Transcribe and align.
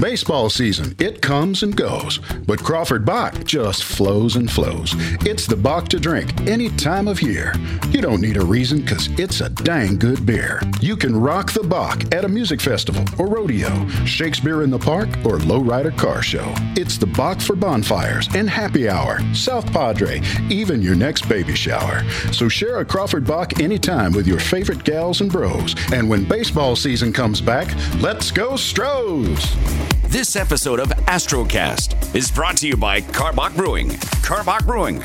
Baseball 0.00 0.48
season, 0.48 0.96
it 0.98 1.20
comes 1.20 1.62
and 1.62 1.76
goes, 1.76 2.20
but 2.46 2.64
Crawford 2.64 3.04
Bock 3.04 3.44
just 3.44 3.84
flows 3.84 4.36
and 4.36 4.50
flows. 4.50 4.94
It's 5.26 5.46
the 5.46 5.56
Bock 5.56 5.88
to 5.88 6.00
drink 6.00 6.32
any 6.48 6.70
time 6.70 7.06
of 7.06 7.20
year. 7.20 7.52
You 7.90 8.00
don't 8.00 8.22
need 8.22 8.38
a 8.38 8.44
reason 8.44 8.80
because 8.80 9.08
it's 9.18 9.42
a 9.42 9.50
dang 9.50 9.98
good 9.98 10.24
beer. 10.24 10.62
You 10.80 10.96
can 10.96 11.14
rock 11.14 11.52
the 11.52 11.62
Bock 11.62 12.14
at 12.14 12.24
a 12.24 12.28
music 12.28 12.62
festival 12.62 13.04
or 13.18 13.26
rodeo, 13.28 13.86
Shakespeare 14.06 14.62
in 14.62 14.70
the 14.70 14.78
Park, 14.78 15.10
or 15.22 15.36
lowrider 15.38 15.96
car 15.98 16.22
show. 16.22 16.50
It's 16.76 16.96
the 16.96 17.06
Bock 17.06 17.38
for 17.38 17.54
bonfires 17.54 18.26
and 18.34 18.48
happy 18.48 18.88
hour, 18.88 19.20
South 19.34 19.70
Padre, 19.70 20.22
even 20.48 20.80
your 20.80 20.96
next 20.96 21.28
baby 21.28 21.54
shower. 21.54 22.08
So 22.32 22.48
share 22.48 22.78
a 22.78 22.86
Crawford 22.86 23.26
Bock 23.26 23.60
anytime 23.60 24.12
with 24.12 24.26
your 24.26 24.40
favorite 24.40 24.82
gals 24.82 25.20
and 25.20 25.30
bros. 25.30 25.74
And 25.92 26.08
when 26.08 26.24
baseball 26.24 26.74
season 26.74 27.12
comes 27.12 27.42
back, 27.42 27.68
let's 28.00 28.30
go 28.30 28.56
Stros! 28.56 29.89
This 30.10 30.34
episode 30.34 30.80
of 30.80 30.88
Astrocast 31.06 32.16
is 32.16 32.32
brought 32.32 32.56
to 32.56 32.66
you 32.66 32.76
by 32.76 33.00
Karbach 33.00 33.54
Brewing. 33.54 33.90
Karbach 34.26 34.66
Brewing. 34.66 35.00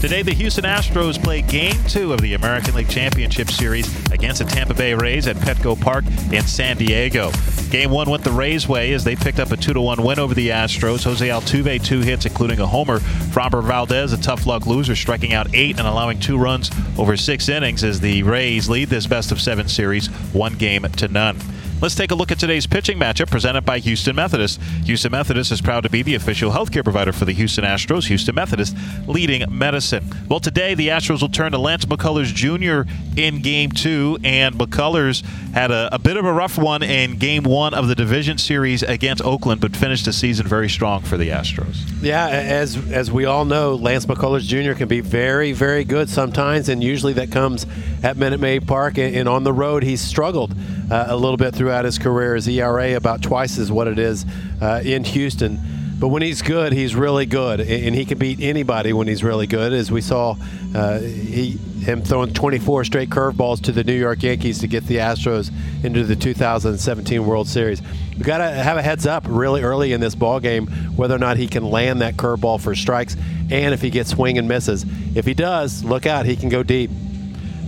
Today, 0.00 0.22
the 0.22 0.34
Houston 0.34 0.64
Astros 0.64 1.22
play 1.22 1.42
Game 1.42 1.76
2 1.86 2.12
of 2.12 2.20
the 2.20 2.34
American 2.34 2.74
League 2.74 2.88
Championship 2.88 3.48
Series 3.48 3.86
against 4.10 4.40
the 4.40 4.46
Tampa 4.46 4.74
Bay 4.74 4.94
Rays 4.94 5.28
at 5.28 5.36
Petco 5.36 5.80
Park 5.80 6.04
in 6.32 6.42
San 6.42 6.76
Diego. 6.76 7.30
Game 7.70 7.92
1 7.92 8.10
went 8.10 8.24
the 8.24 8.32
Rays' 8.32 8.66
way 8.66 8.92
as 8.94 9.04
they 9.04 9.14
picked 9.14 9.38
up 9.38 9.52
a 9.52 9.56
2-1 9.56 10.04
win 10.04 10.18
over 10.18 10.34
the 10.34 10.48
Astros. 10.48 11.04
Jose 11.04 11.28
Altuve, 11.28 11.84
two 11.84 12.00
hits, 12.00 12.26
including 12.26 12.58
a 12.58 12.66
homer. 12.66 12.98
Framber 12.98 13.62
Valdez, 13.62 14.12
a 14.12 14.20
tough 14.20 14.44
luck 14.44 14.66
loser, 14.66 14.96
striking 14.96 15.34
out 15.34 15.54
eight 15.54 15.78
and 15.78 15.86
allowing 15.86 16.18
two 16.18 16.36
runs 16.36 16.68
over 16.98 17.16
six 17.16 17.48
innings 17.48 17.84
as 17.84 18.00
the 18.00 18.24
Rays 18.24 18.68
lead 18.68 18.88
this 18.88 19.06
best-of-seven 19.06 19.68
series 19.68 20.08
one 20.32 20.54
game 20.54 20.82
to 20.82 21.06
none. 21.06 21.38
Let's 21.84 21.94
take 21.94 22.12
a 22.12 22.14
look 22.14 22.32
at 22.32 22.38
today's 22.38 22.66
pitching 22.66 22.98
matchup 22.98 23.30
presented 23.30 23.60
by 23.66 23.78
Houston 23.78 24.16
Methodist. 24.16 24.58
Houston 24.86 25.12
Methodist 25.12 25.52
is 25.52 25.60
proud 25.60 25.82
to 25.82 25.90
be 25.90 26.02
the 26.02 26.14
official 26.14 26.50
healthcare 26.50 26.82
provider 26.82 27.12
for 27.12 27.26
the 27.26 27.34
Houston 27.34 27.62
Astros. 27.62 28.06
Houston 28.06 28.34
Methodist 28.34 28.74
leading 29.06 29.44
medicine. 29.54 30.02
Well, 30.26 30.40
today 30.40 30.72
the 30.72 30.88
Astros 30.88 31.20
will 31.20 31.28
turn 31.28 31.52
to 31.52 31.58
Lance 31.58 31.84
McCullers 31.84 32.32
Jr. 32.32 32.90
in 33.16 33.42
Game 33.42 33.70
Two, 33.70 34.18
and 34.24 34.54
McCullers 34.54 35.22
had 35.52 35.70
a, 35.70 35.94
a 35.94 35.98
bit 35.98 36.16
of 36.16 36.24
a 36.24 36.32
rough 36.32 36.58
one 36.58 36.82
in 36.82 37.16
Game 37.18 37.44
One 37.44 37.74
of 37.74 37.88
the 37.88 37.94
division 37.94 38.38
series 38.38 38.82
against 38.82 39.24
Oakland, 39.24 39.60
but 39.60 39.76
finished 39.76 40.04
the 40.04 40.12
season 40.12 40.46
very 40.46 40.68
strong 40.68 41.02
for 41.02 41.16
the 41.16 41.28
Astros. 41.28 41.76
Yeah, 42.02 42.28
as 42.28 42.76
as 42.90 43.10
we 43.10 43.24
all 43.24 43.44
know, 43.44 43.74
Lance 43.74 44.06
McCullers 44.06 44.42
Jr. 44.42 44.76
can 44.76 44.88
be 44.88 45.00
very, 45.00 45.52
very 45.52 45.84
good 45.84 46.08
sometimes, 46.08 46.68
and 46.68 46.82
usually 46.82 47.12
that 47.14 47.30
comes 47.30 47.66
at 48.02 48.16
Minute 48.16 48.40
Maid 48.40 48.66
Park. 48.66 48.98
And 48.98 49.28
on 49.28 49.44
the 49.44 49.52
road, 49.52 49.82
he's 49.82 50.00
struggled 50.00 50.54
uh, 50.90 51.06
a 51.08 51.16
little 51.16 51.36
bit 51.36 51.54
throughout 51.54 51.84
his 51.84 51.98
career. 51.98 52.34
His 52.34 52.48
ERA 52.48 52.96
about 52.96 53.22
twice 53.22 53.58
as 53.58 53.70
what 53.70 53.88
it 53.88 53.98
is 53.98 54.26
uh, 54.60 54.82
in 54.84 55.04
Houston. 55.04 55.58
But 56.04 56.08
when 56.08 56.20
he's 56.20 56.42
good, 56.42 56.74
he's 56.74 56.94
really 56.94 57.24
good, 57.24 57.60
and 57.60 57.94
he 57.94 58.04
can 58.04 58.18
beat 58.18 58.38
anybody 58.38 58.92
when 58.92 59.08
he's 59.08 59.24
really 59.24 59.46
good. 59.46 59.72
As 59.72 59.90
we 59.90 60.02
saw, 60.02 60.36
uh, 60.74 60.98
he 60.98 61.52
him 61.80 62.02
throwing 62.02 62.34
24 62.34 62.84
straight 62.84 63.08
curveballs 63.08 63.62
to 63.62 63.72
the 63.72 63.82
New 63.82 63.98
York 63.98 64.22
Yankees 64.22 64.58
to 64.58 64.66
get 64.66 64.86
the 64.86 64.96
Astros 64.96 65.50
into 65.82 66.04
the 66.04 66.14
2017 66.14 67.24
World 67.24 67.48
Series. 67.48 67.80
We 68.18 68.22
got 68.22 68.36
to 68.36 68.50
have 68.50 68.76
a 68.76 68.82
heads 68.82 69.06
up 69.06 69.24
really 69.26 69.62
early 69.62 69.94
in 69.94 70.02
this 70.02 70.14
ball 70.14 70.40
game 70.40 70.66
whether 70.94 71.14
or 71.14 71.18
not 71.18 71.38
he 71.38 71.46
can 71.46 71.64
land 71.64 72.02
that 72.02 72.18
curveball 72.18 72.60
for 72.60 72.74
strikes, 72.74 73.16
and 73.50 73.72
if 73.72 73.80
he 73.80 73.88
gets 73.88 74.10
swing 74.10 74.36
and 74.36 74.46
misses. 74.46 74.84
If 75.14 75.24
he 75.24 75.32
does, 75.32 75.84
look 75.84 76.04
out, 76.04 76.26
he 76.26 76.36
can 76.36 76.50
go 76.50 76.62
deep. 76.62 76.90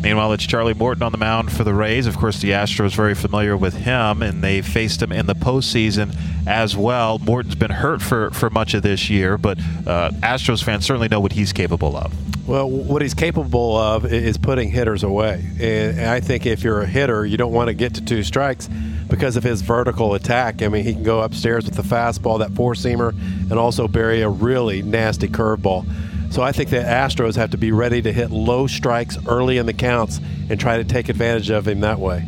Meanwhile, 0.06 0.34
it's 0.34 0.46
Charlie 0.46 0.72
Morton 0.72 1.02
on 1.02 1.10
the 1.10 1.18
mound 1.18 1.50
for 1.50 1.64
the 1.64 1.74
Rays. 1.74 2.06
Of 2.06 2.16
course, 2.16 2.40
the 2.40 2.50
Astros 2.50 2.94
very 2.94 3.16
familiar 3.16 3.56
with 3.56 3.74
him, 3.74 4.22
and 4.22 4.40
they 4.40 4.62
faced 4.62 5.02
him 5.02 5.10
in 5.10 5.26
the 5.26 5.34
postseason 5.34 6.16
as 6.46 6.76
well. 6.76 7.18
Morton's 7.18 7.56
been 7.56 7.72
hurt 7.72 8.00
for, 8.00 8.30
for 8.30 8.48
much 8.48 8.72
of 8.74 8.84
this 8.84 9.10
year, 9.10 9.36
but 9.36 9.58
uh, 9.84 10.12
Astros 10.22 10.62
fans 10.62 10.86
certainly 10.86 11.08
know 11.08 11.18
what 11.18 11.32
he's 11.32 11.52
capable 11.52 11.96
of. 11.96 12.14
Well, 12.46 12.70
what 12.70 13.02
he's 13.02 13.14
capable 13.14 13.76
of 13.76 14.04
is 14.06 14.38
putting 14.38 14.70
hitters 14.70 15.02
away. 15.02 15.44
And 15.60 16.00
I 16.00 16.20
think 16.20 16.46
if 16.46 16.62
you're 16.62 16.82
a 16.82 16.86
hitter, 16.86 17.26
you 17.26 17.36
don't 17.36 17.52
want 17.52 17.66
to 17.66 17.74
get 17.74 17.94
to 17.94 18.00
two 18.00 18.22
strikes 18.22 18.68
because 19.08 19.36
of 19.36 19.42
his 19.42 19.60
vertical 19.60 20.14
attack. 20.14 20.62
I 20.62 20.68
mean, 20.68 20.84
he 20.84 20.92
can 20.92 21.02
go 21.02 21.22
upstairs 21.22 21.64
with 21.64 21.74
the 21.74 21.82
fastball, 21.82 22.38
that 22.38 22.52
four 22.52 22.74
seamer, 22.74 23.10
and 23.10 23.54
also 23.54 23.88
bury 23.88 24.22
a 24.22 24.28
really 24.28 24.82
nasty 24.82 25.26
curveball. 25.26 25.84
So 26.30 26.42
I 26.42 26.52
think 26.52 26.70
the 26.70 26.76
Astros 26.76 27.36
have 27.36 27.50
to 27.52 27.58
be 27.58 27.72
ready 27.72 28.02
to 28.02 28.12
hit 28.12 28.30
low 28.30 28.66
strikes 28.66 29.16
early 29.26 29.58
in 29.58 29.66
the 29.66 29.72
counts 29.72 30.20
and 30.50 30.60
try 30.60 30.76
to 30.76 30.84
take 30.84 31.08
advantage 31.08 31.50
of 31.50 31.66
him 31.66 31.80
that 31.80 31.98
way. 31.98 32.24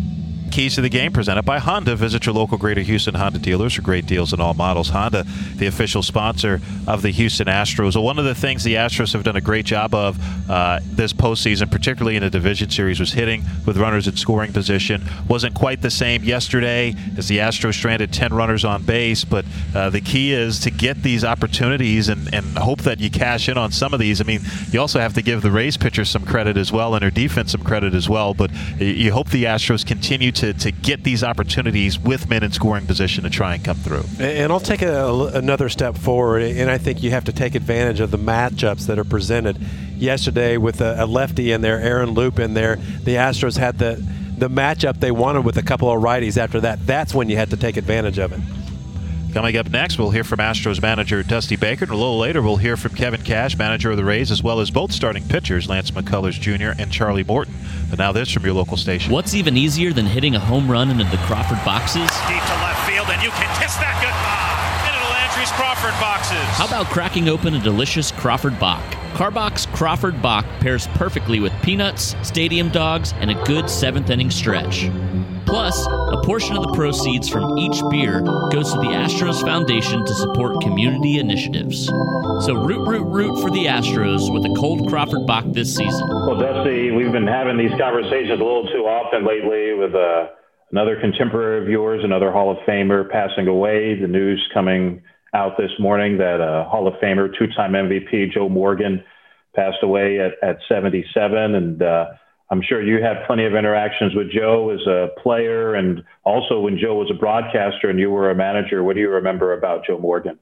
Keys 0.49 0.75
to 0.75 0.81
the 0.81 0.89
game 0.89 1.13
presented 1.13 1.43
by 1.43 1.59
Honda. 1.59 1.97
Visit 1.97 2.27
your 2.27 2.35
local 2.35 2.59
Greater 2.59 2.81
Houston 2.81 3.15
Honda 3.15 3.39
dealers 3.39 3.75
for 3.75 3.83
great 3.83 4.07
deals 4.07 4.33
in 4.33 4.41
all 4.41 4.55
models. 4.55 4.89
Honda, 4.89 5.25
the 5.57 5.67
official 5.67 6.03
sponsor 6.03 6.61
of 6.87 7.03
the 7.03 7.11
Houston 7.11 7.47
Astros. 7.47 7.95
Well, 7.95 8.05
one 8.05 8.19
of 8.19 8.25
the 8.25 8.35
things 8.35 8.65
the 8.65 8.75
Astros 8.75 9.13
have 9.13 9.25
done 9.25 9.37
a 9.37 9.41
great 9.41 9.67
job 9.67 9.95
of 9.95 10.19
uh, 10.51 10.81
this 10.85 11.13
postseason, 11.13 11.71
particularly 11.71 12.17
in 12.17 12.23
the 12.23 12.31
division 12.31 12.71
series, 12.71 13.01
was 13.01 13.13
hitting 13.13 13.45
with 13.67 13.77
runners 13.77 14.09
in 14.09 14.17
scoring 14.17 14.53
position. 14.53 15.03
Wasn't 15.29 15.55
quite 15.55 15.83
the 15.83 15.91
same 15.91 16.25
yesterday 16.25 16.95
as 17.17 17.29
the 17.29 17.39
Astros 17.39 17.75
stranded 17.75 18.13
10 18.13 18.33
runners 18.33 18.65
on 18.65 18.83
base, 18.83 19.25
but 19.25 19.45
uh, 19.75 19.91
the 19.91 20.01
key 20.01 20.33
is 20.33 20.61
to 20.61 20.71
get 20.71 21.03
these 21.03 21.25
opportunities 21.25 22.09
and, 22.09 22.33
and 22.33 22.57
hope 22.59 22.83
that 22.83 23.01
you 23.01 23.11
cash 23.11 23.49
in 23.49 23.59
on 23.59 23.73
some 23.73 23.93
of 23.93 24.01
these. 24.01 24.21
I 24.21 24.25
mean, 24.25 24.41
you 24.71 24.81
also 24.81 25.01
have 25.01 25.15
to 25.15 25.23
give 25.23 25.43
the 25.43 25.51
Rays 25.51 25.77
pitchers 25.77 26.09
some 26.09 26.25
credit 26.25 26.57
as 26.57 26.73
well 26.73 26.95
and 26.95 27.03
their 27.03 27.11
defense 27.11 27.53
some 27.53 27.63
credit 27.63 27.95
as 27.95 28.09
well, 28.09 28.35
but 28.35 28.51
you 28.79 29.13
hope 29.13 29.29
the 29.31 29.45
Astros 29.45 29.85
continue 29.85 30.33
to, 30.33 30.38
to 30.39 30.53
to 30.55 30.71
get 30.71 31.05
these 31.05 31.23
opportunities 31.25 31.99
with 31.99 32.29
men 32.29 32.43
in 32.43 32.53
scoring 32.53 32.87
position 32.87 33.25
to 33.25 33.31
try 33.31 33.55
and 33.55 33.65
come 33.65 33.77
through. 33.77 34.05
And 34.19 34.53
I'll 34.53 34.61
take 34.61 34.83
a, 34.83 35.31
another 35.35 35.69
step 35.69 35.97
forward, 35.97 36.43
and 36.43 36.71
I 36.71 36.79
think 36.79 37.03
you 37.03 37.11
have 37.11 37.25
to 37.25 37.33
take 37.33 37.55
advantage 37.55 38.01
of 38.01 38.11
the 38.11 38.19
matchups 38.19 38.87
that 38.87 38.99
are 38.99 39.05
presented. 39.05 39.59
Yesterday, 39.97 40.57
with 40.57 40.81
a, 40.81 41.03
a 41.03 41.07
lefty 41.07 41.51
in 41.51 41.61
there, 41.61 41.81
Aaron 41.81 42.11
Loup 42.11 42.39
in 42.39 42.55
there, 42.55 42.77
the 42.77 43.17
Astros 43.17 43.57
had 43.57 43.79
the 43.79 44.03
the 44.39 44.49
matchup 44.49 45.01
they 45.01 45.11
wanted 45.11 45.45
with 45.45 45.57
a 45.57 45.63
couple 45.63 45.91
of 45.91 46.01
righties 46.01 46.37
after 46.37 46.61
that. 46.61 46.87
That's 46.87 47.13
when 47.13 47.29
you 47.29 47.37
had 47.37 47.51
to 47.51 47.57
take 47.57 47.77
advantage 47.77 48.19
of 48.19 48.33
it. 48.33 48.41
Coming 49.39 49.57
up 49.57 49.71
next, 49.71 50.01
we'll 50.01 50.11
hear 50.11 50.25
from 50.25 50.41
Astros 50.41 50.83
manager 50.83 51.23
Dusty 51.23 51.55
Baker. 51.55 51.85
And 51.85 51.93
a 51.93 51.97
little 51.97 52.19
later, 52.19 52.43
we'll 52.43 52.57
hear 52.57 52.77
from 52.77 52.93
Kevin 52.97 53.23
Cash, 53.23 53.57
manager 53.57 53.93
of 53.93 53.97
the 53.97 54.05
Rays, 54.05 54.33
as 54.33 54.43
well 54.43 54.59
as 54.59 54.69
both 54.69 54.91
starting 54.91 55.23
pitchers, 55.29 55.69
Lance 55.69 55.93
McCullers 55.93 56.33
Jr. 56.41 56.77
and 56.77 56.91
Charlie 56.91 57.23
Morton. 57.23 57.55
But 57.89 58.01
now 58.01 58.11
this 58.11 58.33
from 58.33 58.45
your 58.45 58.55
local 58.55 58.77
station. 58.77 59.13
What's 59.13 59.35
even 59.35 59.57
easier 59.57 59.93
than 59.93 60.07
hitting 60.07 60.35
a 60.35 60.41
home 60.41 60.69
run 60.69 60.91
into 60.91 61.05
the 61.05 61.19
Crawford 61.19 61.65
boxes? 61.65 62.11
Deep 62.27 62.43
to 62.43 62.55
left 62.65 62.91
field, 62.91 63.07
and 63.11 63.23
you 63.23 63.31
can 63.31 63.63
kiss 63.63 63.77
that 63.77 63.95
goodbye 64.03 64.91
into 64.91 65.07
the 65.07 65.13
Landry's 65.13 65.53
Crawford 65.53 65.95
boxes. 66.01 66.43
How 66.59 66.67
about 66.67 66.87
cracking 66.87 67.29
open 67.29 67.55
a 67.55 67.61
delicious 67.61 68.11
Crawford 68.11 68.59
Bock? 68.59 68.83
Karbach 69.15 69.73
Crawford 69.73 70.21
Bock 70.21 70.47
pairs 70.59 70.89
perfectly 70.95 71.39
with 71.39 71.53
peanuts, 71.63 72.17
stadium 72.25 72.71
dogs, 72.71 73.15
and 73.21 73.31
a 73.31 73.45
good 73.45 73.71
seventh 73.71 74.11
inning 74.11 74.33
stretch. 74.33 74.91
Plus, 75.49 75.87
a 75.87 76.21
portion 76.25 76.57
of 76.57 76.63
the 76.63 76.73
proceeds 76.75 77.27
from 77.27 77.57
each 77.57 77.81
beer 77.91 78.21
goes 78.53 78.71
to 78.71 78.79
the 78.81 78.93
Astros 78.93 79.41
Foundation 79.41 80.05
to 80.05 80.15
support 80.15 80.61
community 80.61 81.19
initiatives. 81.19 81.87
So 82.45 82.53
root, 82.53 82.87
root, 82.87 83.07
root 83.07 83.41
for 83.41 83.51
the 83.51 83.65
Astros 83.65 84.31
with 84.31 84.45
a 84.45 84.55
cold 84.61 84.91
Crawford 84.91 85.27
Bock 85.27 85.47
this 85.49 85.75
season. 85.75 86.07
Well, 86.07 86.39
Dusty, 86.39 86.91
we've 86.91 87.13
been 87.13 87.27
having 87.27 87.57
these 87.57 87.73
conversations 87.81 88.39
a 88.39 88.45
little 88.45 88.69
too 88.69 88.85
often 88.85 89.27
lately 89.27 89.73
with 89.73 89.95
uh, 89.95 90.29
another 90.71 91.01
contemporary 91.01 91.63
of 91.63 91.69
yours, 91.71 92.05
another 92.05 92.31
Hall 92.31 92.51
of 92.51 92.59
Famer 92.69 93.09
passing 93.11 93.49
away. 93.49 93.99
The 93.99 94.07
news 94.07 94.47
coming 94.53 95.03
out 95.33 95.57
this 95.57 95.73
morning 95.79 96.19
that 96.19 96.43
uh, 96.43 96.69
Hall 96.69 96.87
of 96.87 96.93
Famer, 97.03 97.29
two-time 97.39 97.73
MVP 97.73 98.33
Joe 98.33 98.51
Morgan 98.51 99.03
passed 99.57 99.79
away 99.83 100.21
at, 100.21 100.33
at 100.47 100.59
77, 100.69 101.55
and 101.55 101.83
uh, 101.83 102.05
I'm 102.51 102.63
sure 102.63 102.83
you 102.83 103.03
had 103.03 103.27
plenty 103.27 103.45
of 103.45 103.55
interactions 103.55 104.15
with 104.15 104.31
Joe 104.31 104.71
as 104.71 104.87
a 104.87 105.11
player 105.23 105.75
and 105.75 106.03
also 106.25 106.61
when 106.61 106.79
Joe 106.79 106.95
was 106.95 107.11
a 107.11 107.15
broadcaster 107.15 107.91
and 107.91 107.99
you 107.99 108.11
were 108.11 108.31
a 108.31 108.35
manager. 108.35 108.83
What 108.83 108.95
do 108.95 109.01
you 109.01 109.11
remember 109.11 109.53
about 109.53 109.85
Joe 109.87 109.99
Morgan? 109.99 110.39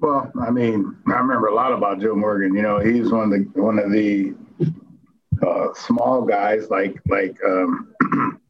Well, 0.00 0.30
I 0.40 0.50
mean, 0.50 0.96
I 1.06 1.18
remember 1.18 1.48
a 1.48 1.54
lot 1.54 1.72
about 1.72 2.00
Joe 2.00 2.14
Morgan. 2.14 2.54
You 2.54 2.62
know, 2.62 2.78
he's 2.78 3.10
one 3.10 3.24
of 3.24 3.30
the 3.30 3.60
one 3.60 3.78
of 3.78 3.90
the 3.90 4.34
uh, 5.44 5.74
small 5.74 6.22
guys, 6.22 6.70
like 6.70 7.00
like 7.08 7.36
um, 7.44 7.94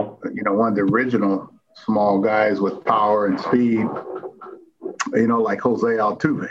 you 0.00 0.42
know, 0.42 0.54
one 0.54 0.68
of 0.70 0.74
the 0.74 0.82
original 0.82 1.52
small 1.74 2.20
guys 2.20 2.60
with 2.60 2.84
power 2.84 3.26
and 3.26 3.40
speed. 3.40 3.86
You 5.12 5.26
know, 5.26 5.40
like 5.40 5.60
Jose 5.60 5.86
Altuve, 5.86 6.50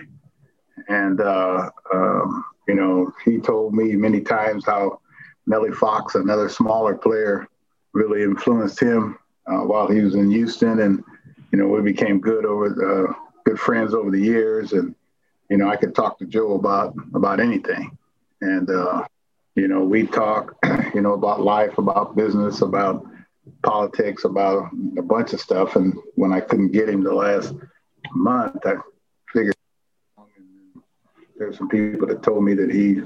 and 0.87 1.19
uh, 1.19 1.69
um, 1.93 2.45
you 2.67 2.75
know, 2.75 3.11
he 3.25 3.39
told 3.39 3.73
me 3.73 3.93
many 3.95 4.21
times 4.21 4.65
how 4.65 4.99
Nellie 5.49 5.71
Fox, 5.71 6.15
another 6.15 6.47
smaller 6.47 6.95
player, 6.95 7.47
really 7.93 8.23
influenced 8.23 8.79
him 8.79 9.17
uh, 9.47 9.61
while 9.61 9.87
he 9.87 9.99
was 9.99 10.15
in 10.15 10.29
Houston. 10.31 10.79
And 10.79 11.03
you 11.51 11.59
know, 11.59 11.67
we 11.67 11.81
became 11.81 12.19
good 12.19 12.45
over 12.45 12.67
uh, 13.09 13.13
good 13.43 13.59
friends 13.59 13.93
over 13.93 14.11
the 14.11 14.21
years, 14.21 14.73
and 14.73 14.95
you 15.49 15.57
know, 15.57 15.67
I 15.67 15.75
could 15.75 15.95
talk 15.95 16.19
to 16.19 16.25
Joe 16.25 16.53
about 16.53 16.93
about 17.13 17.39
anything, 17.39 17.97
and 18.41 18.69
uh, 18.69 19.05
you 19.55 19.67
know, 19.67 19.83
we 19.83 20.05
talk, 20.05 20.55
you 20.93 21.01
know, 21.01 21.13
about 21.13 21.41
life, 21.41 21.77
about 21.77 22.15
business, 22.15 22.61
about 22.61 23.05
politics, 23.63 24.23
about 24.23 24.69
a 24.97 25.01
bunch 25.01 25.33
of 25.33 25.41
stuff. 25.41 25.75
And 25.75 25.97
when 26.15 26.31
I 26.31 26.39
couldn't 26.39 26.71
get 26.71 26.87
him 26.89 27.03
the 27.03 27.13
last 27.13 27.53
month, 28.13 28.65
I 28.65 28.75
figured 29.33 29.55
there's 31.37 31.57
some 31.57 31.69
people 31.69 32.07
that 32.07 32.21
told 32.21 32.43
me 32.43 32.53
that 32.53 32.71
he, 32.71 33.01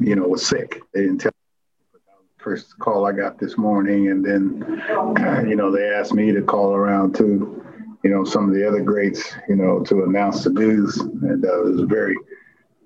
you 0.00 0.16
know, 0.16 0.26
was 0.28 0.46
sick. 0.46 0.80
They 0.92 1.02
didn't 1.02 1.18
tell. 1.18 1.32
First 2.38 2.78
call 2.78 3.06
I 3.06 3.12
got 3.12 3.38
this 3.38 3.58
morning, 3.58 4.08
and 4.08 4.24
then, 4.24 4.64
you 5.48 5.56
know, 5.56 5.72
they 5.72 5.88
asked 5.90 6.14
me 6.14 6.30
to 6.30 6.42
call 6.42 6.74
around 6.74 7.16
to, 7.16 7.62
you 8.04 8.10
know, 8.10 8.24
some 8.24 8.48
of 8.48 8.54
the 8.54 8.66
other 8.66 8.82
greats, 8.82 9.34
you 9.48 9.56
know, 9.56 9.80
to 9.80 10.04
announce 10.04 10.44
the 10.44 10.50
news, 10.50 10.96
and 10.98 11.44
uh, 11.44 11.60
it 11.62 11.64
was 11.72 11.80
a 11.80 11.86
very, 11.86 12.14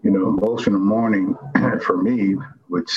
you 0.02 0.10
know, 0.10 0.28
emotional 0.28 0.80
morning 0.80 1.36
for 1.84 2.02
me, 2.02 2.36
which, 2.68 2.90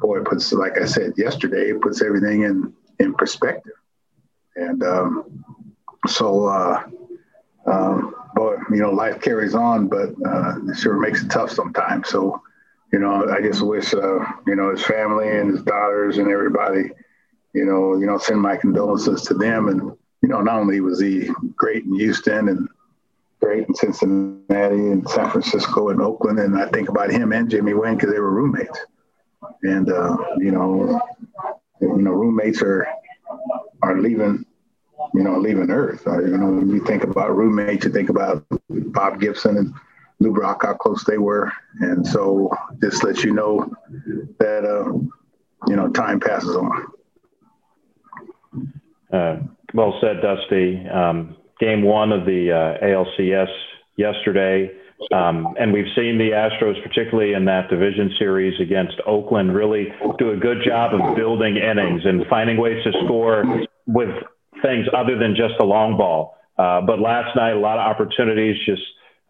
boy, 0.00 0.22
puts, 0.24 0.52
like 0.52 0.80
I 0.80 0.86
said 0.86 1.12
yesterday, 1.16 1.70
it 1.70 1.80
puts 1.80 2.02
everything 2.02 2.42
in 2.42 2.72
in 2.98 3.14
perspective, 3.14 3.74
and 4.56 4.82
um, 4.82 5.44
so, 6.08 6.46
uh, 6.46 6.82
um, 7.66 8.14
boy, 8.34 8.56
you 8.70 8.78
know, 8.78 8.90
life 8.90 9.20
carries 9.20 9.54
on, 9.54 9.86
but 9.86 10.10
uh, 10.26 10.54
it 10.68 10.76
sure 10.78 10.98
makes 10.98 11.22
it 11.22 11.30
tough 11.30 11.52
sometimes. 11.52 12.08
So 12.08 12.42
you 12.92 12.98
know, 12.98 13.28
I 13.28 13.40
just 13.40 13.62
wish, 13.62 13.92
uh, 13.94 14.18
you 14.46 14.54
know, 14.54 14.70
his 14.70 14.84
family 14.84 15.28
and 15.28 15.50
his 15.50 15.62
daughters 15.62 16.18
and 16.18 16.28
everybody, 16.28 16.90
you 17.52 17.64
know, 17.64 17.96
you 17.96 18.06
know, 18.06 18.18
send 18.18 18.40
my 18.40 18.56
condolences 18.56 19.22
to 19.22 19.34
them. 19.34 19.68
And, 19.68 19.80
you 20.22 20.28
know, 20.28 20.40
not 20.40 20.60
only 20.60 20.80
was 20.80 21.00
he 21.00 21.30
great 21.56 21.84
in 21.84 21.94
Houston 21.94 22.48
and 22.48 22.68
great 23.40 23.66
in 23.68 23.74
Cincinnati 23.74 24.90
and 24.90 25.08
San 25.08 25.30
Francisco 25.30 25.88
and 25.88 26.00
Oakland, 26.00 26.38
and 26.38 26.58
I 26.58 26.68
think 26.68 26.88
about 26.88 27.10
him 27.10 27.32
and 27.32 27.50
Jimmy 27.50 27.74
Wynn 27.74 27.96
because 27.96 28.12
they 28.12 28.20
were 28.20 28.30
roommates. 28.30 28.78
And, 29.62 29.90
uh, 29.90 30.16
you 30.38 30.52
know, 30.52 31.00
you 31.80 31.96
know, 31.98 32.12
roommates 32.12 32.62
are, 32.62 32.88
are 33.82 34.00
leaving, 34.00 34.46
you 35.12 35.22
know, 35.22 35.38
leaving 35.38 35.70
Earth. 35.70 36.02
You 36.06 36.38
know, 36.38 36.46
when 36.46 36.70
you 36.70 36.84
think 36.84 37.04
about 37.04 37.36
roommates, 37.36 37.84
you 37.84 37.92
think 37.92 38.10
about 38.10 38.44
Bob 38.70 39.20
Gibson 39.20 39.58
and 39.58 39.74
Lou 40.18 40.32
Brock, 40.32 40.62
how 40.62 40.74
close 40.74 41.04
they 41.04 41.18
were. 41.18 41.52
And 41.80 42.06
so 42.06 42.50
just 42.80 43.04
let 43.04 43.22
you 43.22 43.34
know 43.34 43.70
that, 44.38 44.64
uh, 44.64 44.92
you 45.68 45.76
know, 45.76 45.88
time 45.90 46.20
passes 46.20 46.56
on. 46.56 46.86
Uh, 49.12 49.36
well 49.74 49.98
said, 50.00 50.22
Dusty. 50.22 50.86
Um, 50.88 51.36
game 51.60 51.82
one 51.82 52.12
of 52.12 52.24
the 52.24 52.52
uh, 52.52 52.84
ALCS 52.84 53.48
yesterday. 53.96 54.70
Um, 55.12 55.54
and 55.60 55.72
we've 55.72 55.92
seen 55.94 56.16
the 56.16 56.30
Astros, 56.30 56.82
particularly 56.82 57.34
in 57.34 57.44
that 57.44 57.68
division 57.68 58.10
series 58.18 58.58
against 58.60 58.94
Oakland, 59.06 59.54
really 59.54 59.92
do 60.18 60.30
a 60.30 60.36
good 60.36 60.58
job 60.64 60.94
of 60.94 61.16
building 61.16 61.56
innings 61.56 62.02
and 62.04 62.24
finding 62.30 62.56
ways 62.56 62.82
to 62.84 62.92
score 63.04 63.44
with 63.86 64.08
things 64.62 64.86
other 64.96 65.18
than 65.18 65.36
just 65.36 65.54
the 65.58 65.64
long 65.64 65.98
ball. 65.98 66.36
Uh, 66.58 66.80
but 66.80 66.98
last 66.98 67.36
night, 67.36 67.52
a 67.52 67.58
lot 67.58 67.78
of 67.78 67.84
opportunities, 67.84 68.56
just 68.64 68.80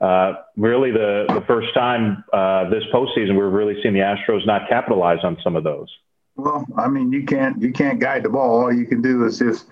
uh, 0.00 0.34
really 0.56 0.90
the, 0.90 1.25
the 1.28 1.43
first 1.46 1.72
time 1.72 2.22
uh, 2.32 2.69
this 2.69 2.84
postseason 2.93 3.37
we're 3.37 3.48
really 3.48 3.81
seeing 3.82 3.94
the 3.94 4.00
Astros 4.00 4.46
not 4.46 4.69
capitalize 4.69 5.20
on 5.22 5.38
some 5.43 5.56
of 5.56 5.64
those. 5.64 5.88
Well, 6.37 6.66
I 6.76 6.88
mean, 6.88 7.12
you 7.12 7.25
can't 7.25 7.60
you 7.62 7.72
can't 7.72 7.98
guide 7.98 8.22
the 8.22 8.28
ball. 8.28 8.62
All 8.62 8.72
you 8.72 8.87
can 8.87 9.00
do 9.00 9.25
is 9.25 9.38
just 9.38 9.66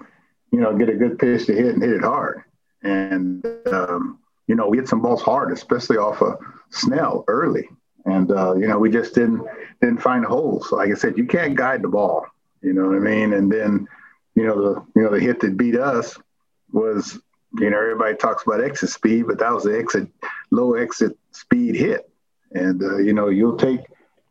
you 0.51 0.61
know 0.61 0.77
get 0.77 0.89
a 0.89 0.95
good 0.95 1.19
pitch 1.19 1.47
to 1.47 1.55
hit 1.55 1.75
and 1.75 1.83
hit 1.83 1.93
it 1.93 2.03
hard. 2.03 2.43
And 2.83 3.45
um, 3.71 4.19
you 4.47 4.55
know 4.55 4.69
we 4.69 4.79
hit 4.79 4.89
some 4.89 5.03
balls 5.03 5.21
hard, 5.21 5.53
especially 5.53 5.99
off 5.99 6.23
of 6.23 6.39
Snell 6.71 7.25
early. 7.29 7.69
And 8.07 8.31
uh, 8.31 8.55
you 8.55 8.67
know 8.67 8.79
we 8.79 8.91
just 8.91 9.15
didn't 9.15 9.47
didn't 9.83 10.01
find 10.01 10.25
holes. 10.25 10.73
Like 10.73 10.91
I 10.91 10.95
said, 10.95 11.19
you 11.19 11.27
can't 11.27 11.55
guide 11.55 11.83
the 11.83 11.89
ball. 11.89 12.27
You 12.63 12.73
know 12.73 12.87
what 12.87 12.97
I 12.97 13.01
mean? 13.01 13.35
And 13.35 13.53
then 13.53 13.87
you 14.35 14.47
know 14.47 14.57
the 14.57 14.87
you 14.97 15.03
know 15.03 15.11
the 15.11 15.21
hit 15.21 15.41
that 15.41 15.59
beat 15.59 15.77
us 15.77 16.19
was 16.73 17.21
you 17.59 17.71
know, 17.71 17.79
everybody 17.79 18.17
talks 18.17 18.43
about 18.45 18.63
exit 18.63 18.91
speed, 18.91 19.27
but 19.27 19.39
that 19.39 19.53
was 19.53 19.65
the 19.65 19.79
exit 19.79 20.09
low 20.51 20.75
exit 20.75 21.17
speed 21.31 21.77
hit, 21.77 22.11
and 22.53 22.83
uh, 22.83 22.99
you 22.99 23.13
know, 23.13 23.29
you'll 23.29 23.57
take 23.57 23.81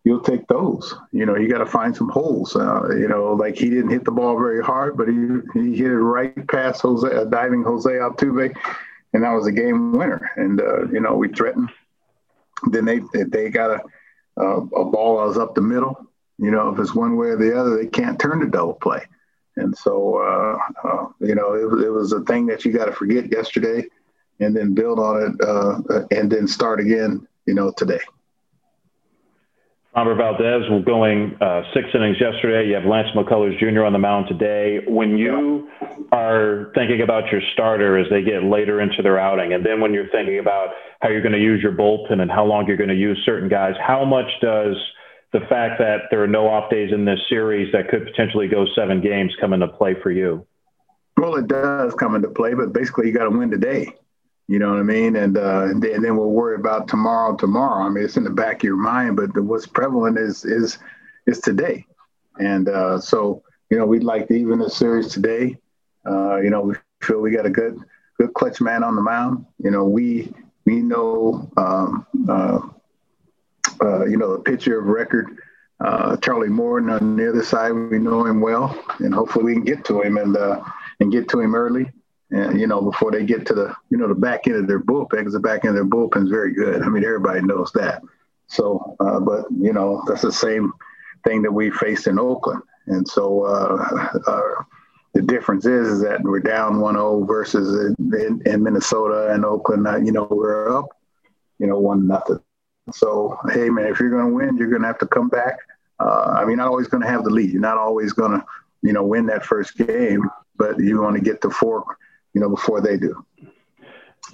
you'll 0.03 0.21
take 0.21 0.47
those. 0.47 0.95
You 1.11 1.25
know, 1.25 1.35
you 1.35 1.49
got 1.49 1.59
to 1.59 1.65
find 1.65 1.95
some 1.95 2.09
holes. 2.09 2.55
Uh, 2.55 2.89
you 2.89 3.07
know, 3.07 3.33
like 3.33 3.55
he 3.55 3.69
didn't 3.69 3.91
hit 3.91 4.03
the 4.03 4.11
ball 4.11 4.37
very 4.37 4.63
hard, 4.63 4.97
but 4.97 5.07
he 5.07 5.15
he 5.53 5.75
hit 5.75 5.91
it 5.91 5.97
right 5.97 6.47
past 6.47 6.81
Jose, 6.81 7.07
uh, 7.07 7.25
diving 7.25 7.63
Jose 7.63 7.89
Altuve, 7.89 8.55
and 9.13 9.23
that 9.23 9.31
was 9.31 9.47
a 9.47 9.51
game 9.51 9.93
winner. 9.93 10.31
And 10.35 10.59
uh, 10.59 10.87
you 10.87 10.99
know, 10.99 11.15
we 11.15 11.29
threatened. 11.29 11.69
Then 12.71 12.85
they 12.85 13.01
they 13.25 13.49
got 13.49 13.71
a 13.71 13.81
a 14.37 14.85
ball 14.85 15.19
that 15.19 15.27
was 15.27 15.37
up 15.37 15.55
the 15.55 15.61
middle. 15.61 16.09
You 16.39 16.51
know, 16.51 16.69
if 16.69 16.79
it's 16.79 16.95
one 16.95 17.15
way 17.15 17.27
or 17.27 17.37
the 17.37 17.57
other, 17.57 17.77
they 17.77 17.87
can't 17.87 18.19
turn 18.19 18.39
the 18.39 18.47
double 18.47 18.73
play. 18.73 19.05
And 19.55 19.77
so, 19.77 20.17
uh, 20.17 20.88
uh, 20.88 21.07
you 21.19 21.35
know, 21.35 21.53
it, 21.53 21.85
it, 21.85 21.89
was 21.89 22.11
a 22.11 22.21
thing 22.21 22.47
that 22.47 22.65
you 22.65 22.71
got 22.71 22.85
to 22.85 22.91
forget 22.91 23.31
yesterday 23.31 23.85
and 24.39 24.55
then 24.55 24.73
build 24.73 25.00
on 25.00 25.21
it 25.21 25.47
uh, 25.47 26.05
and 26.11 26.31
then 26.31 26.47
start 26.47 26.79
again, 26.79 27.27
you 27.45 27.53
know, 27.53 27.71
today. 27.77 28.00
Framber 29.95 30.17
Valdez 30.17 30.67
was 30.71 30.83
going 30.85 31.38
uh, 31.39 31.61
six 31.71 31.88
innings 31.94 32.19
yesterday. 32.19 32.67
You 32.67 32.73
have 32.73 32.85
Lance 32.85 33.09
McCullers 33.15 33.59
Jr. 33.59 33.83
on 33.83 33.94
the 33.94 34.00
mound 34.00 34.27
today. 34.27 34.79
When 34.88 35.19
you 35.19 35.69
are 36.11 36.71
thinking 36.73 37.01
about 37.01 37.31
your 37.31 37.41
starter 37.53 38.00
as 38.00 38.09
they 38.09 38.23
get 38.23 38.44
later 38.44 38.81
into 38.81 39.03
their 39.03 39.19
outing, 39.19 39.53
and 39.53 39.63
then 39.63 39.81
when 39.81 39.94
you're 39.94 40.09
thinking 40.09 40.39
about 40.39 40.69
how 41.01 41.09
you're 41.09 41.21
going 41.21 41.33
to 41.33 41.39
use 41.39 41.61
your 41.61 41.73
bullpen 41.73 42.21
and 42.21 42.31
how 42.31 42.44
long 42.44 42.65
you're 42.65 42.77
going 42.77 42.89
to 42.89 42.95
use 42.95 43.21
certain 43.23 43.50
guys, 43.50 43.75
how 43.79 44.03
much 44.03 44.31
does– 44.41 44.75
the 45.33 45.41
fact 45.41 45.80
that 45.80 46.03
there 46.12 46.24
are 46.24 46.27
no 46.27 46.47
off 46.47 46.69
days 46.69 46.94
in 46.94 47.06
this 47.06 47.19
series 47.27 47.71
that 47.74 47.89
could 47.89 48.06
potentially 48.06 48.47
go 48.47 48.65
seven 48.75 49.01
games 49.01 49.35
come 49.41 49.51
into 49.51 49.68
play 49.68 49.95
for 50.01 50.12
you? 50.12 50.45
Well, 51.18 51.35
it 51.35 51.47
does 51.47 51.94
come 51.95 52.15
into 52.15 52.30
play, 52.30 52.53
but 52.53 52.71
basically 52.71 53.07
you 53.07 53.13
got 53.13 53.25
to 53.25 53.38
win 53.38 53.50
today. 53.50 53.95
You 54.47 54.59
know 54.59 54.69
what 54.69 54.80
I 54.80 54.83
mean? 54.83 55.15
And, 55.15 55.38
uh, 55.38 55.63
and 55.63 55.81
then 55.81 56.18
we'll 56.18 56.30
worry 56.30 56.56
about 56.56 56.88
tomorrow. 56.88 57.35
Tomorrow, 57.35 57.85
I 57.85 57.89
mean, 57.89 58.03
it's 58.03 58.18
in 58.18 58.24
the 58.24 58.30
back 58.30 58.57
of 58.57 58.63
your 58.63 58.75
mind, 58.75 59.15
but 59.15 59.38
what's 59.41 59.65
prevalent 59.65 60.18
is 60.18 60.45
is 60.45 60.77
is 61.25 61.39
today. 61.39 61.86
And 62.39 62.68
uh, 62.68 63.00
so, 63.00 63.41
you 63.69 63.77
know, 63.77 63.86
we'd 63.86 64.03
like 64.03 64.27
to 64.27 64.33
even 64.36 64.59
the 64.59 64.69
series 64.69 65.07
today. 65.07 65.57
Uh, 66.06 66.38
you 66.38 66.50
know, 66.50 66.62
we 66.62 66.75
feel 67.01 67.21
we 67.21 67.31
got 67.31 67.45
a 67.45 67.50
good 67.50 67.79
good 68.19 68.33
clutch 68.33 68.59
man 68.59 68.83
on 68.83 68.95
the 68.95 69.01
mound. 69.01 69.45
You 69.60 69.72
know, 69.72 69.86
we 69.86 70.34
we 70.65 70.81
know 70.81 71.50
um, 71.57 72.05
uh, 73.83 74.05
you 74.05 74.17
know, 74.17 74.33
the 74.33 74.39
pitcher 74.39 74.79
of 74.79 74.85
record, 74.85 75.37
uh, 75.83 76.15
Charlie 76.17 76.49
Morton 76.49 76.89
on 76.89 77.17
the 77.17 77.29
other 77.29 77.43
side. 77.43 77.71
We 77.71 77.99
know 77.99 78.25
him 78.25 78.39
well, 78.39 78.77
and 78.99 79.13
hopefully 79.13 79.45
we 79.45 79.53
can 79.53 79.63
get 79.63 79.83
to 79.85 80.01
him 80.01 80.17
and 80.17 80.37
uh, 80.37 80.63
and 80.99 81.11
get 81.11 81.27
to 81.29 81.39
him 81.39 81.55
early. 81.55 81.91
And 82.31 82.59
you 82.59 82.67
know, 82.67 82.81
before 82.81 83.11
they 83.11 83.25
get 83.25 83.45
to 83.47 83.53
the 83.53 83.75
you 83.89 83.97
know 83.97 84.07
the 84.07 84.15
back 84.15 84.47
end 84.47 84.55
of 84.55 84.67
their 84.67 84.79
bullpen, 84.79 85.09
because 85.09 85.33
the 85.33 85.39
back 85.39 85.65
end 85.65 85.69
of 85.69 85.75
their 85.75 85.85
bullpen 85.85 86.23
is 86.23 86.29
very 86.29 86.53
good. 86.53 86.81
I 86.81 86.87
mean, 86.87 87.03
everybody 87.03 87.41
knows 87.41 87.71
that. 87.73 88.01
So, 88.47 88.95
uh, 88.99 89.19
but 89.19 89.45
you 89.51 89.73
know, 89.73 90.03
that's 90.07 90.21
the 90.21 90.31
same 90.31 90.71
thing 91.25 91.41
that 91.41 91.51
we 91.51 91.69
faced 91.71 92.07
in 92.07 92.19
Oakland, 92.19 92.61
and 92.87 93.07
so. 93.07 93.43
Uh, 93.43 94.09
uh, 94.27 94.63
the 95.13 95.21
difference 95.21 95.67
is, 95.67 95.87
is 95.89 96.01
that 96.01 96.23
we're 96.23 96.39
down 96.39 96.77
1-0 96.77 97.27
versus 97.27 97.95
in, 97.99 98.41
in 98.47 98.63
Minnesota 98.63 99.31
and 99.31 99.45
Oakland. 99.45 99.85
you 100.07 100.11
know, 100.11 100.27
we're 100.27 100.75
up, 100.75 100.87
you 101.59 101.67
know, 101.67 101.77
one 101.77 102.07
nothing. 102.07 102.39
So, 102.91 103.39
hey, 103.49 103.69
man, 103.69 103.87
if 103.87 103.99
you're 103.99 104.09
going 104.09 104.27
to 104.27 104.33
win, 104.33 104.57
you're 104.57 104.69
going 104.69 104.81
to 104.81 104.87
have 104.87 104.99
to 104.99 105.07
come 105.07 105.29
back. 105.29 105.57
Uh, 105.99 106.35
I 106.37 106.45
mean, 106.45 106.57
not 106.57 106.67
always 106.67 106.87
going 106.87 107.01
to 107.03 107.09
have 107.09 107.23
the 107.23 107.29
lead. 107.29 107.51
You're 107.51 107.61
not 107.61 107.77
always 107.77 108.11
going 108.13 108.31
to, 108.31 108.45
you 108.81 108.91
know, 108.91 109.03
win 109.03 109.25
that 109.27 109.45
first 109.45 109.77
game, 109.77 110.29
but 110.57 110.79
you 110.79 111.01
want 111.01 111.15
to 111.15 111.21
get 111.21 111.41
to 111.41 111.49
four, 111.49 111.85
you 112.33 112.41
know, 112.41 112.49
before 112.49 112.81
they 112.81 112.97
do. 112.97 113.25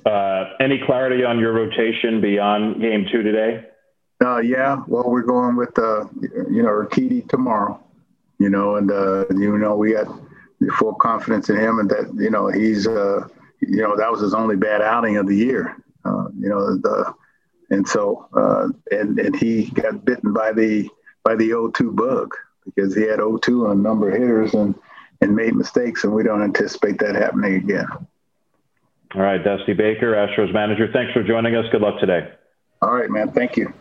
Uh, 0.06 0.54
any 0.60 0.80
clarity 0.80 1.24
on 1.24 1.40
your 1.40 1.54
rotation 1.54 2.22
beyond 2.22 2.82
game 2.82 3.06
two 3.12 3.22
today? 3.22 3.66
Uh, 4.22 4.40
yeah, 4.40 4.82
well, 4.88 5.10
we're 5.10 5.22
going 5.22 5.56
with, 5.56 5.78
uh, 5.78 6.06
you 6.50 6.64
know, 6.64 6.70
Urquidy 6.70 7.28
tomorrow, 7.30 7.82
you 8.40 8.50
know, 8.50 8.76
and, 8.76 8.92
uh, 8.92 9.26
you 9.30 9.58
know, 9.58 9.76
we 9.76 9.94
got 9.94 10.08
full 10.78 10.94
confidence 10.96 11.50
in 11.50 11.56
him 11.56 11.80
and 11.80 11.90
that, 11.90 12.12
you 12.16 12.30
know, 12.30 12.48
he's, 12.48 12.88
uh, 12.88 13.28
you 13.62 13.82
know, 13.82 13.96
that 13.96 14.12
was 14.12 14.22
his 14.22 14.34
only 14.34 14.56
bad 14.56 14.82
outing 14.82 15.18
of 15.18 15.28
the 15.28 15.36
year. 15.36 15.78
Uh, 16.04 16.26
you 16.38 16.50
know, 16.50 16.78
the, 16.78 17.14
and 17.70 17.88
so 17.88 18.28
uh, 18.36 18.70
and 18.92 19.20
and 19.20 19.36
he 19.36 19.66
got 19.72 20.06
bitten 20.06 20.34
by 20.34 20.52
the 20.52 20.90
by 21.24 21.36
the 21.36 21.52
O2 21.52 21.96
bug 21.96 22.34
because 22.66 22.96
he 22.96 23.04
had 23.04 23.20
O2 23.20 23.70
on 23.70 23.80
a 23.80 23.82
number 23.82 24.10
of 24.10 24.20
hitters 24.20 24.54
and 24.54 24.76
and 25.22 25.36
made 25.36 25.56
mistakes, 25.56 26.04
and 26.04 26.14
we 26.14 26.24
don't 26.24 26.42
anticipate 26.42 26.98
that 27.00 27.16
happening 27.16 27.56
again. 27.56 27.88
All 29.16 29.22
right, 29.22 29.44
Dusty 29.44 29.74
Baker, 29.74 30.14
Astros 30.14 30.54
manager. 30.54 30.90
Thanks 30.94 31.14
for 31.14 31.24
joining 31.24 31.56
us. 31.56 31.66
Good 31.72 31.82
luck 31.82 32.00
today. 32.00 32.32
All 32.82 32.94
right, 32.94 33.10
man. 33.10 33.32
Thank 33.32 33.58
you. 33.58 33.74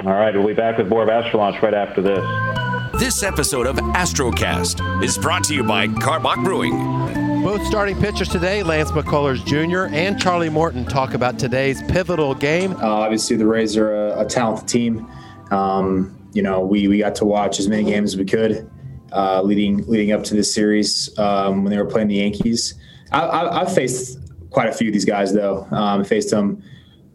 All 0.00 0.12
right, 0.12 0.34
we'll 0.34 0.46
be 0.46 0.54
back 0.54 0.76
with 0.76 0.88
more 0.88 1.02
of 1.02 1.08
Astro 1.08 1.40
Launch 1.40 1.62
right 1.62 1.72
after 1.72 2.02
this. 2.02 3.00
This 3.00 3.22
episode 3.22 3.66
of 3.66 3.76
Astrocast 3.76 5.02
is 5.02 5.16
brought 5.16 5.44
to 5.44 5.54
you 5.54 5.64
by 5.64 5.86
Karbach 5.88 6.44
Brewing. 6.44 7.01
Both 7.42 7.66
starting 7.66 7.98
pitchers 8.00 8.28
today, 8.28 8.62
Lance 8.62 8.92
McCullers 8.92 9.44
Jr. 9.44 9.92
and 9.92 10.20
Charlie 10.20 10.48
Morton, 10.48 10.84
talk 10.84 11.14
about 11.14 11.40
today's 11.40 11.82
pivotal 11.82 12.36
game. 12.36 12.72
Uh, 12.76 12.86
obviously, 12.86 13.36
the 13.36 13.46
Rays 13.46 13.76
are 13.76 13.94
a, 13.94 14.20
a 14.20 14.24
talented 14.24 14.68
team. 14.68 15.10
Um, 15.50 16.16
you 16.32 16.42
know, 16.42 16.60
we, 16.60 16.86
we 16.86 16.98
got 16.98 17.16
to 17.16 17.24
watch 17.24 17.58
as 17.58 17.68
many 17.68 17.82
games 17.82 18.14
as 18.14 18.16
we 18.16 18.24
could 18.24 18.70
uh, 19.12 19.42
leading 19.42 19.86
leading 19.86 20.12
up 20.12 20.24
to 20.24 20.34
this 20.34 20.52
series 20.52 21.16
um, 21.18 21.64
when 21.64 21.70
they 21.70 21.78
were 21.78 21.86
playing 21.86 22.08
the 22.08 22.16
Yankees. 22.16 22.74
I, 23.10 23.58
have 23.58 23.74
faced 23.74 24.18
quite 24.50 24.68
a 24.68 24.72
few 24.72 24.88
of 24.88 24.92
these 24.92 25.04
guys 25.04 25.32
though. 25.34 25.66
Um, 25.70 26.04
faced 26.04 26.30
them 26.30 26.62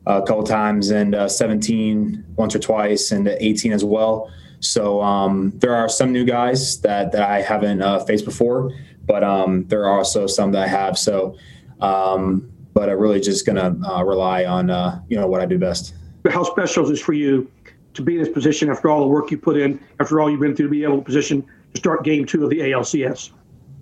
a 0.05 0.21
couple 0.21 0.43
times 0.43 0.91
and 0.91 1.15
uh, 1.15 1.27
17 1.27 2.23
once 2.35 2.55
or 2.55 2.59
twice 2.59 3.11
and 3.11 3.27
18 3.27 3.73
as 3.73 3.83
well. 3.83 4.31
So 4.59 5.01
um, 5.01 5.51
there 5.55 5.75
are 5.75 5.89
some 5.89 6.11
new 6.11 6.25
guys 6.25 6.81
that 6.81 7.11
that 7.11 7.23
I 7.29 7.41
haven't 7.41 7.81
uh, 7.81 7.99
faced 7.99 8.25
before, 8.25 8.71
but 9.07 9.23
um, 9.23 9.65
there 9.67 9.85
are 9.85 9.97
also 9.97 10.27
some 10.27 10.51
that 10.51 10.63
I 10.63 10.67
have. 10.67 10.97
So, 10.97 11.37
um, 11.81 12.51
but 12.73 12.89
I'm 12.89 12.99
really 12.99 13.19
just 13.19 13.45
gonna 13.45 13.75
uh, 13.89 14.03
rely 14.03 14.45
on 14.45 14.69
uh, 14.69 15.01
you 15.07 15.17
know 15.17 15.27
what 15.27 15.41
I 15.41 15.45
do 15.45 15.57
best. 15.57 15.95
How 16.29 16.43
special 16.43 16.83
is 16.83 16.89
this 16.89 16.99
for 16.99 17.13
you 17.13 17.49
to 17.93 18.01
be 18.03 18.17
in 18.17 18.23
this 18.23 18.31
position 18.31 18.69
after 18.69 18.89
all 18.89 19.01
the 19.01 19.07
work 19.07 19.31
you 19.31 19.37
put 19.37 19.57
in, 19.57 19.79
after 19.99 20.19
all 20.19 20.29
you've 20.29 20.41
been 20.41 20.55
through, 20.55 20.67
to 20.67 20.71
be 20.71 20.83
able 20.83 20.97
to 20.97 21.03
position 21.03 21.41
to 21.73 21.77
start 21.77 22.03
game 22.03 22.25
two 22.25 22.43
of 22.43 22.49
the 22.49 22.59
ALCS? 22.59 23.31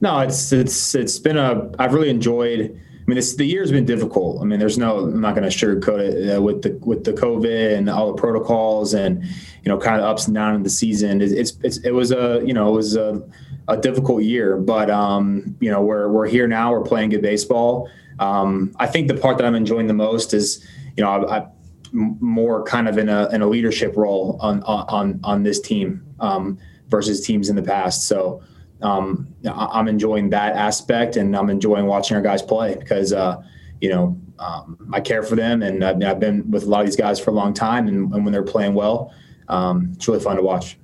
No, 0.02 0.20
it's 0.20 0.52
it's 0.52 0.96
it's 0.96 1.20
been 1.20 1.38
a. 1.38 1.72
I've 1.80 1.94
really 1.94 2.10
enjoyed. 2.10 2.80
I 3.08 3.12
mean, 3.12 3.22
the 3.38 3.46
year's 3.46 3.72
been 3.72 3.86
difficult. 3.86 4.42
I 4.42 4.46
mean, 4.46 4.60
there's 4.60 4.80
no. 4.80 4.98
I'm 4.98 5.22
not 5.22 5.36
going 5.36 5.48
to 5.48 5.56
sugarcoat 5.56 6.00
it 6.00 6.38
uh, 6.38 6.42
with 6.42 6.64
the 6.64 6.72
with 6.84 7.04
the 7.04 7.14
COVID 7.14 7.78
and 7.78 7.88
all 7.88 8.08
the 8.08 8.20
protocols 8.20 8.96
and 8.96 9.24
you 9.24 9.70
know 9.70 9.78
kind 9.78 9.98
of 10.02 10.06
ups 10.06 10.26
and 10.26 10.34
downs 10.34 10.56
in 10.56 10.64
the 10.64 10.72
season. 10.72 11.22
It's, 11.22 11.32
it's, 11.32 11.54
it's 11.64 11.78
it 11.86 11.92
was 11.92 12.12
a 12.12 12.42
you 12.44 12.54
know 12.54 12.68
it 12.70 12.72
was 12.72 12.96
a, 12.96 13.22
a 13.68 13.78
difficult 13.78 14.24
year, 14.24 14.58
but 14.58 14.90
um, 14.90 15.56
you 15.60 15.70
know 15.70 15.84
we're 15.84 16.10
we're 16.10 16.28
here 16.28 16.48
now. 16.48 16.72
We're 16.72 16.82
playing 16.82 17.10
good 17.12 17.22
baseball. 17.22 17.88
Um, 18.18 18.74
I 18.80 18.88
think 18.88 19.08
the 19.08 19.16
part 19.16 19.38
that 19.38 19.46
I'm 19.46 19.56
enjoying 19.56 19.86
the 19.86 19.94
most 19.94 20.34
is 20.34 20.68
you 20.98 21.04
know 21.04 21.12
I, 21.12 21.38
I 21.38 21.48
more 21.94 22.64
kind 22.64 22.88
of 22.88 22.98
in 22.98 23.08
a 23.08 23.30
in 23.30 23.44
a 23.44 23.48
leadership 23.48 23.96
role 23.96 24.40
on 24.42 24.64
on 24.64 25.20
on 25.24 25.44
this 25.44 25.60
team 25.60 26.04
um, 26.20 26.58
versus 26.88 27.24
teams 27.24 27.50
in 27.50 27.56
the 27.56 27.62
past. 27.62 28.08
So 28.08 28.42
um, 28.86 29.28
I'm 29.52 29.88
enjoying 29.88 30.30
that 30.30 30.56
aspect, 30.56 31.18
and 31.18 31.36
I'm 31.36 31.50
enjoying 31.50 31.88
watching 31.88 32.16
our 32.16 32.22
guys 32.22 32.42
play 32.42 32.76
because 32.76 33.12
uh, 33.14 33.42
you 33.82 33.90
know 33.90 34.20
um, 34.38 34.78
I 34.94 35.02
care 35.02 35.24
for 35.24 35.36
them, 35.36 35.64
and 35.64 35.84
I've, 35.84 36.02
I've, 36.04 36.20
been 36.20 36.50
with 36.52 36.64
a 36.64 36.68
lot 36.68 36.82
of 36.82 36.86
these 36.86 36.96
guys 36.96 37.20
for 37.20 37.32
a 37.32 37.34
long 37.34 37.54
time, 37.54 37.88
and, 37.88 38.14
and 38.14 38.24
when 38.24 38.32
they're 38.32 38.44
playing 38.44 38.76
well, 38.76 39.12
um, 39.48 39.92
it's 39.96 40.08
really 40.08 40.20
fun 40.20 40.36
to 40.36 40.44
watch. 40.44 40.78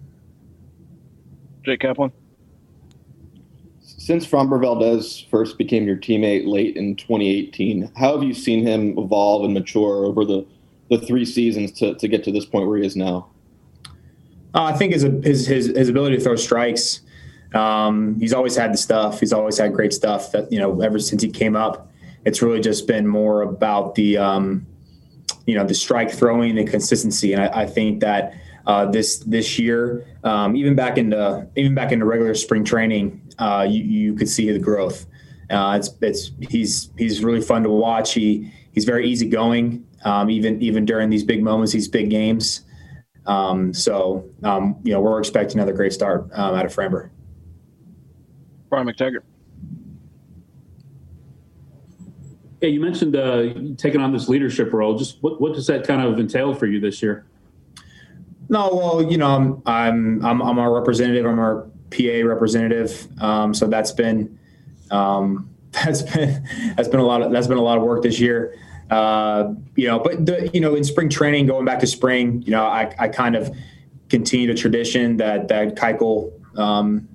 Jake 1.64 1.82
Kaplan. 1.82 2.12
Since 3.82 4.26
Framber 4.26 4.60
Valdez 4.60 5.28
first 5.30 5.60
became 5.60 5.86
your 5.86 5.96
teammate 5.96 6.48
late 6.48 6.76
in 6.76 6.96
2018, 6.96 7.92
how 7.96 8.14
have 8.14 8.24
you 8.24 8.34
seen 8.34 8.66
him 8.66 8.98
evolve 8.98 9.46
and 9.46 9.54
mature 9.54 10.06
over 10.06 10.26
the 10.26 10.46
the 10.90 10.98
three 10.98 11.24
seasons 11.24 11.72
to, 11.72 11.94
to 11.96 12.08
get 12.08 12.24
to 12.24 12.32
this 12.32 12.46
point 12.46 12.68
where 12.68 12.80
he 12.80 12.86
is 12.86 12.96
now? 12.96 13.30
Uh, 14.54 14.64
I 14.64 14.74
think 14.74 14.92
his, 14.94 15.04
his, 15.04 15.46
his 15.46 15.68
his 15.68 15.88
ability 15.88 16.18
to 16.18 16.24
throw 16.24 16.36
strikes. 16.36 17.02
Um, 17.54 18.20
he's 18.20 18.34
always 18.34 18.56
had 18.56 18.74
the 18.74 18.78
stuff. 18.78 19.20
He's 19.20 19.34
always 19.34 19.58
had 19.58 19.74
great 19.74 19.94
stuff. 19.94 20.32
That 20.32 20.52
you 20.52 20.60
know, 20.60 20.82
ever 20.82 21.00
since 21.00 21.22
he 21.22 21.30
came 21.30 21.56
up, 21.56 21.92
it's 22.26 22.42
really 22.42 22.62
just 22.62 22.88
been 22.88 23.08
more 23.08 23.42
about 23.42 23.96
the 23.96 24.18
um, 24.18 24.66
you 25.46 25.56
know 25.56 25.66
the 25.66 25.74
strike 25.74 26.12
throwing 26.12 26.58
and 26.58 26.70
consistency. 26.70 27.34
And 27.34 27.44
I, 27.44 27.62
I 27.62 27.66
think 27.66 28.00
that 28.02 28.34
uh, 28.66 28.86
this 28.86 29.20
this 29.20 29.60
year, 29.60 30.06
um, 30.24 30.56
even 30.56 30.76
back 30.76 30.98
into 30.98 31.48
even 31.56 31.76
back 31.76 31.92
into 31.92 32.06
regular 32.06 32.36
spring 32.36 32.64
training, 32.64 33.22
uh, 33.40 33.66
you, 33.70 33.84
you 33.84 34.14
could 34.14 34.30
see 34.30 34.52
the 34.52 34.60
growth. 34.60 35.06
Uh, 35.50 35.78
it's 35.78 35.90
it's 36.02 36.32
he's 36.50 36.92
he's 36.98 37.24
really 37.24 37.42
fun 37.42 37.64
to 37.64 37.70
watch. 37.70 38.14
He 38.14 38.52
he's 38.72 38.86
very 38.86 39.08
easygoing 39.08 39.86
um, 40.04 40.30
even 40.30 40.62
even 40.62 40.86
during 40.86 41.10
these 41.10 41.24
big 41.24 41.44
moments, 41.44 41.74
these 41.74 41.88
big 41.88 42.10
games. 42.10 42.62
Um, 43.26 43.74
so 43.74 44.26
um, 44.44 44.78
you 44.84 44.94
know 44.94 45.02
we're 45.02 45.20
expecting 45.20 45.60
another 45.60 45.74
great 45.74 45.94
start 45.94 46.30
um, 46.34 46.56
out 46.56 46.66
of 46.66 46.74
Framber. 46.74 47.10
Brian 48.72 48.88
McTaggart. 48.88 49.24
Yeah, 52.62 52.70
you 52.70 52.80
mentioned 52.80 53.16
uh, 53.16 53.54
taking 53.78 54.02
on 54.02 54.14
this 54.14 54.30
leadership 54.30 54.72
role. 54.72 54.98
Just 54.98 55.22
what, 55.22 55.42
what 55.42 55.54
does 55.54 55.68
that 55.68 55.86
kind 55.86 56.02
of 56.02 56.18
entail 56.20 56.54
for 56.54 56.68
you 56.68 56.80
this 56.80 57.02
year? 57.04 57.26
No, 58.50 58.70
well, 58.74 59.12
you 59.12 59.18
know, 59.18 59.28
I'm 59.28 59.62
I'm 59.66 60.26
I'm, 60.26 60.42
I'm 60.42 60.58
our 60.58 60.74
representative. 60.74 61.26
I'm 61.26 61.40
our 61.40 61.68
PA 61.90 62.26
representative. 62.26 63.08
Um, 63.22 63.54
so 63.54 63.68
that's 63.68 63.92
been 63.92 64.40
um, 64.90 65.50
that's 65.72 66.04
been 66.04 66.48
that's 66.78 66.88
been 66.88 67.00
a 67.02 67.06
lot 67.06 67.22
of 67.22 67.32
that's 67.32 67.48
been 67.48 67.58
a 67.58 67.64
lot 67.64 67.78
of 67.78 67.84
work 67.84 68.04
this 68.04 68.20
year. 68.20 68.56
Uh, 68.90 69.54
you 69.76 69.88
know, 69.88 70.00
but 70.00 70.26
the 70.26 70.50
you 70.54 70.62
know 70.62 70.76
in 70.76 70.86
spring 70.86 71.10
training, 71.10 71.48
going 71.48 71.66
back 71.66 71.80
to 71.80 71.88
spring, 71.88 72.42
you 72.44 72.52
know, 72.52 72.66
I, 72.66 72.94
I 73.00 73.10
kind 73.10 73.36
of 73.36 73.54
continued 74.08 74.50
a 74.50 74.54
tradition 74.54 75.18
that 75.18 75.50
that 75.50 75.76
Keuchel 75.76 76.32
um, 76.58 77.10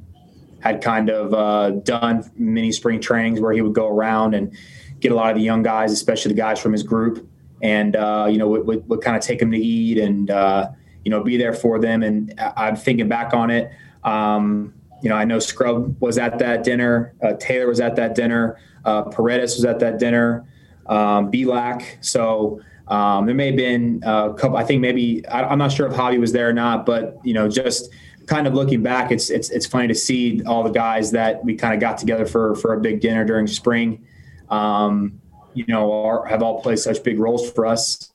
had 0.60 0.82
kind 0.82 1.10
of 1.10 1.34
uh, 1.34 1.70
done 1.70 2.28
many 2.36 2.72
spring 2.72 3.00
trainings 3.00 3.40
where 3.40 3.52
he 3.52 3.62
would 3.62 3.74
go 3.74 3.88
around 3.88 4.34
and 4.34 4.56
get 5.00 5.12
a 5.12 5.14
lot 5.14 5.30
of 5.30 5.36
the 5.36 5.42
young 5.42 5.62
guys, 5.62 5.92
especially 5.92 6.32
the 6.32 6.38
guys 6.38 6.60
from 6.60 6.72
his 6.72 6.82
group, 6.82 7.28
and 7.62 7.96
uh, 7.96 8.26
you 8.30 8.38
know 8.38 8.48
would, 8.48 8.66
would, 8.66 8.88
would, 8.88 9.00
kind 9.02 9.16
of 9.16 9.22
take 9.22 9.38
them 9.38 9.50
to 9.50 9.58
eat 9.58 9.98
and 9.98 10.30
uh, 10.30 10.68
you 11.04 11.10
know 11.10 11.22
be 11.22 11.36
there 11.36 11.52
for 11.52 11.78
them. 11.78 12.02
And 12.02 12.34
I'm 12.56 12.76
thinking 12.76 13.08
back 13.08 13.34
on 13.34 13.50
it. 13.50 13.70
Um, 14.04 14.74
you 15.02 15.10
know, 15.10 15.16
I 15.16 15.24
know 15.24 15.38
Scrub 15.38 16.00
was 16.00 16.18
at 16.18 16.38
that 16.38 16.64
dinner. 16.64 17.14
Uh, 17.22 17.34
Taylor 17.34 17.68
was 17.68 17.80
at 17.80 17.96
that 17.96 18.14
dinner. 18.14 18.58
Uh, 18.84 19.02
Paredes 19.02 19.56
was 19.56 19.64
at 19.64 19.78
that 19.80 19.98
dinner 19.98 20.46
um, 20.88 21.30
Bielak. 21.30 21.84
So 22.04 22.60
um, 22.88 23.26
there 23.26 23.34
may 23.34 23.46
have 23.46 23.56
been 23.56 24.02
a 24.04 24.34
couple. 24.34 24.56
I 24.56 24.64
think 24.64 24.80
maybe 24.80 25.26
I, 25.28 25.52
am 25.52 25.58
not 25.58 25.72
sure 25.72 25.86
if 25.86 25.92
Javi 25.92 26.18
was 26.18 26.32
there 26.32 26.48
or 26.48 26.52
not, 26.52 26.86
but 26.86 27.18
you 27.24 27.34
know, 27.34 27.48
just 27.48 27.90
kind 28.26 28.46
of 28.46 28.54
looking 28.54 28.82
back, 28.82 29.10
it's 29.10 29.30
it's 29.30 29.50
it's 29.50 29.66
funny 29.66 29.88
to 29.88 29.94
see 29.94 30.42
all 30.44 30.62
the 30.62 30.70
guys 30.70 31.10
that 31.12 31.44
we 31.44 31.54
kind 31.54 31.74
of 31.74 31.80
got 31.80 31.98
together 31.98 32.26
for 32.26 32.54
for 32.56 32.74
a 32.74 32.80
big 32.80 33.00
dinner 33.00 33.24
during 33.24 33.46
spring. 33.46 34.06
Um, 34.50 35.20
you 35.54 35.64
know, 35.68 36.04
are, 36.04 36.26
have 36.26 36.42
all 36.42 36.60
played 36.60 36.78
such 36.78 37.02
big 37.02 37.18
roles 37.18 37.50
for 37.50 37.66
us, 37.66 38.12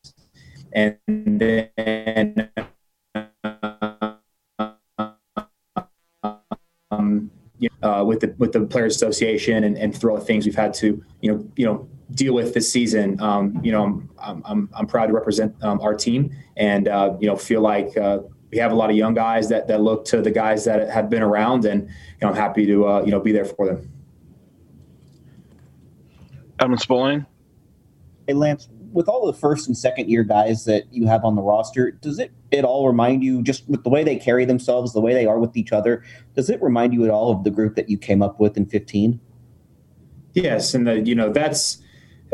and 0.73 0.97
then. 1.07 2.49
Um, 6.91 7.31
uh, 7.81 8.03
with 8.05 8.19
the 8.19 8.35
with 8.37 8.51
the 8.51 8.61
players 8.61 8.95
association 8.95 9.63
and, 9.63 9.77
and 9.77 9.95
through 9.95 10.11
all 10.11 10.17
the 10.17 10.25
things 10.25 10.45
we've 10.45 10.55
had 10.55 10.73
to 10.73 11.03
you 11.21 11.31
know 11.31 11.51
you 11.55 11.65
know 11.65 11.87
deal 12.13 12.33
with 12.33 12.53
this 12.53 12.71
season. 12.71 13.19
Um, 13.21 13.59
you 13.63 13.71
know, 13.71 14.03
I'm, 14.19 14.43
I'm, 14.45 14.69
I'm, 14.73 14.87
proud 14.87 15.07
to 15.07 15.13
represent 15.13 15.55
um, 15.63 15.79
our 15.81 15.93
team 15.93 16.35
and, 16.57 16.87
uh, 16.87 17.15
you 17.19 17.27
know, 17.27 17.35
feel 17.35 17.61
like 17.61 17.95
uh, 17.97 18.19
we 18.51 18.57
have 18.57 18.71
a 18.71 18.75
lot 18.75 18.89
of 18.89 18.95
young 18.95 19.13
guys 19.13 19.49
that, 19.49 19.67
that 19.67 19.81
look 19.81 20.05
to 20.05 20.21
the 20.21 20.31
guys 20.31 20.65
that 20.65 20.89
have 20.89 21.09
been 21.09 21.21
around 21.21 21.65
and, 21.65 21.83
you 21.87 21.93
know, 22.21 22.29
I'm 22.29 22.35
happy 22.35 22.65
to, 22.65 22.87
uh, 22.87 23.03
you 23.03 23.11
know, 23.11 23.19
be 23.19 23.31
there 23.31 23.45
for 23.45 23.65
them. 23.65 23.91
Evan 26.59 26.77
Spillane. 26.77 27.25
Hey, 28.27 28.33
Lance, 28.33 28.67
with 28.91 29.07
all 29.07 29.25
the 29.25 29.33
first 29.33 29.67
and 29.67 29.77
second 29.77 30.09
year 30.09 30.23
guys 30.23 30.65
that 30.65 30.83
you 30.91 31.07
have 31.07 31.23
on 31.23 31.35
the 31.35 31.41
roster, 31.41 31.91
does 31.91 32.19
it 32.19 32.31
at 32.51 32.65
all 32.65 32.87
remind 32.87 33.23
you, 33.23 33.41
just 33.41 33.67
with 33.69 33.83
the 33.83 33.89
way 33.89 34.03
they 34.03 34.17
carry 34.17 34.43
themselves, 34.45 34.93
the 34.93 35.01
way 35.01 35.13
they 35.13 35.25
are 35.25 35.39
with 35.39 35.55
each 35.55 35.71
other, 35.71 36.03
does 36.35 36.49
it 36.49 36.61
remind 36.61 36.93
you 36.93 37.05
at 37.05 37.09
all 37.09 37.31
of 37.31 37.43
the 37.45 37.49
group 37.49 37.75
that 37.75 37.89
you 37.89 37.97
came 37.97 38.21
up 38.21 38.39
with 38.39 38.57
in 38.57 38.65
15? 38.65 39.19
Yes. 40.33 40.73
And 40.73 40.85
the, 40.85 40.99
you 40.99 41.15
know, 41.15 41.31
that's, 41.31 41.81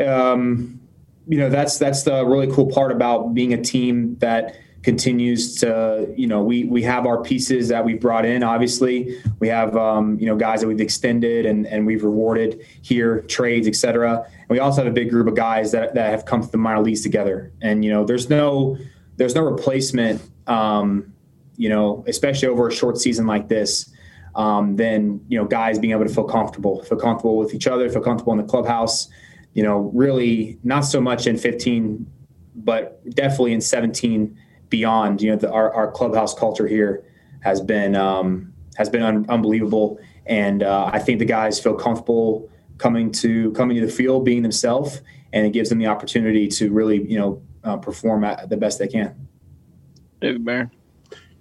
um, 0.04 0.80
you 1.28 1.36
know 1.36 1.50
that's 1.50 1.78
that's 1.78 2.04
the 2.04 2.24
really 2.24 2.50
cool 2.50 2.66
part 2.66 2.90
about 2.90 3.34
being 3.34 3.52
a 3.52 3.62
team 3.62 4.16
that 4.18 4.56
continues 4.82 5.56
to 5.56 6.12
you 6.16 6.26
know 6.26 6.42
we 6.42 6.64
we 6.64 6.82
have 6.82 7.04
our 7.04 7.22
pieces 7.22 7.68
that 7.68 7.84
we've 7.84 8.00
brought 8.00 8.24
in 8.24 8.42
obviously. 8.42 9.20
We 9.40 9.48
have 9.48 9.76
um, 9.76 10.18
you 10.18 10.26
know 10.26 10.36
guys 10.36 10.60
that 10.60 10.68
we've 10.68 10.80
extended 10.80 11.46
and 11.46 11.66
and 11.66 11.86
we've 11.86 12.04
rewarded 12.04 12.64
here 12.82 13.22
trades 13.22 13.66
etc 13.66 14.24
and 14.48 14.48
we 14.48 14.58
also 14.58 14.82
have 14.82 14.90
a 14.90 14.94
big 14.94 15.10
group 15.10 15.26
of 15.26 15.34
guys 15.34 15.72
that, 15.72 15.94
that 15.94 16.10
have 16.10 16.24
come 16.24 16.42
to 16.42 16.50
the 16.50 16.58
minor 16.58 16.80
leagues 16.80 17.02
together. 17.02 17.52
And 17.60 17.84
you 17.84 17.90
know 17.90 18.04
there's 18.04 18.30
no 18.30 18.76
there's 19.16 19.34
no 19.34 19.42
replacement 19.42 20.22
um, 20.46 21.12
you 21.56 21.68
know 21.68 22.04
especially 22.06 22.48
over 22.48 22.68
a 22.68 22.72
short 22.72 22.98
season 22.98 23.26
like 23.26 23.48
this 23.48 23.92
um, 24.36 24.76
then 24.76 25.20
you 25.28 25.36
know 25.36 25.44
guys 25.44 25.78
being 25.78 25.92
able 25.92 26.04
to 26.04 26.14
feel 26.14 26.24
comfortable 26.24 26.82
feel 26.84 26.98
comfortable 26.98 27.36
with 27.36 27.52
each 27.52 27.66
other 27.66 27.88
feel 27.90 28.02
comfortable 28.02 28.32
in 28.32 28.38
the 28.38 28.44
clubhouse. 28.44 29.08
You 29.54 29.64
know, 29.64 29.90
really 29.92 30.58
not 30.62 30.82
so 30.82 31.00
much 31.00 31.26
in 31.26 31.36
15, 31.36 32.06
but 32.54 33.02
definitely 33.10 33.54
in 33.54 33.60
17 33.60 34.38
beyond. 34.70 35.22
You 35.22 35.30
know, 35.30 35.36
the, 35.36 35.50
our, 35.50 35.72
our 35.72 35.90
clubhouse 35.90 36.34
culture 36.34 36.66
here 36.66 37.04
has 37.40 37.60
been 37.60 37.94
um, 37.94 38.52
has 38.76 38.88
been 38.88 39.02
un- 39.02 39.26
unbelievable, 39.28 39.98
and 40.26 40.62
uh, 40.62 40.90
I 40.92 40.98
think 40.98 41.18
the 41.18 41.24
guys 41.24 41.60
feel 41.60 41.74
comfortable 41.74 42.50
coming 42.78 43.10
to 43.12 43.52
coming 43.52 43.78
to 43.80 43.86
the 43.86 43.92
field, 43.92 44.24
being 44.24 44.42
themselves, 44.42 45.02
and 45.32 45.46
it 45.46 45.50
gives 45.50 45.68
them 45.68 45.78
the 45.78 45.86
opportunity 45.86 46.48
to 46.48 46.72
really, 46.72 47.02
you 47.10 47.18
know, 47.18 47.42
uh, 47.64 47.76
perform 47.76 48.24
at 48.24 48.48
the 48.48 48.56
best 48.56 48.78
they 48.78 48.88
can. 48.88 49.28
David 50.20 50.44
Barron. 50.44 50.70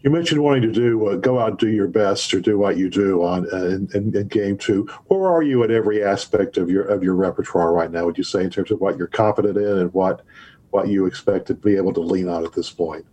You 0.01 0.11
mentioned 0.11 0.43
wanting 0.43 0.61
to 0.61 0.71
do 0.71 1.07
uh, 1.07 1.15
go 1.15 1.39
out 1.39 1.49
and 1.49 1.57
do 1.57 1.69
your 1.69 1.87
best 1.87 2.33
or 2.33 2.39
do 2.39 2.57
what 2.57 2.77
you 2.77 2.89
do 2.89 3.23
on 3.23 3.47
uh, 3.51 3.65
in, 3.65 3.89
in, 3.93 4.15
in, 4.15 4.27
game 4.27 4.57
two. 4.57 4.87
Where 5.07 5.27
are 5.27 5.41
you 5.41 5.63
at 5.63 5.71
every 5.71 6.03
aspect 6.03 6.57
of 6.57 6.69
your 6.69 6.83
of 6.83 7.03
your 7.03 7.15
repertoire 7.15 7.73
right 7.73 7.91
now? 7.91 8.05
Would 8.05 8.17
you 8.17 8.23
say 8.23 8.43
in 8.43 8.49
terms 8.49 8.71
of 8.71 8.79
what 8.79 8.97
you're 8.97 9.07
confident 9.07 9.57
in 9.57 9.77
and 9.79 9.93
what 9.93 10.21
what 10.69 10.87
you 10.87 11.07
expect 11.07 11.47
to 11.47 11.55
be 11.55 11.75
able 11.75 11.93
to 11.93 11.99
lean 11.99 12.29
on 12.29 12.45
at 12.45 12.53
this 12.53 12.69
point? 12.69 13.05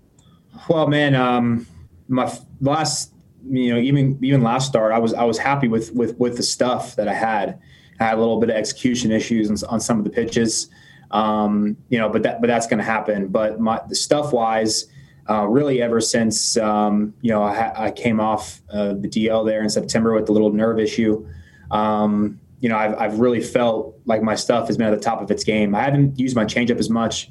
Well, 0.68 0.86
man, 0.86 1.14
um, 1.14 1.66
my 2.08 2.32
last 2.60 3.12
you 3.46 3.74
know 3.74 3.80
even 3.80 4.18
even 4.22 4.42
last 4.42 4.68
start, 4.68 4.92
I 4.92 4.98
was 4.98 5.14
I 5.14 5.24
was 5.24 5.38
happy 5.38 5.68
with 5.68 5.92
with 5.92 6.18
with 6.18 6.36
the 6.36 6.42
stuff 6.42 6.96
that 6.96 7.08
I 7.08 7.14
had. 7.14 7.60
I 8.00 8.04
had 8.04 8.14
a 8.14 8.20
little 8.20 8.40
bit 8.40 8.50
of 8.50 8.56
execution 8.56 9.12
issues 9.12 9.50
on, 9.50 9.70
on 9.70 9.80
some 9.80 9.98
of 9.98 10.04
the 10.04 10.10
pitches, 10.10 10.68
um, 11.10 11.76
you 11.88 11.98
know, 11.98 12.08
but 12.08 12.22
that 12.24 12.40
but 12.40 12.48
that's 12.48 12.66
going 12.66 12.78
to 12.78 12.84
happen. 12.84 13.28
But 13.28 13.60
my 13.60 13.80
the 13.88 13.94
stuff 13.94 14.32
wise 14.32 14.86
uh, 15.28 15.46
really 15.46 15.80
ever 15.80 16.00
since 16.00 16.56
um, 16.56 17.14
you 17.20 17.30
know 17.30 17.42
I, 17.42 17.86
I 17.86 17.90
came 17.90 18.20
off 18.20 18.62
uh, 18.70 18.94
the 18.94 19.08
DL 19.08 19.46
there 19.46 19.62
in 19.62 19.68
September 19.68 20.14
with 20.14 20.26
the 20.26 20.32
little 20.32 20.52
nerve 20.52 20.78
issue. 20.78 21.26
Um, 21.70 22.40
you 22.60 22.70
know, 22.70 22.78
I've, 22.78 22.94
I've 22.98 23.18
really 23.18 23.42
felt 23.42 23.94
like 24.06 24.22
my 24.22 24.34
stuff 24.34 24.68
has 24.68 24.78
been 24.78 24.86
at 24.86 24.96
the 24.96 25.04
top 25.04 25.20
of 25.20 25.30
its 25.30 25.44
game. 25.44 25.74
I 25.74 25.82
haven't 25.82 26.18
used 26.18 26.34
my 26.34 26.46
changeup 26.46 26.78
as 26.78 26.88
much 26.88 27.30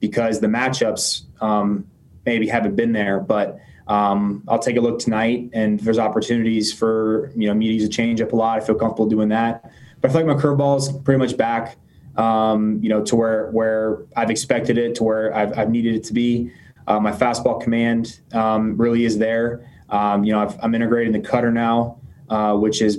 because 0.00 0.40
the 0.40 0.48
matchups 0.48 1.22
um, 1.40 1.86
maybe 2.26 2.46
haven't 2.46 2.76
been 2.76 2.92
there. 2.92 3.20
But 3.20 3.58
um, 3.86 4.44
I'll 4.48 4.58
take 4.58 4.76
a 4.76 4.80
look 4.80 4.98
tonight, 4.98 5.50
and 5.52 5.80
there's 5.80 5.98
opportunities 5.98 6.72
for 6.72 7.32
you 7.36 7.48
know 7.48 7.54
me 7.54 7.68
to 7.68 7.74
use 7.74 7.84
a 7.84 7.88
changeup 7.88 8.32
a 8.32 8.36
lot, 8.36 8.62
I 8.62 8.64
feel 8.64 8.76
comfortable 8.76 9.06
doing 9.06 9.28
that. 9.30 9.70
But 10.00 10.10
I 10.10 10.14
feel 10.14 10.26
like 10.26 10.36
my 10.36 10.42
curveball 10.42 10.78
is 10.78 10.92
pretty 11.04 11.18
much 11.18 11.36
back, 11.36 11.76
um, 12.16 12.78
you 12.82 12.88
know, 12.88 13.04
to 13.04 13.16
where 13.16 13.50
where 13.50 14.04
I've 14.16 14.30
expected 14.30 14.78
it, 14.78 14.94
to 14.96 15.04
where 15.04 15.34
I've, 15.34 15.56
I've 15.58 15.70
needed 15.70 15.94
it 15.94 16.04
to 16.04 16.12
be. 16.12 16.52
Uh, 16.86 16.98
my 16.98 17.12
fastball 17.12 17.62
command 17.62 18.20
um, 18.32 18.76
really 18.76 19.04
is 19.04 19.18
there. 19.18 19.68
Um, 19.88 20.24
you 20.24 20.32
know, 20.32 20.40
i 20.40 20.64
am 20.64 20.74
integrating 20.74 21.12
the 21.12 21.20
cutter 21.20 21.52
now, 21.52 22.00
uh, 22.28 22.56
which 22.56 22.82
is, 22.82 22.96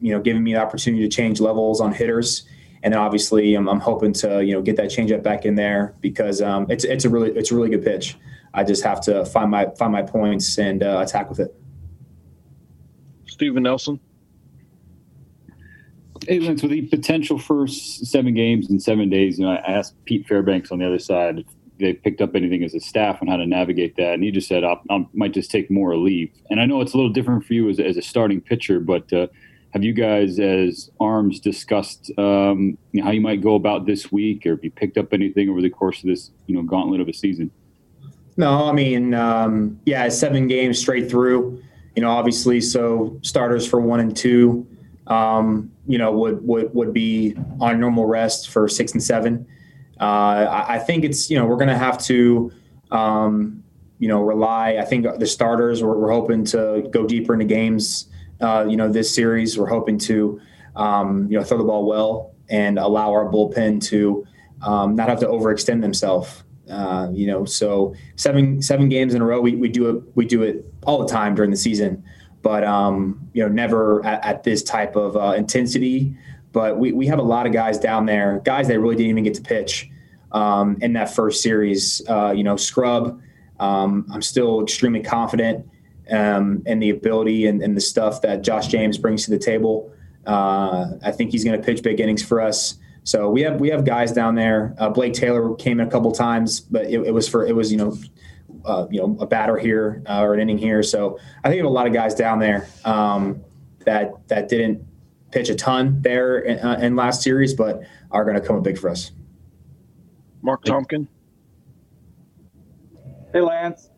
you 0.00 0.12
know, 0.12 0.20
giving 0.20 0.42
me 0.42 0.54
the 0.54 0.60
opportunity 0.60 1.02
to 1.02 1.08
change 1.08 1.40
levels 1.40 1.80
on 1.80 1.92
hitters. 1.92 2.44
And 2.82 2.94
then 2.94 3.00
obviously, 3.00 3.54
I'm, 3.54 3.68
I'm 3.68 3.78
hoping 3.78 4.14
to, 4.14 4.42
you 4.42 4.54
know, 4.54 4.62
get 4.62 4.76
that 4.76 4.86
changeup 4.86 5.22
back 5.22 5.44
in 5.44 5.54
there 5.54 5.94
because 6.00 6.40
um, 6.40 6.66
it's 6.70 6.84
it's 6.84 7.04
a 7.04 7.10
really 7.10 7.30
it's 7.32 7.50
a 7.50 7.54
really 7.54 7.68
good 7.68 7.84
pitch. 7.84 8.16
I 8.52 8.64
just 8.64 8.82
have 8.84 9.00
to 9.02 9.24
find 9.24 9.50
my 9.50 9.66
find 9.78 9.92
my 9.92 10.02
points 10.02 10.58
and 10.58 10.82
uh, 10.82 11.02
attack 11.04 11.28
with 11.28 11.40
it. 11.40 11.54
Steven 13.26 13.62
Nelson. 13.62 14.00
Hey, 16.28 16.38
Lance, 16.38 16.62
with 16.62 16.72
the 16.72 16.82
potential 16.82 17.38
for 17.38 17.66
seven 17.66 18.34
games 18.34 18.68
in 18.68 18.78
seven 18.78 19.08
days, 19.08 19.38
you 19.38 19.46
know, 19.46 19.52
I 19.52 19.56
asked 19.56 19.94
Pete 20.04 20.26
Fairbanks 20.26 20.70
on 20.70 20.78
the 20.78 20.86
other 20.86 20.98
side 20.98 21.38
if 21.38 21.46
they 21.78 21.94
picked 21.94 22.20
up 22.20 22.36
anything 22.36 22.62
as 22.62 22.74
a 22.74 22.80
staff 22.80 23.22
on 23.22 23.28
how 23.28 23.36
to 23.36 23.46
navigate 23.46 23.96
that. 23.96 24.14
And 24.14 24.22
he 24.22 24.30
just 24.30 24.46
said, 24.46 24.62
I, 24.62 24.76
I 24.90 25.06
might 25.14 25.32
just 25.32 25.50
take 25.50 25.70
more 25.70 25.90
or 25.90 25.96
leave. 25.96 26.30
And 26.50 26.60
I 26.60 26.66
know 26.66 26.82
it's 26.82 26.92
a 26.92 26.96
little 26.96 27.12
different 27.12 27.46
for 27.46 27.54
you 27.54 27.70
as, 27.70 27.80
as 27.80 27.96
a 27.96 28.02
starting 28.02 28.40
pitcher, 28.40 28.80
but 28.80 29.10
uh, 29.12 29.28
have 29.70 29.82
you 29.82 29.94
guys, 29.94 30.38
as 30.38 30.90
arms, 31.00 31.40
discussed 31.40 32.12
um, 32.18 32.76
you 32.92 33.00
know, 33.00 33.04
how 33.04 33.12
you 33.12 33.20
might 33.20 33.40
go 33.40 33.54
about 33.54 33.86
this 33.86 34.12
week, 34.12 34.44
or 34.44 34.52
if 34.52 34.62
you 34.62 34.70
picked 34.70 34.98
up 34.98 35.12
anything 35.12 35.48
over 35.48 35.62
the 35.62 35.70
course 35.70 36.02
of 36.02 36.08
this, 36.08 36.32
you 36.46 36.54
know, 36.54 36.62
gauntlet 36.62 37.00
of 37.00 37.08
a 37.08 37.14
season? 37.14 37.50
No, 38.40 38.70
I 38.70 38.72
mean, 38.72 39.12
um, 39.12 39.78
yeah, 39.84 40.08
seven 40.08 40.48
games 40.48 40.78
straight 40.78 41.10
through. 41.10 41.62
You 41.94 42.00
know, 42.00 42.10
obviously, 42.10 42.62
so 42.62 43.18
starters 43.20 43.68
for 43.68 43.82
one 43.82 44.00
and 44.00 44.16
two, 44.16 44.66
um, 45.08 45.70
you 45.86 45.98
know, 45.98 46.10
would 46.12 46.42
would 46.46 46.72
would 46.72 46.94
be 46.94 47.36
on 47.60 47.78
normal 47.78 48.06
rest 48.06 48.48
for 48.48 48.66
six 48.66 48.92
and 48.92 49.02
seven. 49.02 49.46
Uh, 50.00 50.64
I 50.66 50.78
think 50.78 51.04
it's 51.04 51.28
you 51.28 51.38
know 51.38 51.44
we're 51.44 51.58
going 51.58 51.68
to 51.68 51.76
have 51.76 52.02
to 52.04 52.50
um, 52.90 53.62
you 53.98 54.08
know 54.08 54.22
rely. 54.22 54.78
I 54.80 54.86
think 54.86 55.06
the 55.18 55.26
starters 55.26 55.82
we're, 55.82 55.98
we're 55.98 56.12
hoping 56.12 56.46
to 56.46 56.88
go 56.90 57.06
deeper 57.06 57.34
into 57.34 57.44
games. 57.44 58.08
Uh, 58.40 58.64
you 58.66 58.78
know 58.78 58.90
this 58.90 59.14
series 59.14 59.58
we're 59.58 59.68
hoping 59.68 59.98
to 59.98 60.40
um, 60.76 61.26
you 61.30 61.36
know 61.36 61.44
throw 61.44 61.58
the 61.58 61.64
ball 61.64 61.84
well 61.84 62.32
and 62.48 62.78
allow 62.78 63.10
our 63.10 63.26
bullpen 63.26 63.84
to 63.88 64.26
um, 64.62 64.96
not 64.96 65.10
have 65.10 65.20
to 65.20 65.26
overextend 65.26 65.82
themselves. 65.82 66.42
Uh, 66.70 67.10
you 67.12 67.26
know, 67.26 67.44
so 67.44 67.94
seven 68.16 68.62
seven 68.62 68.88
games 68.88 69.14
in 69.14 69.22
a 69.22 69.24
row, 69.24 69.40
we, 69.40 69.56
we 69.56 69.68
do 69.68 69.88
it 69.90 70.04
we 70.14 70.24
do 70.24 70.42
it 70.42 70.64
all 70.84 70.98
the 70.98 71.08
time 71.08 71.34
during 71.34 71.50
the 71.50 71.56
season, 71.56 72.02
but 72.42 72.64
um, 72.64 73.28
you 73.32 73.42
know, 73.42 73.48
never 73.48 74.04
at, 74.04 74.24
at 74.24 74.42
this 74.44 74.62
type 74.62 74.96
of 74.96 75.16
uh, 75.16 75.34
intensity 75.36 76.16
but 76.52 76.78
we, 76.78 76.92
we 76.92 77.06
have 77.06 77.18
a 77.18 77.22
lot 77.22 77.46
of 77.46 77.52
guys 77.52 77.78
down 77.78 78.06
there, 78.06 78.40
guys 78.44 78.68
that 78.68 78.80
really 78.80 78.96
didn't 78.96 79.10
even 79.10 79.24
get 79.24 79.34
to 79.34 79.42
pitch 79.42 79.88
um, 80.32 80.76
in 80.80 80.92
that 80.94 81.14
first 81.14 81.42
series. 81.42 82.02
Uh, 82.08 82.32
you 82.34 82.44
know, 82.44 82.56
Scrub, 82.56 83.20
um, 83.58 84.06
I'm 84.12 84.22
still 84.22 84.62
extremely 84.62 85.02
confident 85.02 85.68
um, 86.10 86.62
in 86.66 86.80
the 86.80 86.90
ability 86.90 87.46
and, 87.46 87.62
and, 87.62 87.76
the 87.76 87.80
stuff 87.80 88.20
that 88.22 88.42
Josh 88.42 88.66
James 88.66 88.98
brings 88.98 89.24
to 89.26 89.30
the 89.30 89.38
table. 89.38 89.92
Uh, 90.26 90.92
I 91.04 91.12
think 91.12 91.30
he's 91.30 91.44
going 91.44 91.60
to 91.60 91.64
pitch 91.64 91.82
big 91.82 92.00
innings 92.00 92.22
for 92.22 92.40
us. 92.40 92.78
So 93.04 93.30
we 93.30 93.42
have 93.42 93.60
we 93.60 93.68
have 93.70 93.84
guys 93.84 94.12
down 94.12 94.34
there. 94.34 94.74
Uh, 94.78 94.90
Blake 94.90 95.14
Taylor 95.14 95.54
came 95.54 95.80
in 95.80 95.86
a 95.86 95.90
couple 95.90 96.12
times, 96.12 96.60
but 96.60 96.86
it, 96.86 97.00
it 97.00 97.14
was 97.14 97.28
for 97.28 97.46
it 97.46 97.56
was 97.56 97.72
you 97.72 97.78
know 97.78 97.96
uh, 98.64 98.86
you 98.90 99.00
know 99.00 99.16
a 99.20 99.26
batter 99.26 99.56
here 99.56 100.02
uh, 100.06 100.20
or 100.20 100.34
an 100.34 100.40
inning 100.40 100.58
here. 100.58 100.82
So 100.82 101.18
I 101.42 101.48
think 101.48 101.54
we 101.54 101.58
have 101.58 101.66
a 101.66 101.70
lot 101.70 101.86
of 101.86 101.92
guys 101.92 102.14
down 102.14 102.38
there 102.38 102.68
um, 102.84 103.42
that 103.84 104.12
that 104.28 104.48
didn't 104.48 104.86
pitch 105.30 105.48
a 105.48 105.54
ton 105.54 106.02
there 106.02 106.40
in, 106.40 106.58
uh, 106.58 106.78
in 106.80 106.96
last 106.96 107.22
series, 107.22 107.54
but 107.54 107.82
are 108.10 108.24
going 108.24 108.38
to 108.38 108.46
come 108.46 108.56
up 108.56 108.62
big 108.62 108.78
for 108.78 108.90
us. 108.90 109.12
Mark 110.42 110.64
Tompkin. 110.64 111.06
Hey, 113.32 113.40
Lance. 113.40 113.90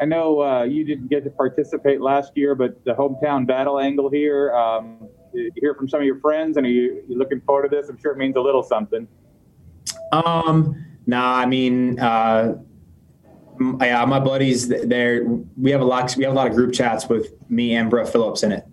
I 0.00 0.04
know 0.04 0.40
uh, 0.42 0.62
you 0.62 0.84
didn't 0.84 1.08
get 1.08 1.24
to 1.24 1.30
participate 1.30 2.00
last 2.00 2.32
year, 2.36 2.54
but 2.54 2.84
the 2.84 2.92
hometown 2.92 3.46
battle 3.46 3.80
angle 3.80 4.08
here, 4.10 4.52
um, 4.52 5.08
you 5.38 5.52
hear 5.56 5.74
from 5.74 5.88
some 5.88 6.00
of 6.00 6.06
your 6.06 6.20
friends, 6.20 6.56
and 6.56 6.66
are 6.66 6.70
you, 6.70 7.02
you 7.08 7.18
looking 7.18 7.40
forward 7.40 7.68
to 7.68 7.76
this? 7.76 7.88
I'm 7.88 7.98
sure 7.98 8.12
it 8.12 8.18
means 8.18 8.36
a 8.36 8.40
little 8.40 8.62
something. 8.62 9.06
Um, 10.12 10.84
nah, 11.06 11.36
I 11.36 11.46
mean, 11.46 11.98
uh, 11.98 12.56
yeah, 13.80 14.04
my 14.04 14.20
buddies 14.20 14.68
there. 14.68 15.24
We 15.56 15.70
have 15.70 15.80
a 15.80 15.84
lot. 15.84 16.14
We 16.16 16.24
have 16.24 16.32
a 16.32 16.36
lot 16.36 16.46
of 16.46 16.54
group 16.54 16.72
chats 16.72 17.08
with 17.08 17.32
me 17.50 17.74
and 17.74 17.90
Brett 17.90 18.08
Phillips 18.08 18.42
in 18.42 18.52
it. 18.52 18.64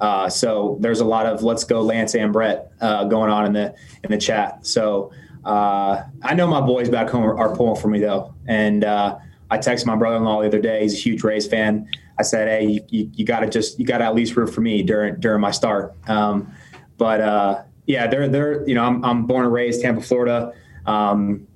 Uh, 0.00 0.28
so 0.28 0.78
there's 0.80 1.00
a 1.00 1.04
lot 1.04 1.26
of 1.26 1.42
let's 1.42 1.64
go 1.64 1.80
Lance 1.80 2.14
and 2.14 2.32
Brett 2.32 2.72
uh, 2.80 3.04
going 3.04 3.30
on 3.30 3.46
in 3.46 3.52
the 3.52 3.74
in 4.02 4.10
the 4.10 4.18
chat. 4.18 4.66
So 4.66 5.12
uh, 5.44 6.02
I 6.22 6.34
know 6.34 6.46
my 6.46 6.60
boys 6.60 6.88
back 6.88 7.08
home 7.08 7.24
are, 7.24 7.38
are 7.38 7.54
pulling 7.54 7.80
for 7.80 7.88
me 7.88 8.00
though, 8.00 8.34
and 8.46 8.84
uh, 8.84 9.18
I 9.50 9.58
texted 9.58 9.86
my 9.86 9.96
brother-in-law 9.96 10.42
the 10.42 10.48
other 10.48 10.60
day. 10.60 10.82
He's 10.82 10.94
a 10.94 10.98
huge 10.98 11.22
Rays 11.22 11.46
fan. 11.46 11.88
I 12.18 12.22
said, 12.22 12.48
"Hey, 12.48 12.66
you, 12.66 12.80
you, 12.88 13.10
you 13.14 13.24
got 13.24 13.40
to 13.40 13.48
just 13.48 13.78
you 13.78 13.86
got 13.86 13.98
to 13.98 14.04
at 14.04 14.14
least 14.14 14.36
root 14.36 14.48
for 14.48 14.60
me 14.60 14.82
during 14.82 15.20
during 15.20 15.40
my 15.40 15.50
start." 15.50 15.94
Um, 16.08 16.52
but 16.98 17.20
uh, 17.20 17.62
yeah, 17.86 18.06
they're 18.06 18.28
they're 18.28 18.66
you 18.68 18.74
know 18.74 18.84
I'm 18.84 19.04
I'm 19.04 19.26
born 19.26 19.44
and 19.44 19.52
raised 19.52 19.82
Tampa, 19.82 20.02
Florida. 20.02 20.52
Um, 20.86 21.46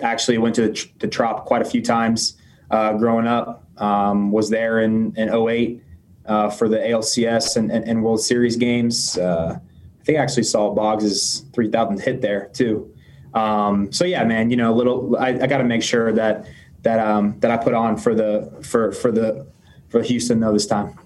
actually 0.00 0.38
went 0.38 0.54
to 0.54 0.68
the, 0.68 0.88
the 0.98 1.08
Trop 1.08 1.44
quite 1.46 1.62
a 1.62 1.64
few 1.64 1.82
times 1.82 2.36
uh, 2.70 2.92
growing 2.94 3.26
up. 3.26 3.64
Um, 3.80 4.30
was 4.32 4.50
there 4.50 4.80
in 4.80 5.14
in 5.16 5.28
08 5.28 5.82
uh, 6.28 6.50
for 6.50 6.68
the 6.68 6.76
ALCS 6.76 7.56
and, 7.56 7.72
and, 7.72 7.88
and, 7.88 8.04
World 8.04 8.20
Series 8.20 8.56
games. 8.56 9.16
Uh, 9.16 9.58
I 10.00 10.04
think 10.04 10.18
I 10.18 10.22
actually 10.22 10.44
saw 10.44 10.74
Boggs's 10.74 11.46
3,000 11.54 12.00
hit 12.00 12.20
there 12.20 12.50
too. 12.52 12.94
Um, 13.34 13.90
so 13.92 14.04
yeah, 14.04 14.24
man, 14.24 14.50
you 14.50 14.56
know, 14.56 14.72
little, 14.72 15.16
I, 15.16 15.28
I 15.28 15.46
got 15.46 15.58
to 15.58 15.64
make 15.64 15.82
sure 15.82 16.12
that, 16.12 16.46
that, 16.82 17.00
um, 17.00 17.40
that 17.40 17.50
I 17.50 17.56
put 17.56 17.74
on 17.74 17.96
for 17.96 18.14
the, 18.14 18.52
for, 18.62 18.92
for 18.92 19.10
the, 19.10 19.46
for 19.88 20.02
Houston 20.02 20.40
though 20.40 20.52
this 20.52 20.66
time. 20.66 20.98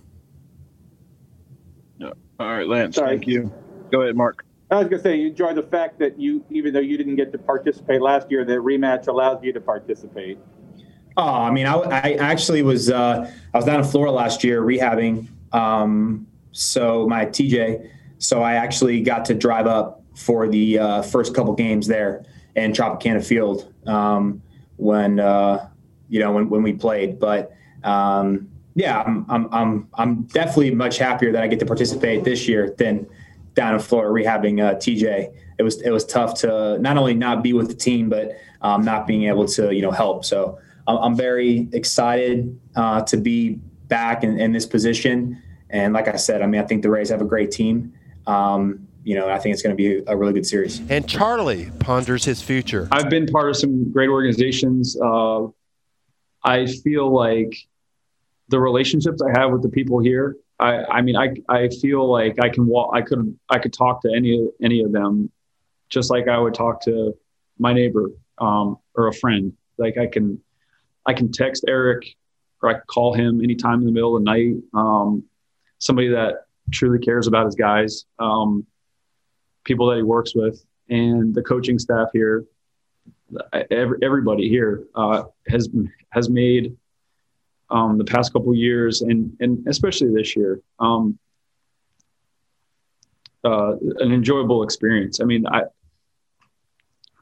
Yeah. 1.99 2.11
All 2.38 2.49
right, 2.49 2.66
Lance, 2.66 2.97
Sorry. 2.97 3.11
thank 3.11 3.27
you. 3.27 3.53
Go 3.90 4.03
ahead, 4.03 4.16
Mark. 4.16 4.45
I 4.71 4.77
was 4.77 4.88
going 4.88 5.03
to 5.03 5.09
say, 5.09 5.16
you 5.16 5.29
enjoy 5.29 5.53
the 5.53 5.64
fact 5.64 5.99
that 5.99 6.18
you, 6.18 6.42
even 6.49 6.73
though 6.73 6.81
you 6.81 6.97
didn't 6.97 7.16
get 7.16 7.31
to 7.33 7.38
participate 7.38 8.01
last 8.01 8.31
year, 8.31 8.42
the 8.42 8.55
rematch 8.55 9.07
allows 9.07 9.45
you 9.45 9.53
to 9.53 9.61
participate. 9.61 10.38
Oh, 11.18 11.29
I 11.29 11.51
mean, 11.51 11.66
I, 11.66 11.75
I 11.75 12.12
actually 12.14 12.62
was 12.62 12.90
uh, 12.90 13.31
I 13.53 13.57
was 13.57 13.66
down 13.66 13.81
in 13.81 13.85
Florida 13.85 14.12
last 14.12 14.42
year 14.42 14.62
rehabbing. 14.62 15.29
Um, 15.53 16.27
so 16.53 17.07
my 17.07 17.27
TJ, 17.27 17.90
so 18.16 18.42
I 18.42 18.55
actually 18.55 19.03
got 19.03 19.27
to 19.27 19.35
drive 19.35 19.66
up 19.66 20.03
for 20.14 20.49
the 20.49 20.79
uh, 20.79 21.03
first 21.03 21.35
couple 21.35 21.53
games 21.55 21.87
there 21.87 22.25
in 22.57 22.73
Tropicana 22.73 23.23
Field 23.25 23.73
um, 23.87 24.42
when 24.77 25.21
uh, 25.21 25.68
you 26.09 26.18
know 26.21 26.33
when, 26.33 26.49
when 26.49 26.62
we 26.62 26.73
played. 26.73 27.18
But 27.18 27.53
um, 27.85 28.49
yeah, 28.74 29.02
I'm, 29.02 29.26
I'm 29.28 29.48
I'm 29.52 29.88
I'm 29.94 30.22
definitely 30.22 30.72
much 30.72 30.98
happier 30.98 31.32
that 31.32 31.42
I 31.42 31.46
get 31.46 31.58
to 31.61 31.66
participate 31.66 32.24
this 32.24 32.48
year 32.48 32.74
than 32.78 33.06
down 33.54 33.74
in 33.74 33.80
Florida 33.80 34.12
rehabbing 34.12 34.62
uh, 34.64 34.76
TJ. 34.76 35.35
It 35.58 35.62
was 35.62 35.80
it 35.82 35.90
was 35.90 36.04
tough 36.04 36.35
to 36.40 36.78
not 36.78 36.96
only 36.96 37.14
not 37.14 37.42
be 37.42 37.52
with 37.52 37.68
the 37.68 37.74
team, 37.74 38.08
but 38.08 38.32
um, 38.62 38.82
not 38.82 39.06
being 39.06 39.24
able 39.24 39.46
to 39.48 39.74
you 39.74 39.82
know 39.82 39.90
help. 39.90 40.24
So 40.24 40.58
I'm 40.87 41.14
very 41.14 41.68
excited 41.72 42.58
uh, 42.74 43.02
to 43.02 43.16
be 43.16 43.61
back 43.87 44.24
in, 44.24 44.38
in, 44.40 44.52
this 44.52 44.66
position. 44.66 45.40
And 45.70 45.92
like 45.92 46.08
I 46.08 46.16
said, 46.16 46.42
I 46.42 46.46
mean, 46.46 46.61
I 46.61 46.64
think 46.64 46.82
the 46.82 46.90
Rays 46.90 47.11
have 47.11 47.20
a 47.20 47.24
great 47.24 47.52
team. 47.52 47.92
Um, 48.26 48.88
you 49.04 49.14
know, 49.14 49.28
I 49.28 49.38
think 49.38 49.52
it's 49.52 49.62
going 49.62 49.76
to 49.76 49.80
be 49.80 50.02
a 50.06 50.16
really 50.16 50.32
good 50.32 50.46
series. 50.46 50.80
And 50.88 51.08
Charlie 51.08 51.70
ponders 51.78 52.24
his 52.24 52.42
future. 52.42 52.88
I've 52.90 53.11
been 53.11 53.26
part 53.26 53.50
of 53.50 53.56
some 53.56 53.92
great 53.92 54.08
organizations. 54.08 54.96
Uh, 55.00 55.46
I 56.42 56.66
feel 56.66 57.12
like 57.12 57.54
the 58.52 58.60
relationships 58.60 59.20
I 59.22 59.40
have 59.40 59.50
with 59.50 59.62
the 59.62 59.68
people 59.68 59.98
here, 59.98 60.36
I, 60.60 60.84
I 60.84 61.00
mean, 61.00 61.16
I, 61.16 61.34
I 61.48 61.68
feel 61.68 62.08
like 62.08 62.36
I 62.40 62.50
can 62.50 62.66
walk, 62.66 62.90
I 62.94 63.00
could, 63.00 63.36
I 63.48 63.58
could 63.58 63.72
talk 63.72 64.02
to 64.02 64.12
any, 64.14 64.46
any 64.62 64.82
of 64.82 64.92
them 64.92 65.30
just 65.88 66.10
like 66.10 66.28
I 66.28 66.38
would 66.38 66.54
talk 66.54 66.82
to 66.82 67.16
my 67.58 67.72
neighbor 67.72 68.10
um, 68.38 68.78
or 68.94 69.08
a 69.08 69.12
friend. 69.12 69.54
Like 69.78 69.96
I 69.96 70.06
can, 70.06 70.38
I 71.06 71.14
can 71.14 71.32
text 71.32 71.64
Erik 71.66 72.14
or 72.62 72.68
I 72.68 72.74
can 72.74 72.82
call 72.86 73.14
him 73.14 73.40
anytime 73.42 73.80
in 73.80 73.86
the 73.86 73.92
middle 73.92 74.16
of 74.16 74.22
the 74.22 74.30
night. 74.30 74.62
Um, 74.74 75.24
somebody 75.78 76.08
that 76.08 76.46
truly 76.70 76.98
cares 76.98 77.26
about 77.26 77.46
his 77.46 77.54
guys, 77.54 78.04
um, 78.18 78.66
people 79.64 79.86
that 79.88 79.96
he 79.96 80.02
works 80.02 80.34
with, 80.34 80.62
and 80.90 81.34
the 81.34 81.42
coaching 81.42 81.78
staff 81.78 82.08
here. 82.12 82.44
Every, 83.70 83.96
everybody 84.02 84.46
here 84.48 84.84
uh, 84.94 85.24
has 85.48 85.70
has 86.10 86.28
made 86.28 86.76
um, 87.72 87.96
the 87.96 88.04
past 88.04 88.32
couple 88.32 88.54
years, 88.54 89.00
and 89.00 89.35
and 89.40 89.66
especially 89.66 90.12
this 90.14 90.37
year, 90.37 90.61
um, 90.78 91.18
uh, 93.44 93.72
an 93.98 94.12
enjoyable 94.12 94.62
experience. 94.62 95.20
I 95.20 95.24
mean, 95.24 95.46
I 95.46 95.62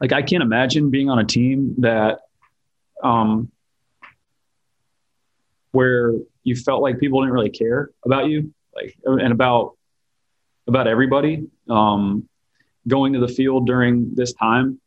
like 0.00 0.12
I 0.12 0.22
can't 0.22 0.42
imagine 0.42 0.90
being 0.90 1.08
on 1.08 1.20
a 1.20 1.24
team 1.24 1.76
that 1.78 2.22
um, 3.02 3.50
where 5.70 6.14
you 6.42 6.56
felt 6.56 6.82
like 6.82 6.98
people 6.98 7.20
didn't 7.20 7.32
really 7.32 7.50
care 7.50 7.90
about 8.04 8.28
you, 8.28 8.52
like 8.74 8.98
and 9.04 9.32
about 9.32 9.76
about 10.66 10.88
everybody. 10.88 11.46
Um, 11.68 12.28
going 12.88 13.12
to 13.12 13.20
the 13.20 13.28
field 13.28 13.66
during 13.66 14.14
this 14.14 14.32
time, 14.32 14.80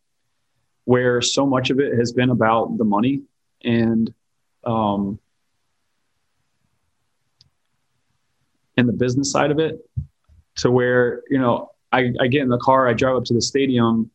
where 0.84 1.22
so 1.22 1.46
much 1.46 1.70
of 1.70 1.80
it 1.80 1.98
has 1.98 2.12
been 2.12 2.32
about 2.32 2.78
the 2.78 2.84
money 2.84 3.22
and 3.64 4.14
um, 4.66 5.20
and 8.78 8.88
the 8.88 8.94
business 8.94 9.32
side 9.32 9.52
of 9.52 9.60
it, 9.60 9.80
to 10.58 10.72
where 10.72 11.24
you 11.30 11.40
know 11.40 11.72
I, 11.92 12.12
I 12.20 12.28
get 12.28 12.42
in 12.42 12.50
the 12.50 12.58
car, 12.58 12.88
I 12.88 12.94
drive 12.94 13.16
up 13.16 13.26
to 13.26 13.34
the 13.34 13.42
stadium, 13.42 14.10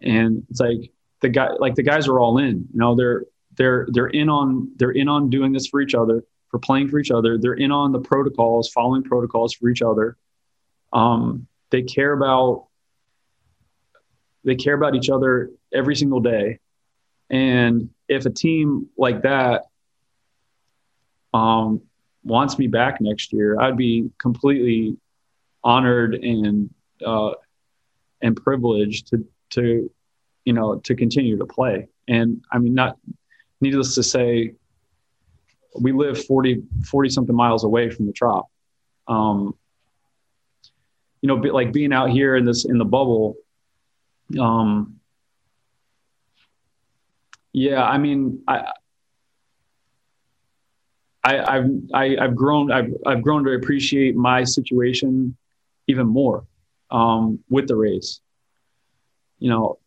and 0.00 0.44
it's 0.50 0.60
like 0.60 0.90
the 1.20 1.28
guy 1.28 1.48
like 1.58 1.74
the 1.74 1.82
guys 1.82 2.08
are 2.08 2.20
all 2.20 2.38
in. 2.38 2.68
You 2.72 2.78
know, 2.78 2.94
they're 2.94 3.24
they're 3.56 3.86
they're 3.90 4.08
in 4.08 4.28
on 4.28 4.70
they're 4.76 4.90
in 4.90 5.08
on 5.08 5.30
doing 5.30 5.52
this 5.52 5.66
for 5.66 5.80
each 5.80 5.94
other, 5.94 6.24
for 6.50 6.58
playing 6.58 6.88
for 6.88 6.98
each 6.98 7.10
other. 7.10 7.38
They're 7.38 7.54
in 7.54 7.72
on 7.72 7.92
the 7.92 8.00
protocols, 8.00 8.68
following 8.70 9.02
protocols 9.02 9.54
for 9.54 9.68
each 9.68 9.82
other. 9.82 10.16
Um, 10.92 11.46
they 11.70 11.82
care 11.82 12.12
about 12.12 12.66
they 14.44 14.54
care 14.54 14.74
about 14.74 14.94
each 14.94 15.10
other 15.10 15.50
every 15.72 15.96
single 15.96 16.20
day. 16.20 16.60
And 17.28 17.90
if 18.08 18.24
a 18.24 18.30
team 18.30 18.88
like 18.96 19.22
that 19.22 19.64
um, 21.34 21.82
wants 22.26 22.58
me 22.58 22.66
back 22.66 23.00
next 23.00 23.32
year, 23.32 23.58
I'd 23.60 23.76
be 23.76 24.10
completely 24.20 24.96
honored 25.62 26.14
and 26.14 26.68
uh, 27.04 27.32
and 28.20 28.36
privileged 28.36 29.08
to 29.08 29.24
to 29.50 29.90
you 30.44 30.52
know 30.52 30.76
to 30.80 30.94
continue 30.94 31.38
to 31.38 31.46
play. 31.46 31.88
And 32.08 32.44
I 32.52 32.58
mean, 32.58 32.74
not 32.74 32.98
needless 33.60 33.94
to 33.94 34.02
say, 34.02 34.54
we 35.80 35.92
live 35.92 36.24
40, 36.24 36.62
40 36.84 37.08
something 37.10 37.34
miles 37.34 37.64
away 37.64 37.90
from 37.90 38.06
the 38.06 38.12
trop. 38.12 38.46
Um, 39.08 39.54
you 41.22 41.28
know, 41.28 41.36
like 41.36 41.72
being 41.72 41.92
out 41.92 42.10
here 42.10 42.36
in 42.36 42.44
this 42.44 42.64
in 42.64 42.78
the 42.78 42.84
bubble. 42.84 43.36
Um, 44.38 45.00
yeah, 47.52 47.82
I 47.82 47.98
mean, 47.98 48.42
I, 48.46 48.72
I, 51.26 51.56
I've 51.56 51.70
I, 51.92 52.16
I've 52.20 52.36
grown 52.36 52.70
I've 52.70 52.94
I've 53.04 53.20
grown 53.20 53.44
to 53.44 53.52
appreciate 53.52 54.14
my 54.14 54.44
situation 54.44 55.36
even 55.88 56.06
more 56.06 56.46
um, 56.90 57.40
with 57.50 57.66
the 57.66 57.74
Rays. 57.74 58.20
You 59.40 59.50
know, 59.50 59.78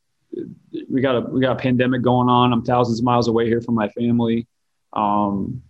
we 0.89 0.99
got 0.99 1.15
a 1.15 1.21
we 1.21 1.39
got 1.39 1.53
a 1.53 1.59
pandemic 1.59 2.01
going 2.01 2.27
on. 2.27 2.51
I'm 2.51 2.63
thousands 2.63 2.99
of 2.99 3.05
miles 3.05 3.29
away 3.29 3.47
here 3.47 3.61
from 3.61 3.75
my 3.75 3.87
family. 3.89 4.47
Um, 4.91 5.63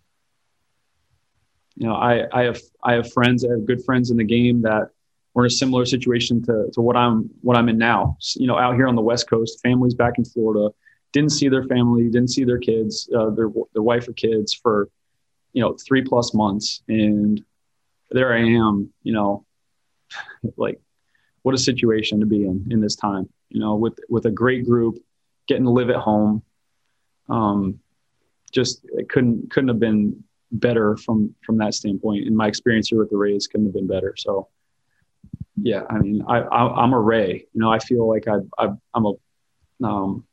you 1.76 1.88
know, 1.88 1.94
I 1.94 2.26
I 2.34 2.44
have 2.44 2.60
I 2.84 2.94
have 2.94 3.14
friends, 3.14 3.46
I 3.46 3.52
have 3.52 3.66
good 3.66 3.86
friends 3.86 4.10
in 4.10 4.18
the 4.18 4.24
game 4.24 4.64
that 4.64 4.90
were 5.36 5.44
in 5.44 5.48
a 5.48 5.52
similar 5.52 5.86
situation 5.86 6.42
to 6.46 6.72
to 6.74 6.82
what 6.82 6.98
I'm 6.98 7.30
what 7.42 7.56
I'm 7.56 7.70
in 7.70 7.78
now. 7.78 8.18
You 8.36 8.48
know, 8.48 8.58
out 8.58 8.74
here 8.74 8.88
on 8.88 8.96
the 8.96 9.04
West 9.04 9.30
Coast, 9.30 9.62
families 9.62 9.94
back 9.94 10.14
in 10.18 10.26
Florida 10.26 10.74
didn't 11.12 11.32
see 11.32 11.48
their 11.48 11.64
family, 11.64 12.04
didn't 12.06 12.30
see 12.30 12.44
their 12.44 12.58
kids, 12.58 13.08
uh, 13.16 13.30
their 13.30 13.50
their 13.74 13.84
wife 13.84 14.08
or 14.08 14.14
kids 14.14 14.52
for 14.54 14.90
you 15.54 15.62
know 15.62 15.76
three 15.88 16.04
plus 16.04 16.34
months, 16.34 16.82
and 16.88 17.44
there 18.12 18.34
I 18.34 18.42
am. 18.42 18.92
You 19.04 19.14
know, 19.14 19.46
like 20.58 20.80
what 21.42 21.56
a 21.56 21.58
situation 21.58 22.20
to 22.20 22.26
be 22.26 22.46
in 22.46 22.68
in 22.70 22.82
this 22.82 22.96
time 22.96 23.30
you 23.50 23.60
know, 23.60 23.76
with 23.76 24.00
with 24.10 24.26
a 24.26 24.32
great 24.32 24.66
group, 24.66 25.00
getting 25.48 25.66
to 25.66 25.72
live 25.72 25.90
at 25.90 25.98
home. 25.98 26.44
Um, 27.28 27.80
just 28.52 28.86
it 28.86 29.10
couldn't 29.10 29.52
couldn't 29.52 29.70
have 29.70 29.80
been 29.80 30.24
better 30.52 30.98
from 30.98 31.36
from 31.44 31.58
that 31.58 31.74
standpoint. 31.74 32.26
and 32.26 32.36
my 32.36 32.48
experience 32.48 32.90
here 32.90 33.00
with 33.00 33.10
the 33.10 33.18
Rays, 33.18 33.48
couldn't 33.48 33.68
have 33.68 33.74
been 33.74 33.88
better. 33.88 34.14
So, 34.18 34.48
yeah, 35.62 35.84
I 35.90 36.00
mean, 36.00 36.24
I, 36.28 36.40
I 36.40 36.84
am 36.84 36.94
a 36.94 37.00
Ray. 37.00 37.46
You 37.54 37.62
know, 37.62 37.72
I 37.72 37.80
feel 37.80 38.08
like 38.08 38.28
I, 38.28 38.38
I 38.58 38.70
I'm 38.94 39.06
a, 39.06 39.14
um, 39.84 40.26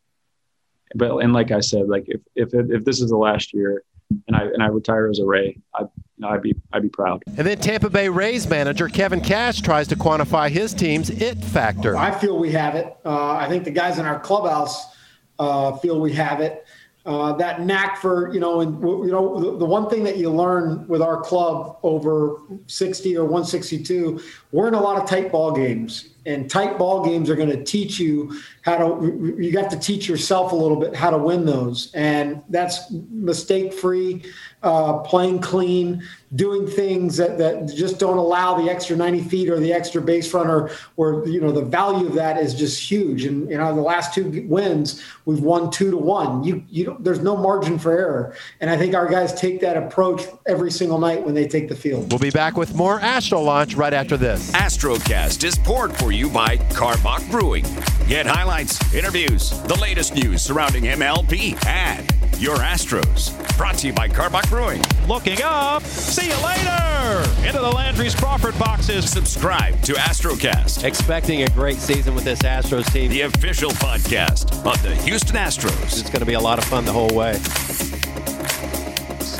but 0.95 1.17
and 1.19 1.33
like 1.33 1.51
I 1.51 1.61
said, 1.61 1.89
like 1.89 2.05
if 2.07 2.21
if 2.35 2.51
if 2.53 2.85
this 2.85 3.01
is 3.01 3.11
the 3.11 3.17
last 3.17 3.55
year, 3.55 3.83
and 4.27 4.37
I 4.37 4.43
and 4.43 4.63
I 4.63 4.67
retire 4.67 5.09
as 5.09 5.19
a 5.19 5.25
Ray, 5.25 5.59
I, 5.75 5.85
I'd 6.25 6.43
be 6.43 6.55
I'd 6.73 6.83
be 6.83 6.89
proud. 6.89 7.23
And 7.27 7.47
then 7.47 7.59
Tampa 7.59 7.91
Bay 7.91 8.09
Rays 8.09 8.49
manager 8.49 8.89
Kevin 8.89 9.21
Cash 9.21 9.61
tries 9.61 9.89
to 9.89 9.97
quantify 9.97 10.51
his 10.51 10.75
team's 10.75 11.11
it 11.11 11.39
factor. 11.39 11.97
I 11.97 12.11
feel 12.13 12.39
we 12.39 12.53
have 12.53 12.75
it. 12.75 12.97
Uh, 13.05 13.33
I 13.33 13.49
think 13.49 13.65
the 13.65 13.71
guys 13.71 13.99
in 13.99 14.07
our 14.07 14.21
clubhouse 14.21 14.97
uh, 15.39 15.77
feel 15.77 16.01
we 16.01 16.13
have 16.15 16.41
it. 16.41 16.67
Uh, 17.05 17.33
that 17.35 17.61
knack 17.61 17.99
for 17.99 18.33
you 18.35 18.41
know 18.41 18.61
and 18.61 18.83
you 18.83 19.13
know 19.13 19.39
the, 19.39 19.59
the, 19.59 19.65
one 19.65 19.89
thing 19.89 20.03
that 20.03 20.17
you 20.17 20.29
learn 20.29 20.87
with 20.89 21.01
our 21.01 21.21
club 21.21 21.79
over 21.85 22.41
60 22.67 23.17
or 23.17 23.23
162 23.23 24.21
we're 24.51 24.67
in 24.67 24.75
a 24.75 24.81
lot 24.81 25.01
of 25.01 25.09
tight 25.09 25.31
ball 25.31 25.53
games 25.53 26.16
and 26.27 26.51
tight 26.51 26.77
ball 26.77 27.05
games 27.05 27.31
are 27.31 27.37
going 27.37 27.51
to 27.51 27.63
teach 27.65 27.99
you 27.99 28.39
how 28.63 28.77
to 28.77 29.37
you 29.39 29.57
have 29.59 29.69
to 29.69 29.79
teach 29.79 30.09
yourself 30.09 30.51
a 30.51 30.57
little 30.57 30.77
bit 30.77 30.95
how 30.95 31.09
to 31.09 31.19
win 31.19 31.47
those. 31.47 31.93
And 31.95 32.43
that's 32.49 32.91
mistake 32.91 33.73
free 33.73 34.25
uh, 34.65 34.99
playing 34.99 35.39
clean 35.39 36.03
doing 36.35 36.67
things 36.67 37.17
that, 37.17 37.39
that 37.39 37.73
just 37.73 38.01
don't 38.01 38.19
allow 38.19 38.55
the 38.55 38.69
extra 38.69 38.97
90 38.97 39.23
feet 39.23 39.49
or 39.49 39.61
the 39.61 39.73
extra 39.73 40.03
base 40.03 40.35
runner 40.35 40.71
or 40.97 41.27
you 41.29 41.41
know 41.41 41.53
the 41.53 41.65
value 41.65 42.07
of 42.09 42.15
that 42.15 42.39
is 42.39 42.55
just 42.55 42.91
huge. 42.91 43.25
And 43.25 43.49
you 43.49 43.57
know 43.57 43.75
the 43.75 43.81
last 43.81 44.13
two 44.13 44.45
wins 44.49 45.05
we've 45.27 45.41
won 45.41 45.71
two 45.71 45.93
to 45.93 45.97
one. 45.97 46.43
You 46.43 46.65
you 46.69 46.97
there's 46.99 47.21
no 47.21 47.37
margin 47.37 47.79
for 47.79 47.93
error. 47.93 48.35
And 48.61 48.69
i 48.69 48.77
think 48.77 48.95
our 48.95 49.09
guys 49.09 49.33
take 49.35 49.61
that 49.61 49.77
approach 49.77 50.23
every 50.47 50.73
single 50.73 50.99
night 50.99 51.25
when 51.25 51.35
they 51.35 51.47
take 51.47 51.69
the 51.69 51.77
field. 51.77 52.11
We'll 52.11 52.19
be 52.19 52.31
back 52.31 52.57
with 52.57 52.75
more 52.75 52.99
astro 53.01 53.41
launch 53.41 53.75
right 53.75 53.95
after 53.95 54.17
this. 54.17 54.51
Astrocast 54.53 55.45
is 55.45 55.57
poured 55.59 55.97
for 55.97 56.11
you 56.11 56.16
by 56.25 56.57
Karbach 56.73 57.31
Brewing. 57.31 57.65
Get 58.09 58.25
highlights, 58.25 58.95
interviews, 58.95 59.51
the 59.65 59.75
latest 59.75 60.15
news 60.15 60.41
surrounding 60.41 60.85
MLB, 60.85 61.63
and 61.67 62.11
your 62.41 62.57
Astros. 62.57 63.33
Brought 63.59 63.77
to 63.79 63.89
you 63.89 63.93
by 63.93 64.09
Karbach 64.09 64.49
Brewing. 64.49 64.83
Looking 65.07 65.43
up. 65.43 65.83
See 65.83 66.29
you 66.29 66.37
later. 66.45 67.47
Into 67.47 67.61
the 67.61 67.71
Landry's 67.71 68.15
Crawford 68.15 68.59
boxes. 68.59 69.11
Subscribe 69.11 69.79
to 69.83 69.93
Astrocast. 69.93 70.85
Expecting 70.85 71.43
a 71.43 71.49
great 71.51 71.77
season 71.77 72.15
with 72.15 72.25
this 72.25 72.41
Astros 72.41 72.91
team. 72.93 73.11
The 73.11 73.23
official 73.23 73.71
podcast 73.73 74.55
of 74.65 74.83
the 74.83 74.95
Houston 75.03 75.37
Astros. 75.37 76.01
It's 76.01 76.09
going 76.09 76.21
to 76.21 76.27
be 76.27 76.35
a 76.35 76.41
lot 76.41 76.59
of 76.59 76.65
fun 76.65 76.87
the 76.87 76.93
whole 76.93 77.15
way. 77.15 77.39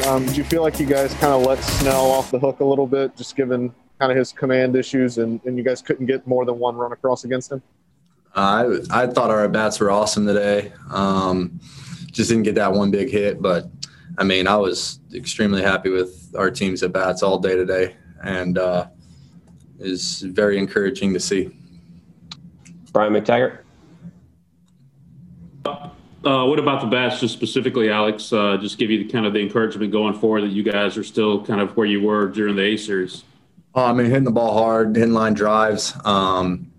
Um, 0.07 0.27
do 0.27 0.35
you 0.35 0.45
feel 0.45 0.63
like 0.63 0.79
you 0.79 0.87
guys 0.87 1.13
kind 1.15 1.33
of 1.33 1.43
let 1.43 1.63
Snell 1.65 2.11
off 2.11 2.31
the 2.31 2.39
hook 2.39 2.61
a 2.61 2.65
little 2.65 2.87
bit, 2.87 3.17
just 3.17 3.35
given 3.35 3.75
kind 3.99 4.13
of 4.13 4.19
his 4.19 4.33
command 4.33 4.77
issues, 4.77 5.19
and, 5.19 5.41
and 5.45 5.57
you 5.57 5.65
guys 5.65 5.83
couldn't 5.83 6.07
get 6.07 6.27
more 6.27 6.45
than 6.45 6.59
one 6.59 6.77
run 6.77 6.93
across 6.93 7.25
against 7.25 7.53
him? 7.53 7.63
Uh, 8.35 8.83
I 8.91 9.05
I 9.05 9.07
thought 9.07 9.31
our 9.31 9.49
bats 9.49 9.81
were 9.81 9.91
awesome 9.91 10.27
today. 10.27 10.73
Um, 10.91 11.59
just 12.11 12.31
didn't 12.31 12.45
get 12.45 12.55
that 12.57 12.73
one 12.73 12.91
big 12.91 13.11
hit, 13.11 13.41
but 13.41 13.69
I 14.19 14.25
mean 14.25 14.47
I 14.47 14.57
was 14.57 15.01
extremely 15.15 15.63
happy 15.63 15.91
with 15.91 16.35
our 16.37 16.51
team's 16.51 16.83
at 16.83 16.93
bats 16.93 17.23
all 17.23 17.39
day 17.39 17.57
today, 17.57 17.97
and 18.23 18.59
uh, 18.59 18.89
is 19.79 20.21
very 20.21 20.59
encouraging 20.59 21.15
to 21.15 21.21
see. 21.21 21.51
Brian 22.93 23.13
McTaggart. 23.13 23.61
Uh, 26.25 26.45
what 26.45 26.59
about 26.59 26.81
the 26.81 26.87
bats, 26.89 27.21
just 27.21 27.33
specifically, 27.33 27.89
Alex? 27.89 28.33
Uh, 28.33 28.57
just 28.57 28.79
give 28.79 28.91
you 28.91 29.05
the, 29.05 29.09
kind 29.09 29.27
of 29.27 29.33
the 29.33 29.39
encouragement 29.39 29.93
going 29.93 30.13
forward 30.13 30.41
that 30.41 30.51
you 30.51 30.65
guys 30.65 30.97
are 30.97 31.05
still 31.05 31.45
kind 31.45 31.61
of 31.61 31.77
where 31.77 31.87
you 31.87 32.03
were 32.03 32.27
during 32.27 32.57
the 32.57 32.63
A 32.63 32.77
series. 32.77 33.23
Oh, 33.77 33.85
I 33.85 33.93
mean, 33.93 34.07
hitting 34.07 34.25
the 34.25 34.31
ball 34.31 34.55
hard, 34.55 34.97
hitting 34.97 35.13
line 35.13 35.35
drives. 35.35 35.95
Um, 36.07 36.73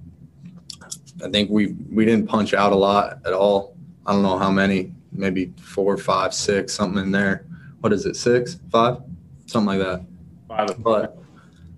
I 1.24 1.30
think 1.30 1.52
we 1.52 1.76
we 1.92 2.06
didn't 2.06 2.28
punch 2.28 2.56
out 2.56 2.72
a 2.72 2.76
lot 2.76 3.20
at 3.24 3.34
all. 3.34 3.78
I 4.08 4.14
don't 4.14 4.24
know 4.24 4.40
how 4.40 4.50
many, 4.50 4.92
maybe 5.12 5.54
four, 5.62 5.96
five, 5.98 6.34
six, 6.34 6.74
something 6.74 7.02
in 7.04 7.12
there. 7.12 7.46
What 7.82 7.94
is 7.94 8.08
it? 8.08 8.16
Six, 8.16 8.58
five? 8.72 8.98
something 9.46 9.78
like 9.78 9.88
that. 9.88 10.06
Five. 10.48 10.84
But 10.84 11.18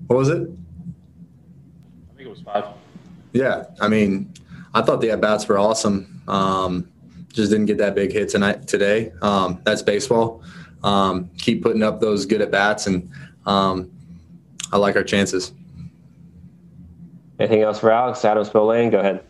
what 0.08 0.17
was 0.17 0.29
it? 0.29 0.41
I 0.41 2.15
think 2.15 2.27
it 2.27 2.29
was 2.29 2.41
five. 2.41 2.65
Yeah, 3.34 3.65
I 3.82 3.89
mean, 3.89 4.34
I 4.73 4.82
thought 4.82 5.01
the 5.01 5.12
at 5.12 5.19
bats 5.19 5.47
were 5.47 5.60
awesome. 5.60 6.21
Um, 6.29 6.89
just 7.34 7.51
didn't 7.51 7.65
get 7.67 7.77
that 7.79 7.93
big 7.93 8.13
hit 8.13 8.29
tonight 8.29 8.67
today. 8.67 9.12
Um, 9.21 9.62
that's 9.65 9.82
baseball. 9.82 10.43
Um, 10.82 11.29
keep 11.38 11.62
putting 11.62 11.84
up 11.84 11.99
those 11.99 12.25
good 12.25 12.41
at 12.41 12.51
bats, 12.51 12.88
and 12.88 13.12
um, 13.45 13.91
I 14.71 14.77
like 14.77 14.95
our 14.95 15.03
chances. 15.03 15.53
Anything 17.39 17.62
else 17.62 17.79
for 17.79 17.91
Alex? 17.91 18.23
Adam 18.25 18.43
Spillane, 18.43 18.89
go 18.89 18.99
ahead. 18.99 19.23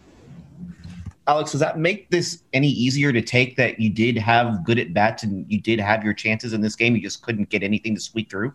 Alex, 1.27 1.51
does 1.51 1.59
that 1.59 1.77
make 1.77 2.09
this 2.09 2.41
any 2.53 2.69
easier 2.69 3.13
to 3.13 3.21
take 3.21 3.55
that 3.55 3.79
you 3.79 3.89
did 3.89 4.17
have 4.17 4.65
good 4.65 4.79
at 4.79 4.95
bats 4.95 5.21
and 5.21 5.45
you 5.51 5.61
did 5.61 5.79
have 5.79 6.03
your 6.03 6.13
chances 6.13 6.53
in 6.53 6.61
this 6.61 6.75
game? 6.75 6.95
You 6.95 7.01
just 7.01 7.21
couldn't 7.21 7.49
get 7.49 7.61
anything 7.61 7.93
to 7.93 8.01
squeak 8.01 8.31
through? 8.31 8.51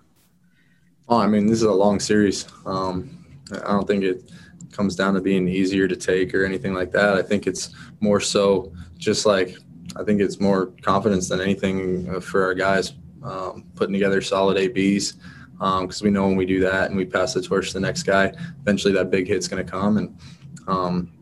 Oh, 1.09 1.19
I 1.19 1.29
mean, 1.29 1.47
this 1.47 1.59
is 1.59 1.63
a 1.63 1.73
long 1.73 2.01
series. 2.01 2.47
Um, 2.67 3.25
I 3.53 3.73
don't 3.73 3.87
think 3.87 4.03
it 4.03 4.33
comes 4.73 4.97
down 4.97 5.15
to 5.15 5.21
being 5.21 5.47
easier 5.47 5.87
to 5.87 5.95
take 5.95 6.35
or 6.35 6.45
anything 6.45 6.75
like 6.75 6.91
that. 6.93 7.15
I 7.15 7.23
think 7.23 7.47
it's 7.47 7.73
more 8.01 8.19
so 8.19 8.73
just 8.97 9.25
like 9.25 9.57
I 9.97 10.03
think 10.03 10.21
it's 10.21 10.41
more 10.41 10.67
confidence 10.83 11.29
than 11.29 11.41
anything 11.41 12.09
uh, 12.13 12.21
for 12.21 12.43
our 12.43 12.55
guys 12.55 12.95
um, 13.23 13.65
putting 13.77 13.93
together 13.93 14.21
solid 14.21 14.57
ABs 14.59 15.15
because 15.59 16.03
um, 16.03 16.05
we 16.05 16.11
know 16.11 16.27
when 16.27 16.37
we 16.37 16.47
do 16.47 16.61
that 16.61 16.89
and 16.89 16.97
we 16.97 17.05
pass 17.05 17.35
the 17.35 17.43
torch 17.43 17.69
to 17.69 17.75
the 17.75 17.81
next 17.81 18.03
guy, 18.03 18.33
eventually 18.61 18.93
that 18.95 19.11
big 19.11 19.27
hit's 19.29 19.49
going 19.49 19.65
to 19.65 19.71
come. 19.71 19.99
And 19.99 20.19
um, 20.67 21.13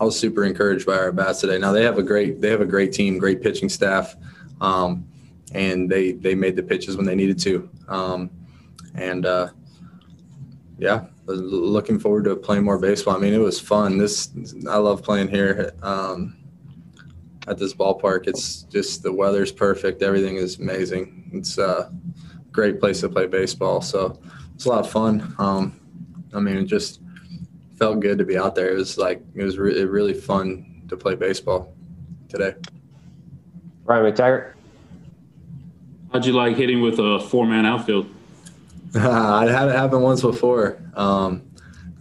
I 0.00 0.04
was 0.04 0.18
super 0.18 0.44
encouraged 0.44 0.86
by 0.86 0.96
our 0.96 1.12
bats 1.12 1.40
today. 1.40 1.58
Now 1.58 1.72
they 1.72 1.84
have 1.84 1.98
a 1.98 2.02
great 2.02 2.40
they 2.40 2.50
have 2.50 2.60
a 2.60 2.66
great 2.66 2.92
team, 2.92 3.18
great 3.18 3.42
pitching 3.42 3.68
staff, 3.68 4.16
um, 4.60 5.06
and 5.52 5.90
they 5.90 6.12
they 6.12 6.34
made 6.34 6.56
the 6.56 6.62
pitches 6.62 6.96
when 6.96 7.06
they 7.06 7.14
needed 7.14 7.38
to. 7.40 7.70
Um, 7.88 8.30
and 8.94 9.24
uh, 9.24 9.48
yeah, 10.78 11.06
looking 11.26 11.98
forward 11.98 12.24
to 12.24 12.36
playing 12.36 12.64
more 12.64 12.78
baseball. 12.78 13.16
I 13.16 13.18
mean, 13.18 13.34
it 13.34 13.38
was 13.38 13.60
fun. 13.60 13.98
This 13.98 14.30
I 14.68 14.78
love 14.78 15.02
playing 15.02 15.28
here 15.28 15.72
um, 15.82 16.36
at 17.46 17.58
this 17.58 17.72
ballpark. 17.72 18.26
It's 18.26 18.62
just 18.64 19.02
the 19.02 19.12
weather's 19.12 19.52
perfect. 19.52 20.02
Everything 20.02 20.36
is 20.36 20.58
amazing. 20.58 21.30
It's 21.32 21.58
a 21.58 21.92
great 22.54 22.78
place 22.80 23.00
to 23.00 23.08
play 23.08 23.26
baseball. 23.26 23.82
So 23.82 24.18
it's 24.54 24.64
a 24.64 24.68
lot 24.68 24.86
of 24.86 24.90
fun. 24.90 25.34
Um, 25.38 25.78
I 26.32 26.40
mean, 26.40 26.56
it 26.56 26.64
just 26.64 27.00
felt 27.76 28.00
good 28.00 28.16
to 28.18 28.24
be 28.24 28.38
out 28.38 28.54
there. 28.54 28.70
It 28.72 28.76
was 28.76 28.96
like 28.96 29.20
it 29.34 29.42
was 29.42 29.58
re- 29.58 29.84
really 29.84 30.14
fun 30.14 30.82
to 30.88 30.96
play 30.96 31.16
baseball 31.16 31.74
today. 32.28 32.54
Brian 33.84 34.10
McTaggart. 34.10 34.52
How'd 36.12 36.24
you 36.24 36.32
like 36.32 36.56
hitting 36.56 36.80
with 36.80 37.00
a 37.00 37.18
four-man 37.28 37.66
outfield? 37.66 38.06
I 38.94 39.46
had 39.46 39.68
it 39.68 39.74
happen 39.74 40.00
once 40.00 40.22
before. 40.22 40.78
Um, 40.94 41.42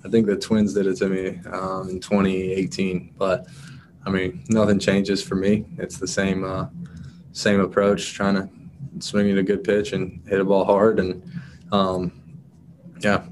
I 0.06 0.10
think 0.10 0.28
the 0.28 0.36
Twins 0.36 0.76
did 0.76 0.86
it 0.86 0.98
to 0.98 1.10
me 1.10 1.39
um, 1.52 1.89
in 1.89 2.00
2018, 2.00 3.16
but 3.18 3.48
I 4.06 4.12
mean, 4.12 4.44
nothing 4.50 4.78
changes 4.78 5.24
for 5.24 5.34
me. 5.34 5.66
It's 5.80 5.98
the 5.98 6.08
same 6.08 6.44
uh, 6.44 6.68
same 7.32 7.60
approach, 7.60 8.13
trying 8.13 8.36
to 8.36 8.50
swing 9.00 9.32
at 9.32 9.38
a 9.38 9.44
good 9.44 9.64
pitch 9.64 9.94
and 9.94 10.22
hit 10.28 10.40
a 10.40 10.44
ball 10.44 10.66
hard, 10.66 11.00
and 11.00 11.24
um, 11.72 12.12
yeah. 13.00 13.26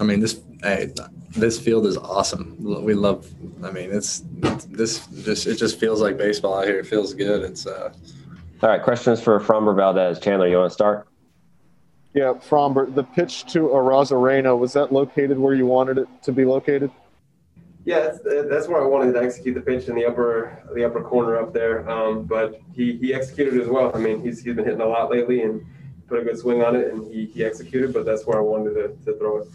I 0.00 0.04
mean, 0.04 0.20
this 0.20 0.40
hey, 0.62 0.92
this 1.30 1.60
field 1.60 1.86
is 1.86 1.96
awesome. 1.96 2.56
We 2.58 2.94
love. 2.94 3.30
I 3.62 3.70
mean, 3.70 3.92
it's, 3.92 4.24
it's 4.42 4.64
this 4.66 5.06
just 5.06 5.46
it 5.46 5.56
just 5.56 5.78
feels 5.78 6.00
like 6.00 6.16
baseball 6.16 6.58
out 6.58 6.66
here. 6.66 6.78
It 6.78 6.86
feels 6.86 7.14
good. 7.14 7.42
It's 7.42 7.66
uh. 7.66 7.92
All 8.62 8.68
right, 8.68 8.82
questions 8.82 9.20
for 9.20 9.40
Framber 9.40 9.74
Valdez. 9.74 10.20
Chandler, 10.20 10.46
you 10.46 10.56
want 10.56 10.70
to 10.70 10.74
start? 10.74 11.08
Yeah, 12.14 12.34
Framber, 12.34 12.94
the 12.94 13.02
pitch 13.02 13.46
to 13.52 13.68
Arozarena, 13.68 14.56
was 14.56 14.74
that 14.74 14.92
located 14.92 15.38
where 15.38 15.54
you 15.54 15.66
wanted 15.66 15.98
it 15.98 16.08
to 16.22 16.32
be 16.32 16.44
located? 16.44 16.90
Yeah, 17.84 18.00
that's, 18.00 18.18
that's 18.48 18.68
where 18.68 18.80
I 18.82 18.86
wanted 18.86 19.12
to 19.14 19.22
execute 19.22 19.54
the 19.56 19.60
pitch 19.60 19.88
in 19.88 19.96
the 19.96 20.04
upper 20.06 20.62
the 20.74 20.84
upper 20.84 21.02
corner 21.02 21.36
up 21.36 21.52
there. 21.52 21.88
Um, 21.90 22.24
but 22.24 22.60
he, 22.72 22.96
he 22.96 23.12
executed 23.12 23.60
as 23.60 23.68
well. 23.68 23.90
I 23.94 23.98
mean, 23.98 24.22
he's, 24.22 24.42
he's 24.42 24.54
been 24.54 24.64
hitting 24.64 24.80
a 24.80 24.86
lot 24.86 25.10
lately 25.10 25.42
and 25.42 25.64
put 26.06 26.20
a 26.20 26.24
good 26.24 26.38
swing 26.38 26.62
on 26.62 26.76
it, 26.76 26.92
and 26.92 27.10
he, 27.12 27.26
he 27.26 27.44
executed. 27.44 27.92
But 27.92 28.06
that's 28.06 28.24
where 28.24 28.38
I 28.38 28.40
wanted 28.40 28.74
to, 28.74 28.96
to 29.04 29.18
throw 29.18 29.38
it. 29.38 29.48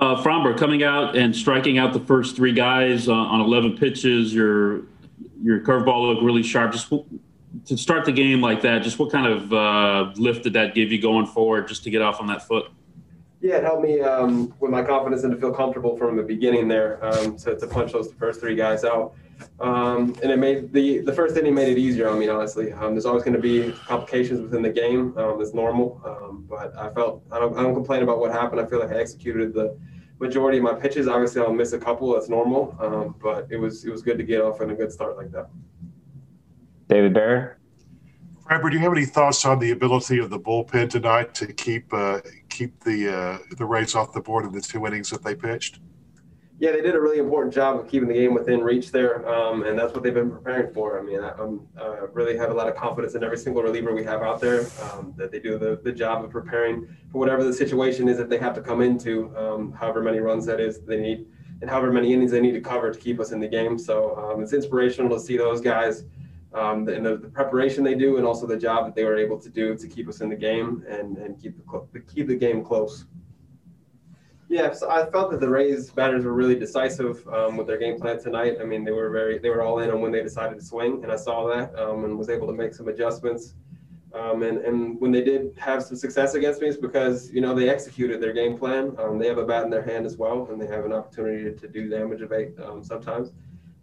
Uh, 0.00 0.54
coming 0.54 0.82
out 0.82 1.16
and 1.16 1.34
striking 1.34 1.78
out 1.78 1.92
the 1.92 2.00
first 2.00 2.34
three 2.34 2.52
guys 2.52 3.08
uh, 3.08 3.12
on 3.12 3.40
11 3.40 3.76
pitches. 3.76 4.34
Your 4.34 4.82
your 5.42 5.60
curveball 5.60 6.08
looked 6.08 6.22
really 6.22 6.42
sharp. 6.42 6.72
Just 6.72 6.92
to 7.66 7.76
start 7.76 8.04
the 8.04 8.12
game 8.12 8.40
like 8.40 8.62
that, 8.62 8.82
just 8.82 8.98
what 8.98 9.12
kind 9.12 9.26
of 9.26 9.52
uh, 9.52 10.12
lift 10.16 10.42
did 10.42 10.54
that 10.54 10.74
give 10.74 10.90
you 10.90 11.00
going 11.00 11.26
forward, 11.26 11.68
just 11.68 11.84
to 11.84 11.90
get 11.90 12.02
off 12.02 12.20
on 12.20 12.26
that 12.26 12.42
foot? 12.46 12.66
Yeah, 13.44 13.56
it 13.56 13.64
helped 13.64 13.82
me 13.82 14.00
um, 14.00 14.54
with 14.58 14.70
my 14.70 14.82
confidence 14.82 15.22
and 15.22 15.34
to 15.34 15.38
feel 15.38 15.52
comfortable 15.52 15.98
from 15.98 16.16
the 16.16 16.22
beginning 16.22 16.66
there 16.66 17.04
um, 17.04 17.36
to, 17.36 17.54
to 17.54 17.66
punch 17.66 17.92
those 17.92 18.10
first 18.14 18.40
three 18.40 18.54
guys 18.54 18.84
out. 18.84 19.14
Um, 19.60 20.16
and 20.22 20.32
it 20.32 20.38
made 20.38 20.72
the 20.72 21.00
the 21.00 21.12
first 21.12 21.36
inning 21.36 21.54
made 21.54 21.68
it 21.68 21.76
easier 21.76 22.08
on 22.08 22.18
me, 22.18 22.26
honestly. 22.26 22.72
Um, 22.72 22.94
there's 22.94 23.04
always 23.04 23.22
going 23.22 23.36
to 23.36 23.42
be 23.42 23.70
complications 23.86 24.40
within 24.40 24.62
the 24.62 24.70
game. 24.70 25.12
Um, 25.18 25.42
it's 25.42 25.52
normal, 25.52 26.00
um, 26.06 26.46
but 26.48 26.74
I 26.74 26.88
felt 26.94 27.22
I 27.30 27.38
don't, 27.38 27.54
I 27.58 27.62
don't 27.62 27.74
complain 27.74 28.02
about 28.02 28.18
what 28.18 28.32
happened. 28.32 28.62
I 28.62 28.64
feel 28.64 28.80
like 28.80 28.92
I 28.92 28.96
executed 28.96 29.52
the 29.52 29.78
majority 30.20 30.56
of 30.56 30.64
my 30.64 30.72
pitches. 30.72 31.06
Obviously, 31.06 31.42
I'll 31.42 31.52
miss 31.52 31.74
a 31.74 31.78
couple. 31.78 32.14
That's 32.14 32.30
normal, 32.30 32.74
but 33.22 33.46
it 33.50 33.58
was 33.58 33.84
it 33.84 33.90
was 33.90 34.00
good 34.00 34.16
to 34.16 34.24
get 34.24 34.40
off 34.40 34.62
in 34.62 34.70
a 34.70 34.74
good 34.74 34.90
start 34.90 35.18
like 35.18 35.30
that. 35.32 35.50
David 36.88 37.12
Barron. 37.12 37.50
Robert, 38.50 38.70
do 38.70 38.76
you 38.76 38.82
have 38.82 38.92
any 38.92 39.06
thoughts 39.06 39.44
on 39.46 39.58
the 39.58 39.70
ability 39.70 40.18
of 40.18 40.28
the 40.28 40.38
bullpen 40.38 40.90
tonight 40.90 41.34
to 41.34 41.46
keep 41.46 41.92
uh, 41.94 42.20
keep 42.54 42.80
the 42.84 43.14
uh, 43.14 43.38
the 43.56 43.64
Rays 43.64 43.94
off 43.94 44.12
the 44.12 44.20
board 44.20 44.44
in 44.44 44.52
the 44.52 44.60
two 44.60 44.86
innings 44.86 45.10
that 45.10 45.22
they 45.22 45.34
pitched? 45.34 45.80
Yeah, 46.60 46.70
they 46.70 46.82
did 46.82 46.94
a 46.94 47.00
really 47.00 47.18
important 47.18 47.52
job 47.52 47.80
of 47.80 47.88
keeping 47.88 48.08
the 48.08 48.14
game 48.14 48.32
within 48.32 48.60
reach 48.60 48.92
there, 48.92 49.28
um, 49.28 49.64
and 49.64 49.76
that's 49.76 49.92
what 49.92 50.04
they've 50.04 50.14
been 50.14 50.30
preparing 50.30 50.72
for. 50.72 51.00
I 51.00 51.02
mean, 51.02 51.20
I 51.20 51.30
um, 51.32 51.66
uh, 51.76 52.06
really 52.12 52.36
have 52.36 52.50
a 52.50 52.54
lot 52.54 52.68
of 52.68 52.76
confidence 52.76 53.16
in 53.16 53.24
every 53.24 53.38
single 53.38 53.60
reliever 53.64 53.92
we 53.92 54.04
have 54.04 54.22
out 54.22 54.40
there 54.40 54.60
um, 54.84 55.12
that 55.16 55.32
they 55.32 55.40
do 55.40 55.58
the, 55.58 55.80
the 55.82 55.90
job 55.90 56.24
of 56.24 56.30
preparing 56.30 56.86
for 57.10 57.18
whatever 57.18 57.42
the 57.42 57.52
situation 57.52 58.08
is 58.08 58.16
that 58.18 58.30
they 58.30 58.38
have 58.38 58.54
to 58.54 58.60
come 58.60 58.82
into, 58.82 59.36
um, 59.36 59.72
however 59.72 60.00
many 60.00 60.20
runs 60.20 60.46
that 60.46 60.60
is 60.60 60.80
they 60.82 61.00
need, 61.00 61.26
and 61.60 61.68
however 61.68 61.92
many 61.92 62.12
innings 62.14 62.30
they 62.30 62.40
need 62.40 62.52
to 62.52 62.60
cover 62.60 62.92
to 62.92 62.98
keep 63.00 63.18
us 63.18 63.32
in 63.32 63.40
the 63.40 63.48
game. 63.48 63.76
So 63.76 64.16
um, 64.16 64.40
it's 64.40 64.52
inspirational 64.52 65.10
to 65.10 65.20
see 65.20 65.36
those 65.36 65.60
guys 65.60 66.04
um, 66.54 66.88
and 66.88 67.04
the, 67.04 67.16
the, 67.16 67.28
preparation 67.28 67.82
they 67.82 67.94
do, 67.94 68.16
and 68.16 68.26
also 68.26 68.46
the 68.46 68.56
job 68.56 68.86
that 68.86 68.94
they 68.94 69.04
were 69.04 69.16
able 69.16 69.38
to 69.40 69.48
do 69.48 69.76
to 69.76 69.88
keep 69.88 70.08
us 70.08 70.20
in 70.20 70.28
the 70.28 70.36
game 70.36 70.84
and, 70.88 71.18
and 71.18 71.40
keep 71.40 71.56
the 71.92 72.00
keep 72.00 72.28
the 72.28 72.36
game 72.36 72.64
close. 72.64 73.06
Yeah, 74.48 74.72
so 74.72 74.88
I 74.88 75.10
felt 75.10 75.32
that 75.32 75.40
the 75.40 75.48
Rays 75.48 75.90
batters 75.90 76.24
were 76.24 76.32
really 76.32 76.54
decisive 76.54 77.26
um, 77.28 77.56
with 77.56 77.66
their 77.66 77.78
game 77.78 77.98
plan 77.98 78.22
tonight. 78.22 78.58
I 78.60 78.64
mean, 78.64 78.84
they 78.84 78.92
were 78.92 79.10
very 79.10 79.38
they 79.38 79.50
were 79.50 79.62
all 79.62 79.80
in 79.80 79.90
on 79.90 80.00
when 80.00 80.12
they 80.12 80.22
decided 80.22 80.58
to 80.58 80.64
swing, 80.64 81.02
and 81.02 81.10
I 81.10 81.16
saw 81.16 81.48
that 81.48 81.76
um, 81.76 82.04
and 82.04 82.16
was 82.16 82.28
able 82.28 82.46
to 82.46 82.52
make 82.52 82.72
some 82.72 82.88
adjustments. 82.88 83.54
Um, 84.14 84.44
and, 84.44 84.58
and 84.58 85.00
when 85.00 85.10
they 85.10 85.24
did 85.24 85.56
have 85.58 85.82
some 85.82 85.96
success 85.96 86.34
against 86.34 86.60
me, 86.60 86.68
it's 86.68 86.76
because 86.76 87.32
you 87.32 87.40
know 87.40 87.52
they 87.52 87.68
executed 87.68 88.20
their 88.22 88.32
game 88.32 88.56
plan. 88.56 88.94
Um, 88.96 89.18
they 89.18 89.26
have 89.26 89.38
a 89.38 89.44
bat 89.44 89.64
in 89.64 89.70
their 89.70 89.82
hand 89.82 90.06
as 90.06 90.16
well, 90.16 90.46
and 90.52 90.60
they 90.60 90.68
have 90.68 90.84
an 90.84 90.92
opportunity 90.92 91.52
to, 91.52 91.68
do 91.68 91.88
damage 91.88 92.22
evade 92.22 92.52
um, 92.60 92.84
sometimes. 92.84 93.32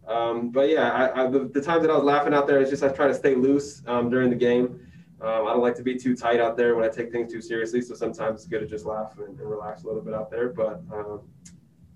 Um, 0.08 0.50
but 0.50 0.70
yeah, 0.70 0.90
I, 0.92 1.24
I, 1.24 1.28
the, 1.30 1.50
the, 1.54 1.62
times 1.62 1.84
that 1.84 1.92
I 1.92 1.96
was 1.96 2.04
laughing 2.04 2.34
out 2.34 2.48
there, 2.48 2.60
it's 2.60 2.70
just 2.70 2.84
I 2.84 2.90
try 2.90 3.08
to 3.08 3.14
stay 3.14 3.36
loose 3.36 3.84
um, 3.88 4.10
during 4.10 4.30
the 4.30 4.36
game. 4.36 4.80
Um, 5.22 5.48
I 5.48 5.54
don't 5.54 5.62
like 5.62 5.76
to 5.76 5.84
be 5.84 5.96
too 5.96 6.16
tight 6.16 6.40
out 6.40 6.58
there 6.58 6.76
when 6.76 6.84
I 6.84 6.90
take 6.90 7.12
things 7.12 7.32
too 7.32 7.42
seriously. 7.42 7.82
So 7.82 7.94
sometimes 7.94 8.42
it's 8.42 8.50
good 8.50 8.60
to 8.60 8.66
just 8.66 8.86
laugh 8.86 9.14
and, 9.20 9.40
and 9.40 9.50
relax 9.50 9.84
a 9.84 9.88
little 9.88 10.02
bit 10.02 10.14
out 10.14 10.32
there. 10.32 10.50
But 10.50 10.82
um, 10.92 11.22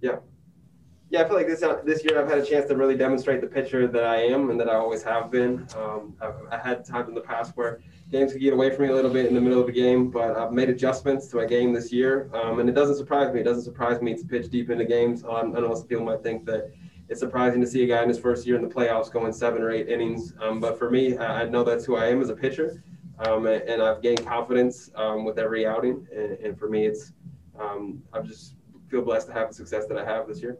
yeah, 0.01 0.17
yeah, 1.09 1.21
I 1.21 1.27
feel 1.27 1.35
like 1.35 1.47
this 1.47 1.63
uh, 1.63 1.81
this 1.85 2.03
year 2.03 2.21
I've 2.21 2.29
had 2.29 2.39
a 2.39 2.45
chance 2.45 2.67
to 2.67 2.75
really 2.75 2.97
demonstrate 2.97 3.41
the 3.41 3.47
pitcher 3.47 3.87
that 3.87 4.03
I 4.03 4.17
am 4.17 4.49
and 4.49 4.59
that 4.59 4.69
I 4.69 4.75
always 4.75 5.03
have 5.03 5.31
been. 5.31 5.67
Um, 5.75 6.15
I've, 6.19 6.35
I 6.51 6.57
had 6.57 6.83
times 6.83 7.09
in 7.09 7.15
the 7.15 7.21
past 7.21 7.55
where 7.55 7.79
games 8.11 8.33
could 8.33 8.41
get 8.41 8.53
away 8.53 8.69
from 8.69 8.85
me 8.85 8.91
a 8.91 8.95
little 8.95 9.11
bit 9.11 9.27
in 9.27 9.35
the 9.35 9.41
middle 9.41 9.59
of 9.59 9.67
the 9.67 9.71
game, 9.71 10.09
but 10.09 10.37
I've 10.37 10.51
made 10.51 10.69
adjustments 10.69 11.27
to 11.27 11.37
my 11.37 11.45
game 11.45 11.73
this 11.73 11.91
year, 11.91 12.29
um, 12.33 12.59
and 12.59 12.67
it 12.67 12.73
doesn't 12.73 12.97
surprise 12.97 13.33
me. 13.33 13.41
It 13.41 13.43
doesn't 13.43 13.63
surprise 13.63 14.01
me 14.01 14.15
to 14.15 14.25
pitch 14.25 14.49
deep 14.49 14.69
into 14.69 14.85
games. 14.85 15.23
I 15.23 15.43
know 15.43 15.73
some 15.75 15.87
people 15.87 16.05
might 16.05 16.23
think 16.23 16.45
that 16.45 16.71
it's 17.07 17.19
surprising 17.19 17.61
to 17.61 17.67
see 17.67 17.83
a 17.83 17.87
guy 17.87 18.01
in 18.01 18.09
his 18.09 18.17
first 18.17 18.47
year 18.47 18.55
in 18.55 18.61
the 18.61 18.73
playoffs 18.73 19.11
going 19.11 19.31
seven 19.31 19.61
or 19.61 19.71
eight 19.71 19.89
innings. 19.89 20.33
Um, 20.41 20.59
but 20.59 20.77
for 20.77 20.89
me, 20.89 21.17
I 21.17 21.45
know 21.45 21.63
that's 21.63 21.85
who 21.85 21.95
I 21.95 22.07
am 22.07 22.21
as 22.21 22.29
a 22.29 22.35
pitcher, 22.35 22.83
um, 23.19 23.45
and 23.45 23.81
I've 23.81 24.01
gained 24.01 24.25
confidence 24.25 24.89
um, 24.95 25.23
with 25.23 25.37
every 25.37 25.65
outing. 25.65 26.07
And, 26.15 26.31
and 26.39 26.59
for 26.59 26.69
me, 26.69 26.85
it's 26.87 27.13
um, 27.59 28.01
I 28.11 28.21
just 28.21 28.55
feel 28.89 29.01
blessed 29.01 29.27
to 29.27 29.33
have 29.33 29.49
the 29.49 29.53
success 29.53 29.85
that 29.87 29.97
I 29.97 30.05
have 30.05 30.27
this 30.27 30.41
year. 30.41 30.57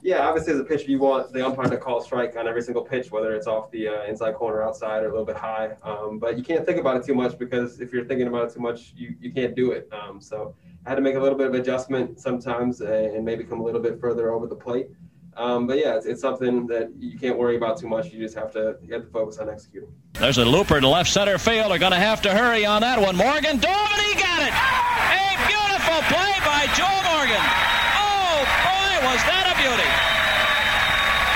Yeah, 0.00 0.28
obviously 0.28 0.52
as 0.52 0.60
a 0.60 0.64
pitcher, 0.64 0.90
you 0.90 1.00
want 1.00 1.32
the 1.32 1.44
umpire 1.44 1.68
to 1.68 1.76
call 1.76 2.00
strike 2.00 2.36
on 2.36 2.46
every 2.46 2.62
single 2.62 2.84
pitch, 2.84 3.10
whether 3.10 3.34
it's 3.34 3.48
off 3.48 3.68
the 3.72 3.88
uh, 3.88 4.04
inside 4.04 4.34
corner, 4.36 4.62
outside, 4.62 5.02
or 5.02 5.08
a 5.08 5.10
little 5.10 5.26
bit 5.26 5.36
high. 5.36 5.74
Um, 5.82 6.20
but 6.20 6.38
you 6.38 6.44
can't 6.44 6.64
think 6.64 6.78
about 6.78 6.96
it 6.96 7.04
too 7.04 7.16
much 7.16 7.36
because 7.36 7.80
if 7.80 7.92
you're 7.92 8.04
thinking 8.04 8.28
about 8.28 8.48
it 8.48 8.54
too 8.54 8.60
much, 8.60 8.92
you, 8.96 9.16
you 9.20 9.32
can't 9.32 9.56
do 9.56 9.72
it. 9.72 9.90
So 10.20 10.54
I 10.86 10.90
had 10.90 10.94
to 10.94 11.02
make 11.02 11.16
a 11.16 11.20
little 11.20 11.36
bit 11.36 11.48
of 11.48 11.54
adjustment 11.54 12.20
sometimes 12.20 12.80
and 12.80 13.24
maybe 13.24 13.42
come 13.42 13.60
a 13.60 13.64
little 13.64 13.80
bit 13.80 14.00
further 14.00 14.30
over 14.30 14.46
the 14.46 14.54
plate. 14.54 14.88
Um, 15.38 15.66
but 15.68 15.78
yeah, 15.78 15.94
it's, 15.96 16.04
it's 16.06 16.20
something 16.20 16.66
that 16.66 16.90
you 16.98 17.16
can't 17.18 17.38
worry 17.38 17.56
about 17.56 17.78
too 17.78 17.86
much. 17.88 18.10
You 18.12 18.18
just 18.18 18.34
have 18.34 18.52
to 18.52 18.76
you 18.82 18.92
have 18.94 19.04
to 19.04 19.10
focus 19.10 19.38
on 19.38 19.48
executing. 19.48 19.88
There's 20.14 20.38
a 20.38 20.44
looper 20.44 20.80
to 20.80 20.88
left 20.88 21.10
center 21.10 21.38
field. 21.38 21.70
They're 21.70 21.78
going 21.78 21.92
to 21.92 21.98
have 21.98 22.20
to 22.22 22.34
hurry 22.34 22.66
on 22.66 22.82
that 22.82 23.00
one. 23.00 23.14
Morgan 23.16 23.58
dove 23.62 23.88
he 24.02 24.14
got 24.18 24.42
it. 24.42 24.50
A 24.50 25.38
beautiful 25.46 26.00
play 26.10 26.34
by 26.42 26.66
Joe 26.74 26.90
Morgan. 27.06 27.44
Oh 28.02 28.42
boy, 28.66 28.92
was 29.06 29.20
that 29.30 29.46
a 29.46 29.54
beauty! 29.62 29.90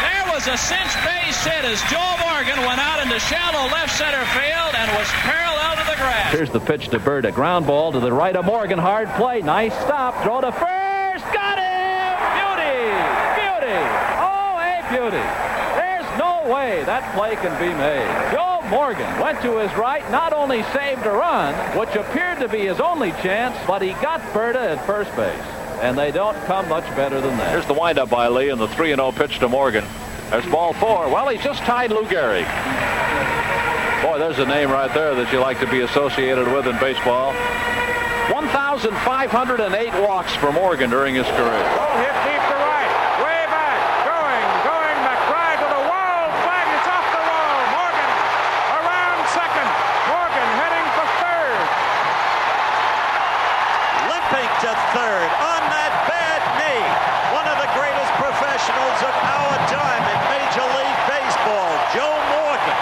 There 0.02 0.26
was 0.34 0.50
a 0.50 0.58
cinch 0.58 0.92
base 1.06 1.38
hit 1.46 1.62
as 1.62 1.78
Joe 1.86 2.10
Morgan 2.26 2.58
went 2.66 2.82
out 2.82 2.98
into 3.06 3.18
shallow 3.22 3.70
left 3.70 3.94
center 3.94 4.24
field 4.34 4.74
and 4.74 4.90
was 4.98 5.06
parallel 5.22 5.78
to 5.78 5.84
the 5.86 5.96
grass. 6.02 6.34
Here's 6.34 6.50
the 6.50 6.58
pitch 6.58 6.88
to 6.88 6.98
Bird, 6.98 7.24
a 7.24 7.30
ground 7.30 7.66
ball 7.68 7.92
to 7.92 8.00
the 8.00 8.12
right 8.12 8.34
of 8.34 8.44
Morgan. 8.46 8.78
Hard 8.80 9.08
play, 9.14 9.42
nice 9.42 9.74
stop, 9.78 10.22
throw 10.24 10.40
to 10.40 10.50
first, 10.50 11.22
got 11.30 11.58
him! 11.62 12.18
Beauty, 12.34 12.82
beauty, 13.72 13.88
oh 14.20 14.58
a 14.60 14.84
beauty. 14.90 15.24
There's 15.76 16.18
no 16.18 16.52
way 16.52 16.84
that 16.84 17.14
play 17.14 17.36
can 17.36 17.52
be 17.58 17.72
made. 17.74 18.06
Joe 18.32 18.60
Morgan 18.68 19.08
went 19.20 19.40
to 19.42 19.58
his 19.58 19.72
right, 19.74 20.08
not 20.10 20.32
only 20.32 20.62
saved 20.74 21.06
a 21.06 21.10
run, 21.10 21.54
which 21.78 21.94
appeared 21.94 22.40
to 22.40 22.48
be 22.48 22.66
his 22.66 22.80
only 22.80 23.12
chance, 23.22 23.56
but 23.66 23.82
he 23.82 23.92
got 23.94 24.20
Berta 24.32 24.60
at 24.60 24.86
first 24.86 25.14
base. 25.16 25.40
And 25.80 25.98
they 25.98 26.12
don't 26.12 26.36
come 26.44 26.68
much 26.68 26.84
better 26.94 27.20
than 27.20 27.36
that. 27.38 27.50
Here's 27.50 27.66
the 27.66 27.74
windup 27.74 28.08
by 28.08 28.28
Lee 28.28 28.50
and 28.50 28.60
the 28.60 28.68
3-0 28.68 29.16
pitch 29.16 29.38
to 29.40 29.48
Morgan. 29.48 29.84
There's 30.30 30.46
ball 30.46 30.72
four. 30.74 31.08
Well, 31.08 31.28
he's 31.28 31.42
just 31.42 31.62
tied 31.62 31.90
Lou 31.90 32.04
Gehrig. 32.04 32.46
Boy, 34.02 34.18
there's 34.18 34.38
a 34.38 34.46
name 34.46 34.70
right 34.70 34.92
there 34.94 35.14
that 35.14 35.32
you 35.32 35.40
like 35.40 35.58
to 35.60 35.66
be 35.70 35.80
associated 35.80 36.46
with 36.50 36.66
in 36.66 36.78
baseball. 36.78 37.34
1,508 38.30 38.88
walks 40.06 40.34
for 40.36 40.52
Morgan 40.52 40.88
during 40.88 41.14
his 41.14 41.26
career. 41.34 41.62
Oh, 41.76 41.94
hit 42.00 42.16
deep 42.24 42.38
to 42.38 42.56
right. 42.56 42.92
Way 43.20 43.42
back. 43.50 43.78
Going, 44.06 44.46
going. 44.62 44.98
McBride 45.02 45.58
to 45.58 45.68
the 45.68 45.82
wall. 45.90 46.22
Flag. 46.46 46.66
It's 46.70 46.86
off 46.86 47.06
the 47.12 47.22
wall. 47.28 47.58
Morgan 47.76 48.10
around 48.78 49.18
second. 49.36 49.68
Morgan 50.06 50.48
heading 50.54 50.86
for 50.96 51.06
third. 51.18 51.60
Limping 54.06 54.50
to 54.64 54.70
third 54.94 55.30
on 55.42 55.62
that 55.74 55.92
bad 56.06 56.40
knee. 56.62 56.86
One 57.34 57.46
of 57.50 57.58
the 57.58 57.70
greatest 57.74 58.12
professionals 58.16 58.98
of 59.02 59.14
our 59.18 59.56
time 59.66 60.02
in 60.08 60.18
Major 60.30 60.66
League 60.78 61.00
Baseball, 61.10 61.70
Joe 61.90 62.16
Morgan. 62.38 62.78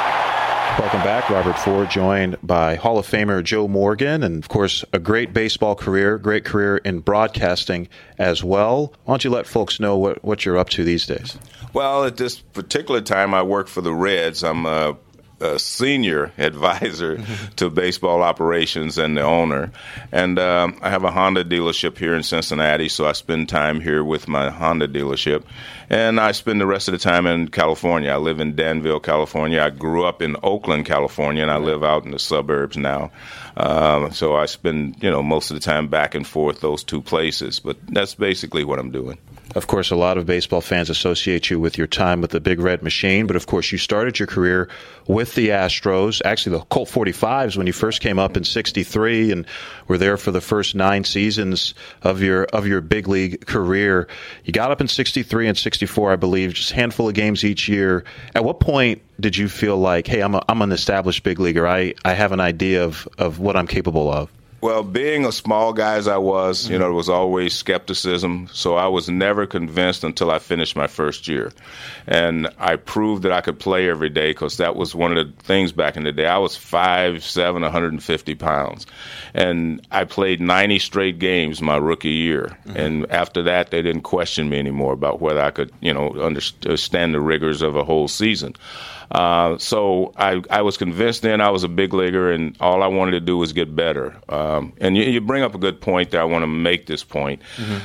Welcome 0.79 1.00
back. 1.11 1.29
Robert 1.29 1.59
Ford, 1.59 1.91
joined 1.91 2.37
by 2.41 2.77
Hall 2.77 2.97
of 2.97 3.05
Famer 3.05 3.43
Joe 3.43 3.67
Morgan, 3.67 4.23
and 4.23 4.41
of 4.41 4.49
course, 4.49 4.85
a 4.93 5.01
great 5.01 5.33
baseball 5.33 5.75
career, 5.75 6.19
great 6.19 6.45
career 6.45 6.77
in 6.77 7.01
broadcasting 7.01 7.89
as 8.19 8.45
well. 8.45 8.93
Why 9.07 9.15
don't 9.15 9.25
you 9.25 9.31
let 9.31 9.45
folks 9.45 9.81
know 9.81 9.97
what, 9.97 10.23
what 10.23 10.45
you're 10.45 10.57
up 10.57 10.69
to 10.69 10.85
these 10.85 11.07
days? 11.07 11.37
Well, 11.73 12.05
at 12.05 12.17
this 12.17 12.39
particular 12.39 13.01
time, 13.01 13.35
I 13.35 13.43
work 13.43 13.67
for 13.67 13.81
the 13.81 13.93
Reds. 13.93 14.45
I'm 14.45 14.67
a, 14.67 14.97
a 15.41 15.59
senior 15.59 16.33
advisor 16.39 17.23
to 17.57 17.71
baseball 17.71 18.23
operations 18.23 18.99
and 18.99 19.17
the 19.17 19.23
owner. 19.23 19.73
And 20.13 20.39
um, 20.39 20.79
I 20.83 20.91
have 20.91 21.05
a 21.05 21.11
Honda 21.11 21.45
dealership 21.45 21.99
here 21.99 22.15
in 22.15 22.23
Cincinnati, 22.23 22.89
so 22.89 23.07
I 23.07 23.13
spend 23.13 23.49
time 23.49 23.81
here 23.81 24.05
with 24.05 24.29
my 24.29 24.51
Honda 24.51 24.89
dealership. 24.89 25.45
And 25.89 26.21
I 26.21 26.33
spend 26.33 26.61
the 26.61 26.67
rest 26.67 26.89
of 26.89 26.93
the 26.93 26.99
time 26.99 27.27
in 27.27 27.49
California. 27.49 28.11
I 28.11 28.17
live 28.17 28.39
in 28.39 28.55
Danville, 28.55 29.01
California. 29.01 29.61
I 29.61 29.71
grew 29.71 30.05
up 30.05 30.23
in 30.23 30.37
Oakland, 30.43 30.87
California, 30.87 31.43
and 31.43 31.51
I 31.51 31.57
live 31.57 31.83
out 31.83 32.05
in 32.05 32.13
the 32.13 32.19
suburbs 32.19 32.77
now. 32.77 33.11
Um, 33.57 34.13
so 34.13 34.37
I 34.37 34.47
spend, 34.47 35.03
you 35.03 35.11
know, 35.11 35.23
most 35.23 35.51
of 35.51 35.57
the 35.57 35.61
time 35.61 35.89
back 35.89 36.15
and 36.15 36.27
forth 36.27 36.61
those 36.61 36.85
two 36.85 37.03
places. 37.03 37.59
But 37.59 37.77
that's 37.89 38.15
basically 38.15 38.63
what 38.63 38.79
I'm 38.79 38.93
doing. 38.93 39.19
Of 39.57 39.67
course, 39.67 39.91
a 39.91 39.97
lot 39.97 40.17
of 40.17 40.27
baseball 40.27 40.61
fans 40.61 40.91
associate 40.91 41.51
you 41.51 41.59
with 41.59 41.77
your 41.77 41.89
time 41.89 42.21
with 42.21 42.31
the 42.31 42.39
Big 42.39 42.61
Red 42.61 42.85
Machine, 42.85 43.27
but 43.27 43.35
of 43.35 43.49
course, 43.49 43.73
you 43.73 43.79
started 43.79 44.17
your 44.17 44.29
career 44.29 44.69
with 45.09 45.35
the 45.35 45.49
Astros, 45.49 46.23
actually 46.25 46.57
the 46.57 46.65
Colt 46.67 46.89
45s 46.89 47.57
when 47.57 47.67
you 47.67 47.73
first 47.73 48.01
came 48.01 48.21
up 48.21 48.37
in 48.37 48.45
63 48.45 49.33
and 49.33 49.47
were 49.89 49.99
there 49.99 50.17
for 50.17 50.31
the 50.31 50.41
first 50.41 50.77
9 50.77 51.03
seasons 51.03 51.75
of 52.03 52.23
your 52.23 52.45
of 52.45 52.69
your 52.69 52.81
big 52.81 53.09
league 53.09 53.45
career. 53.45 54.07
You 54.45 54.53
got 54.53 54.71
up 54.71 54.81
in 54.81 54.87
63 54.87 55.49
and 55.49 55.59
64, 55.59 56.13
I 56.13 56.17
believe, 56.17 56.55
just 56.55 56.71
handful 56.71 57.09
of 57.09 57.15
games 57.15 57.43
each 57.43 57.69
year. 57.69 58.05
At 58.37 58.45
what 58.45 58.61
point 58.61 59.03
did 59.19 59.37
you 59.37 59.49
feel 59.49 59.77
like, 59.77 60.07
"Hey, 60.07 60.21
I'm 60.21 60.37
a, 60.37 60.45
I'm 60.49 60.63
an 60.63 60.71
established 60.71 61.25
big 61.25 61.41
leaguer. 61.41 61.67
I 61.67 61.95
I 62.05 62.15
have 62.15 62.31
an 62.31 62.41
idea 62.41 62.85
of 62.85 63.09
of 63.19 63.41
what 63.41 63.57
I'm 63.57 63.67
capable 63.67 64.13
of?" 64.13 64.31
Well, 64.63 64.83
being 64.83 65.25
a 65.25 65.33
small 65.33 65.73
guy 65.73 65.95
as 65.95 66.07
I 66.07 66.19
was, 66.19 66.69
you 66.69 66.79
know, 66.79 66.85
there 66.85 66.93
was 66.93 67.09
always 67.09 67.55
skepticism. 67.55 68.49
So 68.53 68.75
I 68.75 68.89
was 68.89 69.09
never 69.09 69.47
convinced 69.47 70.05
until 70.05 70.31
I 70.31 70.39
finished 70.39 70.77
my 70.77 70.87
first 70.87 71.29
year. 71.29 71.51
And 72.07 72.49
I 72.59 72.77
proved 72.77 73.23
that 73.23 73.33
I 73.33 73.41
could 73.41 73.59
play 73.59 73.89
every 73.89 74.11
day 74.11 74.31
because 74.31 74.59
that 74.59 74.77
was 74.77 74.95
one 74.95 75.17
of 75.17 75.27
the 75.27 75.43
things 75.45 75.73
back 75.73 75.97
in 75.97 76.05
the 76.05 76.13
day. 76.13 76.27
I 76.27 76.37
was 76.37 76.57
5'7, 76.57 77.53
150 77.55 78.35
pounds. 78.35 78.87
And 79.33 79.87
I 79.91 80.05
played 80.05 80.43
90 80.43 80.79
straight 80.79 81.19
games 81.19 81.63
my 81.63 81.79
rookie 81.79 82.11
year. 82.11 82.59
Mm-hmm. 82.67 82.77
And 82.77 83.11
after 83.11 83.43
that, 83.45 83.71
they 83.71 83.81
didn't 83.81 84.03
question 84.03 84.51
me 84.51 84.59
anymore 84.59 84.93
about 84.93 85.23
whether 85.23 85.41
I 85.41 85.53
could, 85.53 85.73
you 85.81 85.95
know, 85.95 86.11
understand 86.21 87.15
the 87.15 87.21
rigors 87.21 87.63
of 87.63 87.77
a 87.77 87.85
whole 87.85 88.09
season. 88.09 88.57
Uh, 89.11 89.59
so 89.59 90.13
I, 90.17 90.43
I 90.51 90.63
was 90.63 90.77
convinced 90.77 91.23
then 91.23 91.41
I 91.41 91.51
was 91.51 91.65
a 91.65 91.69
big 91.69 91.93
leaguer, 91.93 92.31
and 92.31 92.57
all 92.61 92.83
I 92.83 92.87
wanted 92.87 93.13
to 93.13 93.21
do 93.21 93.37
was 93.37 93.53
get 93.53 93.75
better. 93.75 94.17
Um, 94.29 94.73
and 94.81 94.97
you, 94.97 95.05
you, 95.05 95.21
bring 95.21 95.43
up 95.43 95.55
a 95.55 95.59
good 95.59 95.81
point 95.81 96.13
that 96.13 96.21
I 96.21 96.25
want 96.25 96.43
to 96.45 96.47
make 96.47 96.87
this 96.87 97.03
point. 97.03 97.43
Mm-hmm. 97.57 97.79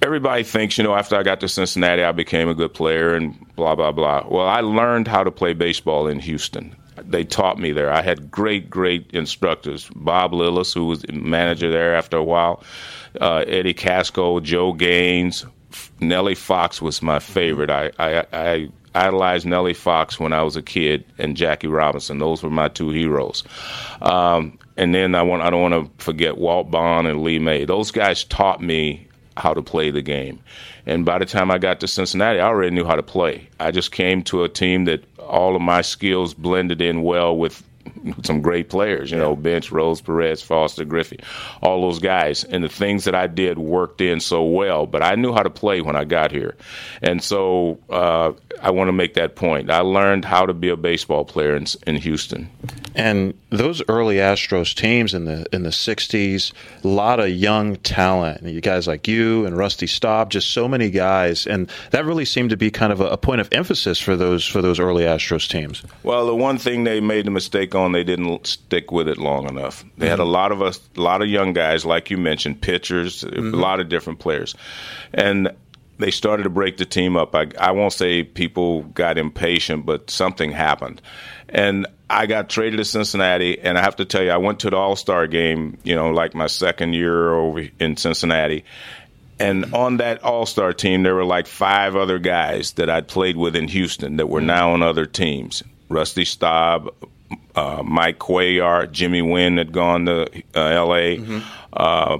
Everybody 0.00 0.42
thinks, 0.42 0.78
you 0.78 0.84
know, 0.84 0.94
after 0.94 1.16
I 1.16 1.22
got 1.22 1.40
to 1.40 1.48
Cincinnati, 1.48 2.02
I 2.02 2.12
became 2.12 2.48
a 2.48 2.54
good 2.54 2.72
player 2.72 3.14
and 3.14 3.34
blah, 3.56 3.74
blah, 3.74 3.92
blah. 3.92 4.26
Well, 4.28 4.46
I 4.46 4.60
learned 4.60 5.08
how 5.08 5.24
to 5.24 5.30
play 5.30 5.52
baseball 5.52 6.06
in 6.06 6.18
Houston. 6.18 6.74
They 7.02 7.24
taught 7.24 7.58
me 7.58 7.72
there. 7.72 7.92
I 7.92 8.02
had 8.02 8.30
great, 8.30 8.70
great 8.70 9.10
instructors. 9.12 9.90
Bob 9.94 10.32
Lillis, 10.32 10.72
who 10.72 10.86
was 10.86 11.04
manager 11.10 11.70
there 11.70 11.94
after 11.94 12.16
a 12.16 12.24
while, 12.24 12.62
uh, 13.20 13.44
Eddie 13.46 13.74
Kasko, 13.74 14.42
Joe 14.42 14.72
Gaines, 14.72 15.44
Nellie 16.00 16.34
Fox 16.34 16.80
was 16.80 17.02
my 17.02 17.18
favorite. 17.18 17.70
I, 17.70 17.90
I, 17.98 18.24
I 18.32 18.68
idolized 18.94 19.46
Nellie 19.46 19.74
Fox 19.74 20.18
when 20.18 20.32
I 20.32 20.42
was 20.42 20.56
a 20.56 20.62
kid 20.62 21.04
and 21.18 21.36
Jackie 21.36 21.66
Robinson. 21.66 22.18
Those 22.18 22.42
were 22.42 22.50
my 22.50 22.68
two 22.68 22.90
heroes. 22.90 23.44
Um, 24.00 24.58
and 24.76 24.94
then 24.94 25.14
I 25.14 25.22
want 25.22 25.42
I 25.42 25.50
don't 25.50 25.62
want 25.62 25.98
to 25.98 26.04
forget 26.04 26.38
Walt 26.38 26.70
Bond 26.70 27.06
and 27.06 27.22
Lee 27.22 27.38
May. 27.38 27.64
Those 27.64 27.90
guys 27.90 28.24
taught 28.24 28.62
me 28.62 29.06
how 29.36 29.54
to 29.54 29.62
play 29.62 29.90
the 29.90 30.02
game. 30.02 30.40
And 30.86 31.04
by 31.04 31.18
the 31.18 31.24
time 31.24 31.50
I 31.50 31.58
got 31.58 31.80
to 31.80 31.88
Cincinnati, 31.88 32.38
I 32.40 32.46
already 32.46 32.74
knew 32.74 32.84
how 32.84 32.94
to 32.94 33.02
play. 33.02 33.48
I 33.58 33.70
just 33.70 33.90
came 33.90 34.22
to 34.24 34.44
a 34.44 34.48
team 34.48 34.84
that 34.84 35.04
all 35.18 35.56
of 35.56 35.62
my 35.62 35.82
skills 35.82 36.34
blended 36.34 36.80
in 36.80 37.02
well 37.02 37.36
with 37.36 37.62
some 38.22 38.40
great 38.40 38.68
players, 38.68 39.10
you 39.10 39.18
know, 39.18 39.36
Bench, 39.36 39.70
Rose, 39.70 40.00
Perez, 40.00 40.42
Foster, 40.42 40.84
Griffey, 40.84 41.20
all 41.62 41.82
those 41.82 41.98
guys. 41.98 42.44
And 42.44 42.62
the 42.62 42.68
things 42.68 43.04
that 43.04 43.14
I 43.14 43.26
did 43.26 43.58
worked 43.58 44.00
in 44.00 44.20
so 44.20 44.44
well, 44.44 44.86
but 44.86 45.02
I 45.02 45.14
knew 45.14 45.32
how 45.32 45.42
to 45.42 45.50
play 45.50 45.80
when 45.80 45.96
I 45.96 46.04
got 46.04 46.30
here. 46.30 46.56
And 47.02 47.22
so 47.22 47.78
uh, 47.90 48.32
I 48.60 48.70
want 48.70 48.88
to 48.88 48.92
make 48.92 49.14
that 49.14 49.36
point. 49.36 49.70
I 49.70 49.80
learned 49.80 50.24
how 50.24 50.46
to 50.46 50.54
be 50.54 50.68
a 50.68 50.76
baseball 50.76 51.24
player 51.24 51.56
in, 51.56 51.66
in 51.86 51.96
Houston. 51.96 52.50
And 52.94 53.34
those 53.50 53.82
early 53.88 54.16
Astros 54.16 54.74
teams 54.74 55.14
in 55.14 55.24
the 55.24 55.46
in 55.52 55.64
the 55.64 55.70
'60s, 55.70 56.52
a 56.84 56.88
lot 56.88 57.18
of 57.18 57.28
young 57.28 57.76
talent. 57.76 58.44
You 58.44 58.60
guys 58.60 58.86
like 58.86 59.08
you 59.08 59.46
and 59.46 59.56
Rusty 59.56 59.88
Staub, 59.88 60.30
just 60.30 60.52
so 60.52 60.68
many 60.68 60.90
guys, 60.90 61.46
and 61.46 61.68
that 61.90 62.04
really 62.04 62.24
seemed 62.24 62.50
to 62.50 62.56
be 62.56 62.70
kind 62.70 62.92
of 62.92 63.00
a, 63.00 63.06
a 63.06 63.16
point 63.16 63.40
of 63.40 63.48
emphasis 63.50 63.98
for 63.98 64.16
those 64.16 64.46
for 64.46 64.62
those 64.62 64.78
early 64.78 65.04
Astros 65.04 65.48
teams. 65.48 65.82
Well, 66.04 66.26
the 66.26 66.36
one 66.36 66.56
thing 66.56 66.84
they 66.84 67.00
made 67.00 67.26
the 67.26 67.32
mistake 67.32 67.74
on, 67.74 67.92
they 67.94 68.04
didn't 68.04 68.46
stick 68.46 68.92
with 68.92 69.08
it 69.08 69.18
long 69.18 69.48
enough. 69.48 69.82
They 69.82 70.06
mm-hmm. 70.06 70.10
had 70.10 70.18
a 70.18 70.24
lot 70.24 70.52
of 70.52 70.60
us, 70.60 70.80
a 70.96 71.00
lot 71.00 71.22
of 71.22 71.28
young 71.28 71.52
guys, 71.52 71.84
like 71.84 72.10
you 72.10 72.18
mentioned, 72.18 72.60
pitchers, 72.60 73.22
mm-hmm. 73.22 73.54
a 73.54 73.56
lot 73.56 73.80
of 73.80 73.88
different 73.88 74.18
players, 74.18 74.54
and 75.12 75.50
they 75.98 76.10
started 76.10 76.42
to 76.42 76.50
break 76.50 76.76
the 76.76 76.84
team 76.84 77.16
up. 77.16 77.34
I, 77.34 77.46
I 77.58 77.70
won't 77.70 77.92
say 77.92 78.24
people 78.24 78.82
got 78.82 79.16
impatient, 79.16 79.86
but 79.86 80.10
something 80.10 80.50
happened. 80.50 81.00
And 81.48 81.86
I 82.10 82.26
got 82.26 82.48
traded 82.48 82.78
to 82.78 82.84
Cincinnati, 82.84 83.60
and 83.60 83.78
I 83.78 83.82
have 83.82 83.96
to 83.96 84.04
tell 84.04 84.22
you, 84.22 84.30
I 84.30 84.38
went 84.38 84.60
to 84.60 84.70
the 84.70 84.76
All 84.76 84.96
Star 84.96 85.26
game, 85.26 85.78
you 85.84 85.94
know, 85.94 86.10
like 86.10 86.34
my 86.34 86.48
second 86.48 86.94
year 86.94 87.32
over 87.32 87.68
in 87.78 87.96
Cincinnati. 87.96 88.64
And 89.38 89.74
on 89.74 89.98
that 89.98 90.22
All 90.22 90.46
Star 90.46 90.72
team, 90.72 91.02
there 91.02 91.14
were 91.14 91.24
like 91.24 91.46
five 91.46 91.96
other 91.96 92.18
guys 92.18 92.72
that 92.72 92.90
I'd 92.90 93.08
played 93.08 93.36
with 93.36 93.56
in 93.56 93.68
Houston 93.68 94.16
that 94.16 94.28
were 94.28 94.40
now 94.40 94.72
on 94.72 94.82
other 94.82 95.06
teams. 95.06 95.62
Rusty 95.88 96.24
Staub, 96.24 96.92
uh, 97.54 97.82
Mike 97.84 98.18
Cuellar, 98.18 98.90
Jimmy 98.90 99.22
Wynn 99.22 99.56
had 99.56 99.72
gone 99.72 100.06
to 100.06 100.22
uh, 100.54 100.60
L.A., 100.60 101.18
mm-hmm. 101.18 101.40
uh, 101.72 102.18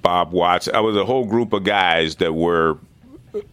Bob 0.00 0.32
Watts. 0.32 0.68
I 0.68 0.80
was 0.80 0.96
a 0.96 1.04
whole 1.04 1.24
group 1.24 1.52
of 1.52 1.64
guys 1.64 2.16
that 2.16 2.32
were 2.34 2.78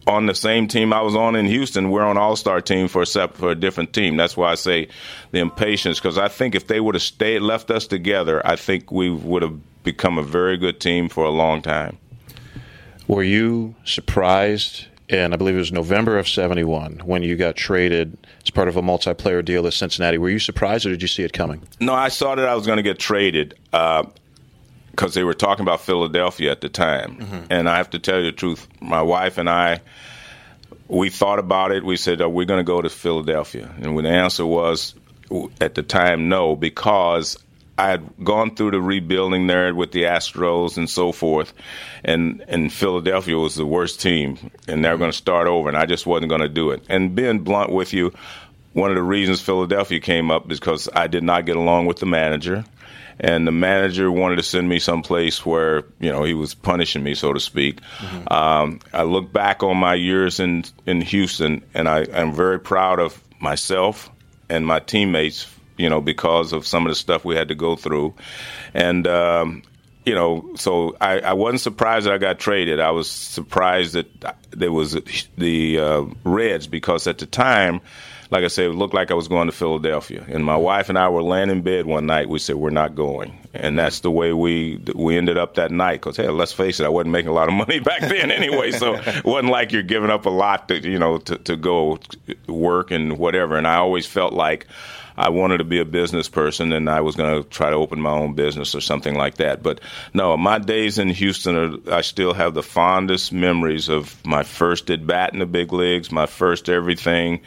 on 0.06 0.26
the 0.26 0.34
same 0.34 0.68
team 0.68 0.92
I 0.92 1.00
was 1.00 1.14
on 1.14 1.36
in 1.36 1.46
Houston. 1.46 1.90
We're 1.90 2.04
on 2.04 2.18
All 2.18 2.36
Star 2.36 2.60
team 2.60 2.88
for 2.88 3.02
a 3.02 3.28
for 3.28 3.50
a 3.50 3.54
different 3.54 3.92
team. 3.92 4.16
That's 4.16 4.36
why 4.36 4.52
I 4.52 4.54
say 4.54 4.88
the 5.30 5.38
impatience 5.38 5.98
because 5.98 6.18
I 6.18 6.28
think 6.28 6.54
if 6.54 6.66
they 6.66 6.80
would 6.80 6.94
have 6.94 7.02
stayed 7.02 7.40
left 7.40 7.70
us 7.70 7.86
together, 7.86 8.44
I 8.46 8.56
think 8.56 8.90
we 8.90 9.10
would 9.10 9.42
have 9.42 9.58
become 9.82 10.18
a 10.18 10.22
very 10.22 10.56
good 10.56 10.80
team 10.80 11.08
for 11.08 11.24
a 11.24 11.30
long 11.30 11.62
time. 11.62 11.98
Were 13.06 13.22
you 13.22 13.74
surprised 13.84 14.86
in, 15.12 15.32
I 15.32 15.36
believe 15.36 15.54
it 15.54 15.58
was 15.58 15.72
November 15.72 16.18
of 16.18 16.28
71 16.28 17.02
when 17.04 17.22
you 17.22 17.36
got 17.36 17.56
traded 17.56 18.16
as 18.42 18.50
part 18.50 18.68
of 18.68 18.76
a 18.76 18.82
multiplayer 18.82 19.44
deal 19.44 19.62
to 19.64 19.72
Cincinnati. 19.72 20.18
Were 20.18 20.30
you 20.30 20.38
surprised 20.38 20.86
or 20.86 20.90
did 20.90 21.02
you 21.02 21.08
see 21.08 21.22
it 21.22 21.32
coming? 21.32 21.62
No, 21.80 21.94
I 21.94 22.08
saw 22.08 22.34
that 22.34 22.48
I 22.48 22.54
was 22.54 22.66
going 22.66 22.78
to 22.78 22.82
get 22.82 22.98
traded 22.98 23.54
because 23.70 24.06
uh, 24.98 25.08
they 25.08 25.24
were 25.24 25.34
talking 25.34 25.62
about 25.62 25.80
Philadelphia 25.80 26.50
at 26.50 26.60
the 26.60 26.68
time. 26.68 27.16
Mm-hmm. 27.16 27.44
And 27.50 27.68
I 27.68 27.76
have 27.76 27.90
to 27.90 27.98
tell 27.98 28.18
you 28.18 28.26
the 28.26 28.32
truth, 28.32 28.66
my 28.80 29.02
wife 29.02 29.38
and 29.38 29.48
I, 29.48 29.80
we 30.88 31.10
thought 31.10 31.38
about 31.38 31.72
it. 31.72 31.84
We 31.84 31.96
said, 31.96 32.20
Are 32.20 32.28
we 32.28 32.44
going 32.44 32.60
to 32.60 32.64
go 32.64 32.80
to 32.80 32.88
Philadelphia? 32.88 33.72
And 33.80 33.96
the 33.98 34.08
answer 34.08 34.44
was 34.44 34.94
at 35.60 35.74
the 35.74 35.82
time, 35.82 36.28
no, 36.28 36.56
because 36.56 37.36
I 37.80 37.88
had 37.88 38.12
gone 38.22 38.54
through 38.54 38.72
the 38.72 38.80
rebuilding 38.80 39.46
there 39.46 39.74
with 39.74 39.92
the 39.92 40.02
Astros 40.02 40.76
and 40.76 40.88
so 40.88 41.12
forth, 41.12 41.54
and 42.04 42.44
and 42.46 42.70
Philadelphia 42.70 43.38
was 43.38 43.54
the 43.54 43.64
worst 43.64 44.02
team, 44.02 44.50
and 44.68 44.84
they're 44.84 44.98
going 44.98 45.10
to 45.10 45.16
start 45.16 45.48
over, 45.48 45.66
and 45.66 45.78
I 45.78 45.86
just 45.86 46.06
wasn't 46.06 46.28
going 46.28 46.42
to 46.42 46.48
do 46.48 46.72
it. 46.72 46.82
And 46.90 47.14
being 47.14 47.38
blunt 47.38 47.72
with 47.72 47.94
you, 47.94 48.12
one 48.74 48.90
of 48.90 48.96
the 48.96 49.02
reasons 49.02 49.40
Philadelphia 49.40 49.98
came 49.98 50.30
up 50.30 50.52
is 50.52 50.60
because 50.60 50.90
I 50.94 51.06
did 51.06 51.22
not 51.22 51.46
get 51.46 51.56
along 51.56 51.86
with 51.86 52.00
the 52.00 52.06
manager, 52.06 52.66
and 53.18 53.46
the 53.46 53.52
manager 53.52 54.12
wanted 54.12 54.36
to 54.36 54.42
send 54.42 54.68
me 54.68 54.78
someplace 54.78 55.46
where 55.46 55.84
you 56.00 56.12
know 56.12 56.22
he 56.22 56.34
was 56.34 56.52
punishing 56.52 57.02
me, 57.02 57.14
so 57.14 57.32
to 57.32 57.40
speak. 57.40 57.80
Mm-hmm. 57.80 58.30
Um, 58.30 58.80
I 58.92 59.04
look 59.04 59.32
back 59.32 59.62
on 59.62 59.78
my 59.78 59.94
years 59.94 60.38
in 60.38 60.64
in 60.84 61.00
Houston, 61.00 61.62
and 61.72 61.88
I 61.88 62.00
am 62.02 62.34
very 62.34 62.60
proud 62.60 63.00
of 63.00 63.18
myself 63.40 64.10
and 64.50 64.66
my 64.66 64.80
teammates 64.80 65.46
you 65.80 65.88
know, 65.88 66.00
because 66.00 66.52
of 66.52 66.66
some 66.66 66.86
of 66.86 66.90
the 66.90 66.94
stuff 66.94 67.24
we 67.24 67.34
had 67.34 67.48
to 67.48 67.54
go 67.54 67.74
through. 67.76 68.14
And, 68.74 69.06
um, 69.06 69.62
you 70.04 70.14
know, 70.14 70.52
so 70.56 70.96
I, 71.00 71.20
I, 71.20 71.32
wasn't 71.34 71.60
surprised 71.60 72.06
that 72.06 72.12
I 72.12 72.18
got 72.18 72.38
traded. 72.38 72.80
I 72.80 72.90
was 72.90 73.10
surprised 73.10 73.94
that 73.94 74.36
there 74.50 74.72
was 74.72 74.96
the 75.36 75.78
uh, 75.78 76.04
Reds 76.24 76.66
because 76.66 77.06
at 77.06 77.18
the 77.18 77.26
time, 77.26 77.80
like 78.30 78.44
I 78.44 78.48
said, 78.48 78.66
it 78.66 78.74
looked 78.74 78.94
like 78.94 79.10
I 79.10 79.14
was 79.14 79.28
going 79.28 79.46
to 79.46 79.52
Philadelphia. 79.52 80.24
And 80.28 80.44
my 80.44 80.56
wife 80.56 80.88
and 80.88 80.96
I 80.96 81.08
were 81.08 81.22
laying 81.22 81.50
in 81.50 81.62
bed 81.62 81.86
one 81.86 82.06
night. 82.06 82.28
We 82.28 82.38
said 82.38 82.56
we're 82.56 82.70
not 82.70 82.94
going, 82.94 83.36
and 83.52 83.78
that's 83.78 84.00
the 84.00 84.10
way 84.10 84.32
we 84.32 84.80
we 84.94 85.18
ended 85.18 85.36
up 85.36 85.54
that 85.54 85.72
night. 85.72 85.94
Because 86.00 86.16
hey, 86.16 86.28
let's 86.28 86.52
face 86.52 86.78
it, 86.78 86.86
I 86.86 86.90
wasn't 86.90 87.10
making 87.10 87.30
a 87.30 87.34
lot 87.34 87.48
of 87.48 87.54
money 87.54 87.80
back 87.80 88.00
then 88.00 88.30
anyway, 88.30 88.70
so 88.70 88.94
it 88.94 89.24
wasn't 89.24 89.50
like 89.50 89.72
you're 89.72 89.82
giving 89.82 90.10
up 90.10 90.26
a 90.26 90.30
lot 90.30 90.68
to 90.68 90.78
you 90.78 90.98
know 90.98 91.18
to, 91.18 91.38
to 91.38 91.56
go 91.56 91.98
work 92.46 92.92
and 92.92 93.18
whatever. 93.18 93.56
And 93.56 93.66
I 93.66 93.76
always 93.76 94.06
felt 94.06 94.32
like 94.32 94.66
I 95.16 95.28
wanted 95.30 95.58
to 95.58 95.64
be 95.64 95.78
a 95.80 95.84
business 95.84 96.28
person 96.28 96.72
and 96.72 96.88
I 96.88 97.00
was 97.00 97.16
going 97.16 97.42
to 97.42 97.48
try 97.48 97.70
to 97.70 97.76
open 97.76 98.00
my 98.00 98.10
own 98.10 98.34
business 98.34 98.74
or 98.74 98.80
something 98.80 99.14
like 99.14 99.36
that. 99.36 99.62
But 99.62 99.80
no, 100.14 100.36
my 100.36 100.58
days 100.58 100.98
in 100.98 101.08
Houston 101.08 101.56
are, 101.56 101.94
I 101.94 102.00
still 102.00 102.34
have 102.34 102.54
the 102.54 102.62
fondest 102.62 103.32
memories 103.32 103.88
of 103.88 104.14
my 104.24 104.42
first 104.42 104.90
at 104.90 105.06
bat 105.06 105.32
in 105.32 105.38
the 105.38 105.46
big 105.46 105.72
leagues, 105.72 106.10
my 106.10 106.26
first 106.26 106.68
everything 106.68 107.40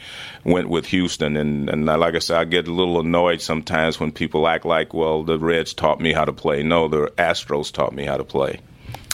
went 0.44 0.68
with 0.68 0.86
Houston. 0.86 1.36
And, 1.36 1.68
and 1.68 1.86
like 1.86 2.14
I 2.14 2.18
said, 2.18 2.38
I 2.38 2.44
get 2.44 2.68
a 2.68 2.72
little 2.72 3.00
annoyed 3.00 3.40
sometimes 3.40 3.98
when 3.98 4.12
people 4.12 4.46
act 4.46 4.64
like, 4.64 4.94
well, 4.94 5.22
the 5.22 5.38
Reds 5.38 5.74
taught 5.74 6.00
me 6.00 6.12
how 6.12 6.24
to 6.24 6.32
play. 6.32 6.62
No, 6.62 6.88
the 6.88 7.12
Astros 7.18 7.72
taught 7.72 7.94
me 7.94 8.04
how 8.04 8.16
to 8.16 8.24
play. 8.24 8.60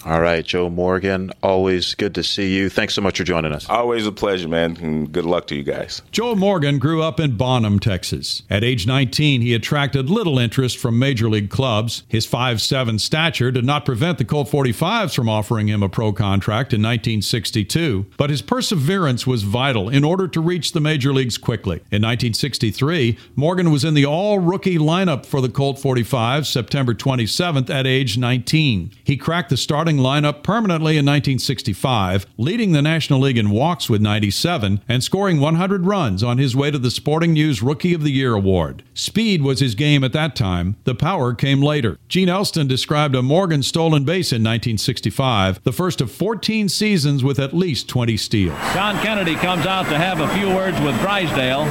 All 0.06 0.20
right, 0.20 0.42
Joe 0.44 0.70
Morgan, 0.70 1.30
always 1.42 1.94
good 1.94 2.14
to 2.14 2.22
see 2.22 2.54
you. 2.56 2.70
Thanks 2.70 2.94
so 2.94 3.02
much 3.02 3.18
for 3.18 3.24
joining 3.24 3.52
us. 3.52 3.68
Always 3.68 4.06
a 4.06 4.12
pleasure, 4.12 4.48
man, 4.48 4.78
and 4.78 5.12
good 5.12 5.26
luck 5.26 5.46
to 5.48 5.54
you 5.54 5.62
guys. 5.62 6.00
Joe 6.10 6.34
Morgan 6.34 6.78
grew 6.78 7.02
up 7.02 7.20
in 7.20 7.36
Bonham, 7.36 7.78
Texas. 7.78 8.42
At 8.48 8.64
age 8.64 8.86
19, 8.86 9.42
he 9.42 9.52
attracted 9.52 10.08
little 10.08 10.38
interest 10.38 10.78
from 10.78 10.98
major 10.98 11.28
league 11.28 11.50
clubs. 11.50 12.04
His 12.08 12.26
5'7 12.26 12.98
stature 12.98 13.50
did 13.50 13.66
not 13.66 13.84
prevent 13.84 14.16
the 14.16 14.24
Colt 14.24 14.48
45s 14.48 15.14
from 15.14 15.28
offering 15.28 15.68
him 15.68 15.82
a 15.82 15.88
pro 15.90 16.14
contract 16.14 16.72
in 16.72 16.80
1962, 16.80 18.06
but 18.16 18.30
his 18.30 18.40
perseverance 18.40 19.26
was 19.26 19.42
vital 19.42 19.90
in 19.90 20.02
order 20.02 20.26
to 20.28 20.40
reach 20.40 20.72
the 20.72 20.80
major 20.80 21.12
leagues 21.12 21.36
quickly. 21.36 21.76
In 21.90 22.00
1963, 22.02 23.18
Morgan 23.36 23.70
was 23.70 23.84
in 23.84 23.92
the 23.92 24.06
all 24.06 24.38
rookie 24.38 24.78
lineup 24.78 25.26
for 25.26 25.42
the 25.42 25.50
Colt 25.50 25.76
45s 25.76 26.46
September 26.46 26.94
27th 26.94 27.68
at 27.68 27.86
age 27.86 28.16
19. 28.16 28.92
He 29.04 29.18
cracked 29.18 29.50
the 29.50 29.58
starting 29.58 29.89
lineup 29.98 30.42
permanently 30.42 30.92
in 30.92 31.04
1965, 31.06 32.26
leading 32.36 32.72
the 32.72 32.82
National 32.82 33.20
League 33.20 33.38
in 33.38 33.50
walks 33.50 33.88
with 33.88 34.00
97 34.00 34.80
and 34.88 35.04
scoring 35.04 35.40
100 35.40 35.86
runs 35.86 36.22
on 36.22 36.38
his 36.38 36.56
way 36.56 36.70
to 36.70 36.78
the 36.78 36.90
Sporting 36.90 37.32
News 37.32 37.62
Rookie 37.62 37.94
of 37.94 38.02
the 38.02 38.12
Year 38.12 38.34
award. 38.34 38.82
Speed 38.94 39.42
was 39.42 39.60
his 39.60 39.74
game 39.74 40.04
at 40.04 40.12
that 40.12 40.36
time. 40.36 40.76
The 40.84 40.94
power 40.94 41.34
came 41.34 41.62
later. 41.62 41.98
Gene 42.08 42.28
Elston 42.28 42.66
described 42.66 43.14
a 43.14 43.22
Morgan 43.22 43.62
stolen 43.62 44.04
base 44.04 44.32
in 44.32 44.42
1965, 44.42 45.62
the 45.62 45.72
first 45.72 46.00
of 46.00 46.10
14 46.10 46.68
seasons 46.68 47.24
with 47.24 47.38
at 47.38 47.54
least 47.54 47.88
20 47.88 48.16
steals. 48.16 48.58
John 48.72 48.96
Kennedy 49.02 49.34
comes 49.34 49.66
out 49.66 49.86
to 49.86 49.98
have 49.98 50.20
a 50.20 50.28
few 50.34 50.48
words 50.48 50.80
with 50.80 50.98
Drysdale. 51.00 51.62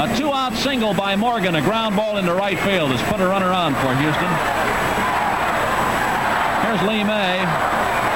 A 0.00 0.16
two-out 0.16 0.54
single 0.54 0.94
by 0.94 1.16
Morgan, 1.16 1.56
a 1.56 1.60
ground 1.60 1.96
ball 1.96 2.18
into 2.18 2.32
right 2.32 2.58
field 2.60 2.92
has 2.92 3.02
put 3.10 3.20
a 3.20 3.26
runner 3.26 3.50
on 3.50 3.74
for 3.74 3.92
Houston. 3.96 4.87
Here's 6.68 6.82
Lee 6.82 7.02
May. 7.02 8.07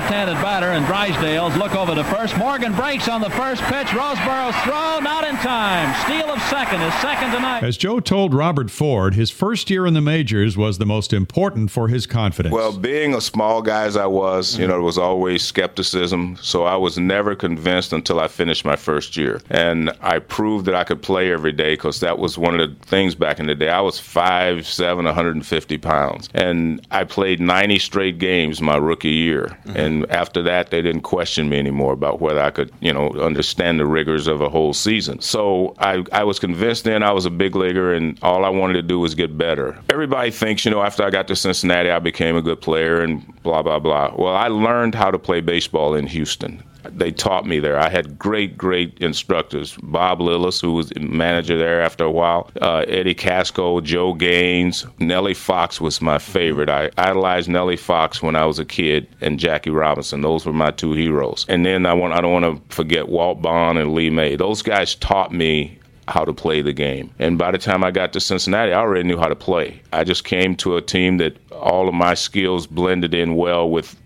Left-handed 0.00 0.36
batter 0.36 0.68
and 0.68 0.86
Drysdale's 0.86 1.54
look 1.58 1.74
over 1.74 1.94
to 1.94 2.02
first. 2.04 2.34
Morgan 2.38 2.72
breaks 2.72 3.06
on 3.06 3.20
the 3.20 3.28
first 3.28 3.60
pitch. 3.64 3.88
Roseboro's 3.88 4.56
throw, 4.64 4.98
not 4.98 5.28
in 5.28 5.36
time. 5.36 5.94
Steal 6.06 6.32
of 6.32 6.40
second 6.44 6.80
is 6.80 6.94
second 6.94 7.32
tonight. 7.32 7.62
As 7.62 7.76
Joe 7.76 8.00
told 8.00 8.32
Robert 8.32 8.70
Ford, 8.70 9.14
his 9.14 9.30
first 9.30 9.68
year 9.68 9.84
in 9.84 9.92
the 9.92 10.00
majors 10.00 10.56
was 10.56 10.78
the 10.78 10.86
most 10.86 11.12
important 11.12 11.70
for 11.70 11.88
his 11.88 12.06
confidence. 12.06 12.50
Well, 12.54 12.72
being 12.72 13.14
a 13.14 13.20
small 13.20 13.60
guy 13.60 13.82
as 13.82 13.94
I 13.98 14.06
was, 14.06 14.58
you 14.58 14.66
know, 14.66 14.72
there 14.72 14.80
was 14.80 14.96
always 14.96 15.44
skepticism. 15.44 16.38
So 16.40 16.64
I 16.64 16.76
was 16.76 16.96
never 16.96 17.34
convinced 17.34 17.92
until 17.92 18.20
I 18.20 18.28
finished 18.28 18.64
my 18.64 18.76
first 18.76 19.18
year. 19.18 19.42
And 19.50 19.92
I 20.00 20.20
proved 20.20 20.64
that 20.64 20.74
I 20.74 20.84
could 20.84 21.02
play 21.02 21.30
every 21.30 21.52
day 21.52 21.74
because 21.74 22.00
that 22.00 22.18
was 22.18 22.38
one 22.38 22.58
of 22.58 22.70
the 22.70 22.86
things 22.86 23.14
back 23.14 23.38
in 23.38 23.48
the 23.48 23.54
day. 23.54 23.68
I 23.68 23.82
was 23.82 24.00
5'7", 24.00 25.04
150 25.04 25.76
pounds. 25.76 26.30
And 26.32 26.86
I 26.90 27.04
played 27.04 27.38
90 27.38 27.78
straight 27.80 28.16
games 28.16 28.62
my 28.62 28.78
rookie 28.78 29.10
year. 29.10 29.58
Mm-hmm. 29.66 29.76
And 29.76 29.89
after 30.10 30.42
that, 30.42 30.70
they 30.70 30.82
didn't 30.82 31.02
question 31.02 31.48
me 31.48 31.58
anymore 31.58 31.92
about 31.92 32.20
whether 32.20 32.40
I 32.40 32.50
could, 32.50 32.72
you 32.80 32.92
know, 32.92 33.10
understand 33.12 33.78
the 33.78 33.86
rigors 33.86 34.26
of 34.26 34.40
a 34.40 34.48
whole 34.48 34.72
season. 34.72 35.20
So 35.20 35.74
I, 35.78 36.04
I 36.12 36.24
was 36.24 36.38
convinced 36.38 36.84
then 36.84 37.02
I 37.02 37.12
was 37.12 37.26
a 37.26 37.30
big 37.30 37.54
leaguer, 37.56 37.92
and 37.92 38.18
all 38.22 38.44
I 38.44 38.48
wanted 38.48 38.74
to 38.74 38.82
do 38.82 38.98
was 38.98 39.14
get 39.14 39.36
better. 39.36 39.78
Everybody 39.90 40.30
thinks, 40.30 40.64
you 40.64 40.70
know, 40.70 40.82
after 40.82 41.02
I 41.04 41.10
got 41.10 41.28
to 41.28 41.36
Cincinnati, 41.36 41.90
I 41.90 41.98
became 41.98 42.36
a 42.36 42.42
good 42.42 42.60
player 42.60 43.00
and 43.02 43.24
blah, 43.42 43.62
blah, 43.62 43.78
blah. 43.78 44.14
Well, 44.16 44.34
I 44.34 44.48
learned 44.48 44.94
how 44.94 45.10
to 45.10 45.18
play 45.18 45.40
baseball 45.40 45.94
in 45.94 46.06
Houston 46.06 46.62
they 46.84 47.12
taught 47.12 47.46
me 47.46 47.58
there. 47.58 47.78
I 47.78 47.88
had 47.88 48.18
great, 48.18 48.56
great 48.56 48.98
instructors. 48.98 49.76
Bob 49.82 50.20
Lillis, 50.20 50.60
who 50.60 50.72
was 50.72 50.92
manager 50.96 51.58
there 51.58 51.82
after 51.82 52.04
a 52.04 52.10
while, 52.10 52.50
uh, 52.60 52.84
Eddie 52.88 53.14
Kasko, 53.14 53.82
Joe 53.82 54.14
Gaines, 54.14 54.86
Nellie 54.98 55.34
Fox 55.34 55.80
was 55.80 56.00
my 56.00 56.18
favorite. 56.18 56.68
I 56.68 56.90
idolized 56.96 57.48
Nellie 57.48 57.76
Fox 57.76 58.22
when 58.22 58.36
I 58.36 58.46
was 58.46 58.58
a 58.58 58.64
kid, 58.64 59.08
and 59.20 59.38
Jackie 59.38 59.70
Robinson. 59.70 60.20
Those 60.20 60.46
were 60.46 60.52
my 60.52 60.70
two 60.70 60.92
heroes. 60.92 61.46
And 61.48 61.64
then 61.64 61.86
I 61.86 61.94
want 61.94 62.14
I 62.14 62.20
don't 62.20 62.32
want 62.32 62.68
to 62.68 62.74
forget 62.74 63.08
Walt 63.08 63.42
Bond 63.42 63.78
and 63.78 63.94
Lee 63.94 64.10
May. 64.10 64.36
Those 64.36 64.62
guys 64.62 64.94
taught 64.94 65.32
me 65.32 65.78
how 66.08 66.24
to 66.24 66.32
play 66.32 66.60
the 66.60 66.72
game. 66.72 67.10
And 67.18 67.38
by 67.38 67.50
the 67.52 67.58
time 67.58 67.84
I 67.84 67.90
got 67.90 68.12
to 68.14 68.20
Cincinnati, 68.20 68.72
I 68.72 68.80
already 68.80 69.04
knew 69.04 69.16
how 69.16 69.28
to 69.28 69.36
play. 69.36 69.80
I 69.92 70.04
just 70.04 70.24
came 70.24 70.56
to 70.56 70.76
a 70.76 70.82
team 70.82 71.18
that 71.18 71.36
all 71.52 71.88
of 71.88 71.94
my 71.94 72.14
skills 72.14 72.66
blended 72.66 73.14
in 73.14 73.36
well 73.36 73.70
with 73.70 73.96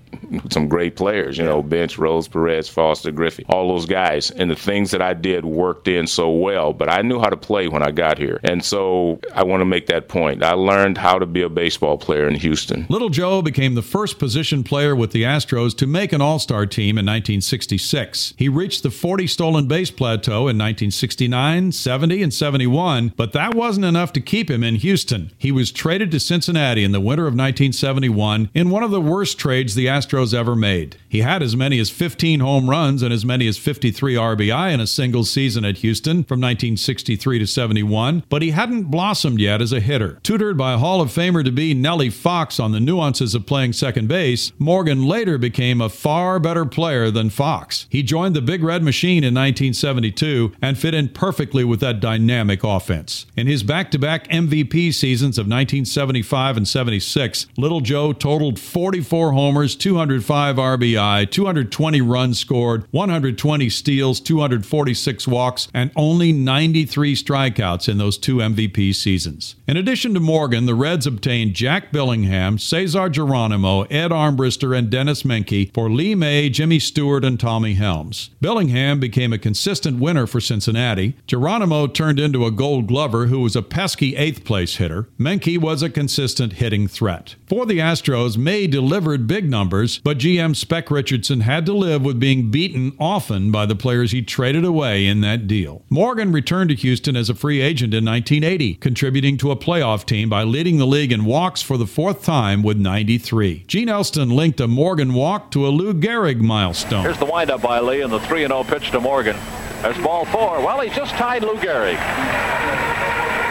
some 0.51 0.69
great 0.69 0.97
players, 0.97 1.39
you 1.39 1.45
know, 1.45 1.63
Bench, 1.63 1.99
Rose, 1.99 2.29
Perez, 2.29 2.69
Foster, 2.69 3.11
Griffey, 3.11 3.45
all 3.49 3.69
those 3.69 3.87
guys. 3.87 4.31
And 4.31 4.51
the 4.51 4.57
things 4.57 4.91
that 4.91 5.03
I 5.03 5.15
did 5.15 5.45
worked 5.45 5.89
in 5.89 6.07
so 6.07 6.31
well, 6.31 6.73
but 6.73 6.89
I 6.89 7.03
knew 7.03 7.21
how 7.21 7.29
to 7.29 7.37
play 7.37 7.69
when 7.69 7.83
I 7.83 7.91
got 7.91 8.19
here. 8.19 8.41
And 8.45 8.65
so 8.65 9.21
I 9.35 9.45
want 9.45 9.61
to 9.61 9.65
make 9.65 9.87
that 9.87 10.09
point. 10.09 10.43
I 10.43 10.53
learned 10.53 10.99
how 10.99 11.19
to 11.19 11.27
be 11.27 11.43
a 11.43 11.49
baseball 11.49 11.99
player 11.99 12.27
in 12.29 12.35
Houston. 12.35 12.87
Little 12.89 13.09
Joe 13.09 13.43
became 13.43 13.75
the 13.75 13.83
first 13.83 14.19
position 14.19 14.65
player 14.65 14.95
with 14.95 15.13
the 15.13 15.23
Astros 15.23 15.77
to 15.79 15.87
make 15.87 16.13
an 16.13 16.21
All 16.21 16.39
Star 16.39 16.67
team 16.67 16.99
in 16.99 17.07
1966. 17.07 18.35
He 18.37 18.49
reached 18.49 18.83
the 18.83 18.91
40 18.91 19.27
stolen 19.27 19.69
base 19.69 19.91
plateau 19.91 20.49
in 20.49 20.59
1969, 20.59 21.73
70, 21.73 22.23
and 22.23 22.35
71, 22.35 23.13
but 23.17 23.33
that 23.33 23.55
wasn't 23.55 23.87
enough 23.87 24.13
to 24.13 24.21
keep 24.21 24.51
him 24.51 24.65
in 24.65 24.77
Houston. 24.77 25.33
He 25.39 25.53
was 25.53 25.71
traded 25.71 26.11
to 26.11 26.21
Cincinnati 26.21 26.85
in 26.85 26.93
the 26.93 27.01
winter 27.01 27.25
of 27.25 27.33
1971 27.33 28.51
in 28.55 28.71
one 28.71 28.83
of 28.83 28.91
the 28.91 29.01
worst 29.01 29.39
trades 29.39 29.75
the 29.75 29.87
Astros 29.87 30.04
Astros 30.05 30.35
ever 30.35 30.55
made. 30.55 30.97
He 31.09 31.21
had 31.21 31.43
as 31.43 31.57
many 31.57 31.79
as 31.79 31.91
15 31.91 32.41
home 32.41 32.69
runs 32.69 33.03
and 33.03 33.13
as 33.13 33.25
many 33.25 33.47
as 33.47 33.57
53 33.57 34.15
RBI 34.15 34.73
in 34.73 34.81
a 34.81 34.87
single 34.87 35.25
season 35.25 35.65
at 35.65 35.79
Houston 35.79 36.25
from 36.25 36.41
1963 36.41 37.39
to 37.39 37.47
71, 37.47 38.25
but 38.29 38.43
he 38.43 38.51
hadn't 38.51 38.85
blossomed 38.85 39.41
yet 39.41 39.63
as 39.63 39.73
a 39.73 39.81
hitter. 39.81 40.19
Tutored 40.23 40.59
by 40.59 40.77
Hall 40.77 41.01
of 41.01 41.11
Famer 41.11 41.45
to 41.45 41.53
be 41.53 41.75
Nellie 41.75 42.11
Fox 42.11 42.61
on 42.61 42.73
the 42.73 42.81
nuances 42.81 43.35
of 43.35 43.47
playing 43.47 43.73
second 43.73 44.09
base, 44.09 44.53
Morgan 44.59 45.05
later 45.07 45.39
became 45.39 45.81
a 45.81 45.89
far 45.89 46.39
better 46.39 46.67
player 46.67 47.11
than 47.11 47.31
Fox. 47.31 47.87
He 47.89 48.03
joined 48.03 48.37
the 48.37 48.43
Big 48.43 48.63
Red 48.63 48.83
Machine 48.83 49.25
in 49.25 49.35
1972 49.35 50.53
and 50.61 50.79
fit 50.79 50.95
in 50.95 51.09
perfectly 51.09 51.65
with 51.65 51.81
that 51.81 52.01
dynamic 52.01 52.63
offense. 52.63 53.27
In 53.37 53.47
his 53.47 53.63
back 53.63 53.91
to 53.93 53.99
back 53.99 54.29
MVP 54.29 54.93
seasons 54.93 55.39
of 55.39 55.47
1975 55.47 56.57
and 56.57 56.69
76, 56.69 57.47
Little 57.57 57.81
Joe 57.81 58.13
totaled 58.13 58.59
44 58.59 59.33
homers, 59.33 59.77
2 59.77 59.94
205 59.95 60.57
RBI, 60.57 61.31
220 61.31 62.01
runs 62.01 62.41
scored, 62.41 62.85
120 62.91 63.71
steals, 63.71 64.19
246 64.19 65.29
walks, 65.29 65.69
and 65.73 65.93
only 65.95 66.33
93 66.33 67.15
strikeouts 67.15 67.89
in 67.89 67.99
those 67.99 68.19
two 68.19 68.39
MVP 68.39 68.93
seasons. 68.93 69.55
In 69.67 69.79
addition 69.79 70.13
to 70.13 70.21
Morgan, 70.21 70.67
the 70.67 70.75
Reds 70.75 71.07
obtained 71.07 71.55
Jack 71.55 71.91
Billingham, 71.91 72.61
Cesar 72.61 73.09
Geronimo, 73.09 73.85
Ed 73.85 74.11
Armbrister, 74.11 74.77
and 74.77 74.91
Denis 74.91 75.23
Menke 75.23 75.73
for 75.73 75.89
Lee 75.89 76.15
May, 76.15 76.51
Jimmy 76.51 76.79
Stewart, 76.79 77.25
and 77.25 77.41
Tommy 77.41 77.73
Helms. 77.73 78.29
Billingham 78.43 79.01
became 79.01 79.33
a 79.33 79.39
consistent 79.39 79.99
winner 79.99 80.27
for 80.27 80.39
Cincinnati. 80.39 81.17
Geronimo 81.27 81.87
turned 81.87 82.21
into 82.21 82.45
a 82.45 82.51
gold 82.51 82.89
glover 82.89 83.29
who 83.29 83.41
was 83.41 83.57
a 83.57 83.63
pesky 83.63 84.15
eighth 84.17 84.45
place 84.45 84.77
hitter. 84.77 85.09
Menke 85.19 85.57
was 85.57 85.83
a 85.83 85.89
consistent 85.89 86.55
hitting 86.55 86.87
threat. 86.87 87.37
For 87.47 87.65
the 87.65 87.79
Astros, 87.79 88.37
May 88.37 88.67
delivered 88.67 89.27
big 89.27 89.49
numbers, 89.49 89.99
but 90.05 90.19
GM 90.19 90.55
Spec 90.55 90.91
Richardson 90.91 91.41
had 91.41 91.65
to 91.65 91.73
live 91.73 92.05
with 92.05 92.21
being 92.21 92.51
beaten 92.51 92.95
often 93.01 93.51
by 93.51 93.65
the 93.65 93.75
players 93.75 94.13
he 94.13 94.21
traded 94.21 94.67
away 94.67 95.07
in 95.07 95.23
that 95.23 95.47
deal. 95.47 95.85
Morgan 95.89 96.33
returned 96.33 96.69
to 96.69 96.77
Houston 96.77 97.17
as 97.17 97.31
a 97.31 97.35
free 97.35 97.63
agent 97.63 97.95
in 97.95 98.05
1980, 98.05 98.75
contributing 98.75 99.39
to 99.39 99.54
a 99.54 99.54
playoff 99.57 100.05
team 100.05 100.29
by 100.29 100.43
leading 100.43 100.79
the 100.79 100.87
league 100.87 101.13
in 101.13 101.25
walks 101.25 101.63
for 101.63 101.77
the 101.77 101.87
fourth 101.87 102.23
time 102.25 102.63
with 102.63 102.79
93. 102.79 103.65
Gene 103.67 103.89
Elston 103.89 104.31
linked 104.31 104.61
a 104.61 104.69
Morgan 104.69 105.15
walk 105.15 105.51
to 105.53 105.67
a 105.67 105.69
Lou 105.69 105.95
Gehrig 105.95 106.41
milestone. 106.41 107.03
Here's 107.03 107.19
the 107.19 107.25
windup 107.25 107.63
by 107.63 107.81
Lee 107.81 108.01
and 108.03 108.13
the 108.13 108.21
3 108.21 108.47
0 108.47 108.65
pitch 108.65 108.91
to 108.91 109.01
Morgan. 109.01 109.37
There's 109.83 109.99
ball 109.99 110.25
four. 110.25 110.61
Well, 110.61 110.81
he 110.81 110.89
just 110.91 111.13
tied 111.15 111.43
Lou 111.43 111.57
Gehrig. 111.57 111.99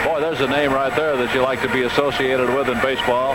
Boy, 0.04 0.20
there's 0.20 0.40
a 0.40 0.48
name 0.48 0.72
right 0.72 0.94
there 0.96 1.16
that 1.16 1.34
you 1.34 1.40
like 1.40 1.62
to 1.62 1.72
be 1.72 1.82
associated 1.82 2.48
with 2.54 2.68
in 2.68 2.80
baseball. 2.80 3.34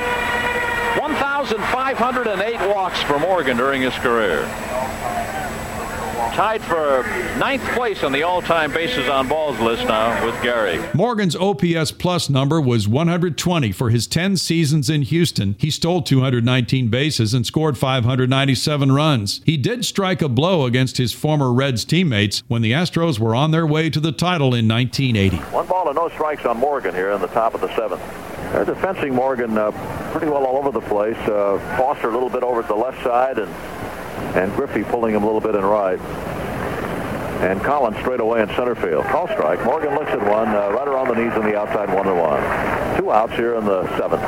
1,508 1.00 2.74
walks 2.74 3.02
for 3.02 3.20
Morgan 3.20 3.58
during 3.58 3.82
his 3.82 3.94
career. 3.96 4.44
Tied 6.34 6.62
for 6.62 7.04
ninth 7.38 7.64
place 7.74 8.04
on 8.04 8.12
the 8.12 8.24
all-time 8.24 8.72
bases 8.72 9.10
on 9.10 9.28
balls 9.28 9.60
list 9.60 9.84
now 9.86 10.26
with 10.26 10.36
Gehrig. 10.36 10.94
Morgan's 10.96 11.36
OPS 11.36 11.92
plus 11.92 12.30
number 12.30 12.62
was 12.62 12.88
120 12.88 13.72
for 13.72 13.90
his 13.90 14.08
10 14.08 14.38
seasons 14.38 14.90
in 14.90 15.02
Houston. 15.02 15.56
He 15.60 15.70
stole 15.70 16.02
219 16.02 16.88
bases 16.88 17.34
and 17.34 17.46
scored 17.46 17.78
597 17.78 18.92
runs. 18.92 19.42
He 19.46 19.58
did 19.58 19.84
strike 19.84 20.22
a 20.22 20.30
blow 20.30 20.66
against 20.66 20.98
his 20.98 21.12
former 21.12 21.52
Reds 21.52 21.84
teammates 21.84 22.42
when 22.48 22.62
the 22.62 22.72
Astros 22.72 23.20
were 23.20 23.36
on 23.36 23.52
their 23.52 23.68
way 23.68 23.90
to 23.90 24.00
the 24.00 24.12
title 24.12 24.54
in 24.54 24.68
1980. 24.68 25.38
One 25.54 25.68
ball 25.68 25.88
and 25.88 25.96
no 25.96 26.10
strikes 26.10 26.46
on 26.46 26.58
Morgan 26.58 26.96
here 26.96 27.12
in 27.12 27.22
the 27.22 27.28
top 27.28 27.54
of 27.54 27.62
the 27.62 27.76
seventh. 27.76 28.02
They're 28.52 28.66
defensing 28.66 29.14
Morgan 29.14 29.58
uh, 29.58 29.72
pretty 30.12 30.28
well 30.28 30.46
all 30.46 30.58
over 30.58 30.72
the 30.72 30.82
place. 30.88 31.18
Uh, 31.18 31.60
Foster 31.78 32.10
a 32.10 32.14
little 32.14 32.30
bit 32.30 32.44
over 32.44 32.62
to 32.62 32.68
the 32.68 32.76
left 32.76 33.04
side 33.04 33.38
and 33.38 33.54
and 34.36 34.54
Griffey 34.56 34.84
pulling 34.84 35.16
him 35.16 35.24
a 35.24 35.26
little 35.26 35.42
bit 35.42 35.56
in 35.56 35.64
right. 35.64 36.00
And 37.42 37.62
Collins 37.62 37.98
straight 38.00 38.20
away 38.20 38.42
in 38.42 38.50
center 38.50 38.76
field. 38.76 39.06
Call 39.06 39.28
strike. 39.28 39.64
Morgan 39.64 39.96
looks 39.96 40.12
at 40.12 40.20
one, 40.20 40.50
uh, 40.50 40.72
right 40.72 40.88
around 40.88 41.08
the 41.08 41.16
knees 41.16 41.32
on 41.34 41.46
the 41.46 41.58
outside, 41.58 41.94
one 41.94 42.06
to 42.06 42.14
one. 42.14 42.98
Two 42.98 43.12
outs 43.12 43.34
here 43.34 43.56
in 43.56 43.66
the 43.66 43.88
seventh. 43.98 44.22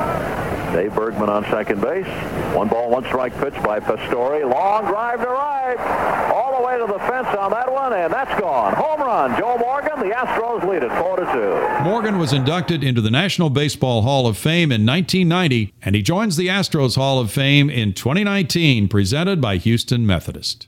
Dave 0.73 0.95
Bergman 0.95 1.29
on 1.29 1.43
second 1.45 1.81
base. 1.81 2.07
One 2.55 2.69
ball, 2.69 2.89
one 2.89 3.03
strike 3.03 3.37
pitch 3.39 3.53
by 3.63 3.81
Pastore. 3.81 4.45
Long 4.45 4.85
drive 4.85 5.19
to 5.19 5.27
right. 5.27 6.31
All 6.33 6.50
the 6.77 6.85
way 6.85 6.87
to 6.87 6.93
the 6.93 6.99
fence 6.99 7.27
on 7.37 7.51
that 7.51 7.71
one, 7.71 7.93
and 7.93 8.11
that's 8.11 8.39
gone. 8.39 8.73
Home 8.73 9.01
run. 9.01 9.37
Joe 9.39 9.57
Morgan. 9.57 9.99
The 9.99 10.15
Astros 10.15 10.67
lead 10.67 10.83
it 10.83 10.91
four 11.01 11.17
to 11.17 11.25
two. 11.25 11.83
Morgan 11.83 12.17
was 12.17 12.33
inducted 12.33 12.83
into 12.83 13.01
the 13.01 13.11
National 13.11 13.49
Baseball 13.49 14.01
Hall 14.01 14.27
of 14.27 14.37
Fame 14.37 14.71
in 14.71 14.85
1990, 14.85 15.73
and 15.81 15.95
he 15.95 16.01
joins 16.01 16.37
the 16.37 16.47
Astros 16.47 16.95
Hall 16.95 17.19
of 17.19 17.31
Fame 17.31 17.69
in 17.69 17.93
2019, 17.93 18.87
presented 18.87 19.41
by 19.41 19.57
Houston 19.57 20.05
Methodist. 20.05 20.67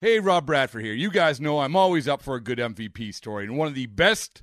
Hey, 0.00 0.18
Rob 0.18 0.46
Bradford 0.46 0.84
here. 0.84 0.94
You 0.94 1.10
guys 1.10 1.40
know 1.40 1.60
I'm 1.60 1.76
always 1.76 2.08
up 2.08 2.22
for 2.22 2.34
a 2.34 2.40
good 2.40 2.58
MVP 2.58 3.14
story, 3.14 3.44
and 3.44 3.56
one 3.56 3.68
of 3.68 3.74
the 3.74 3.86
best 3.86 4.42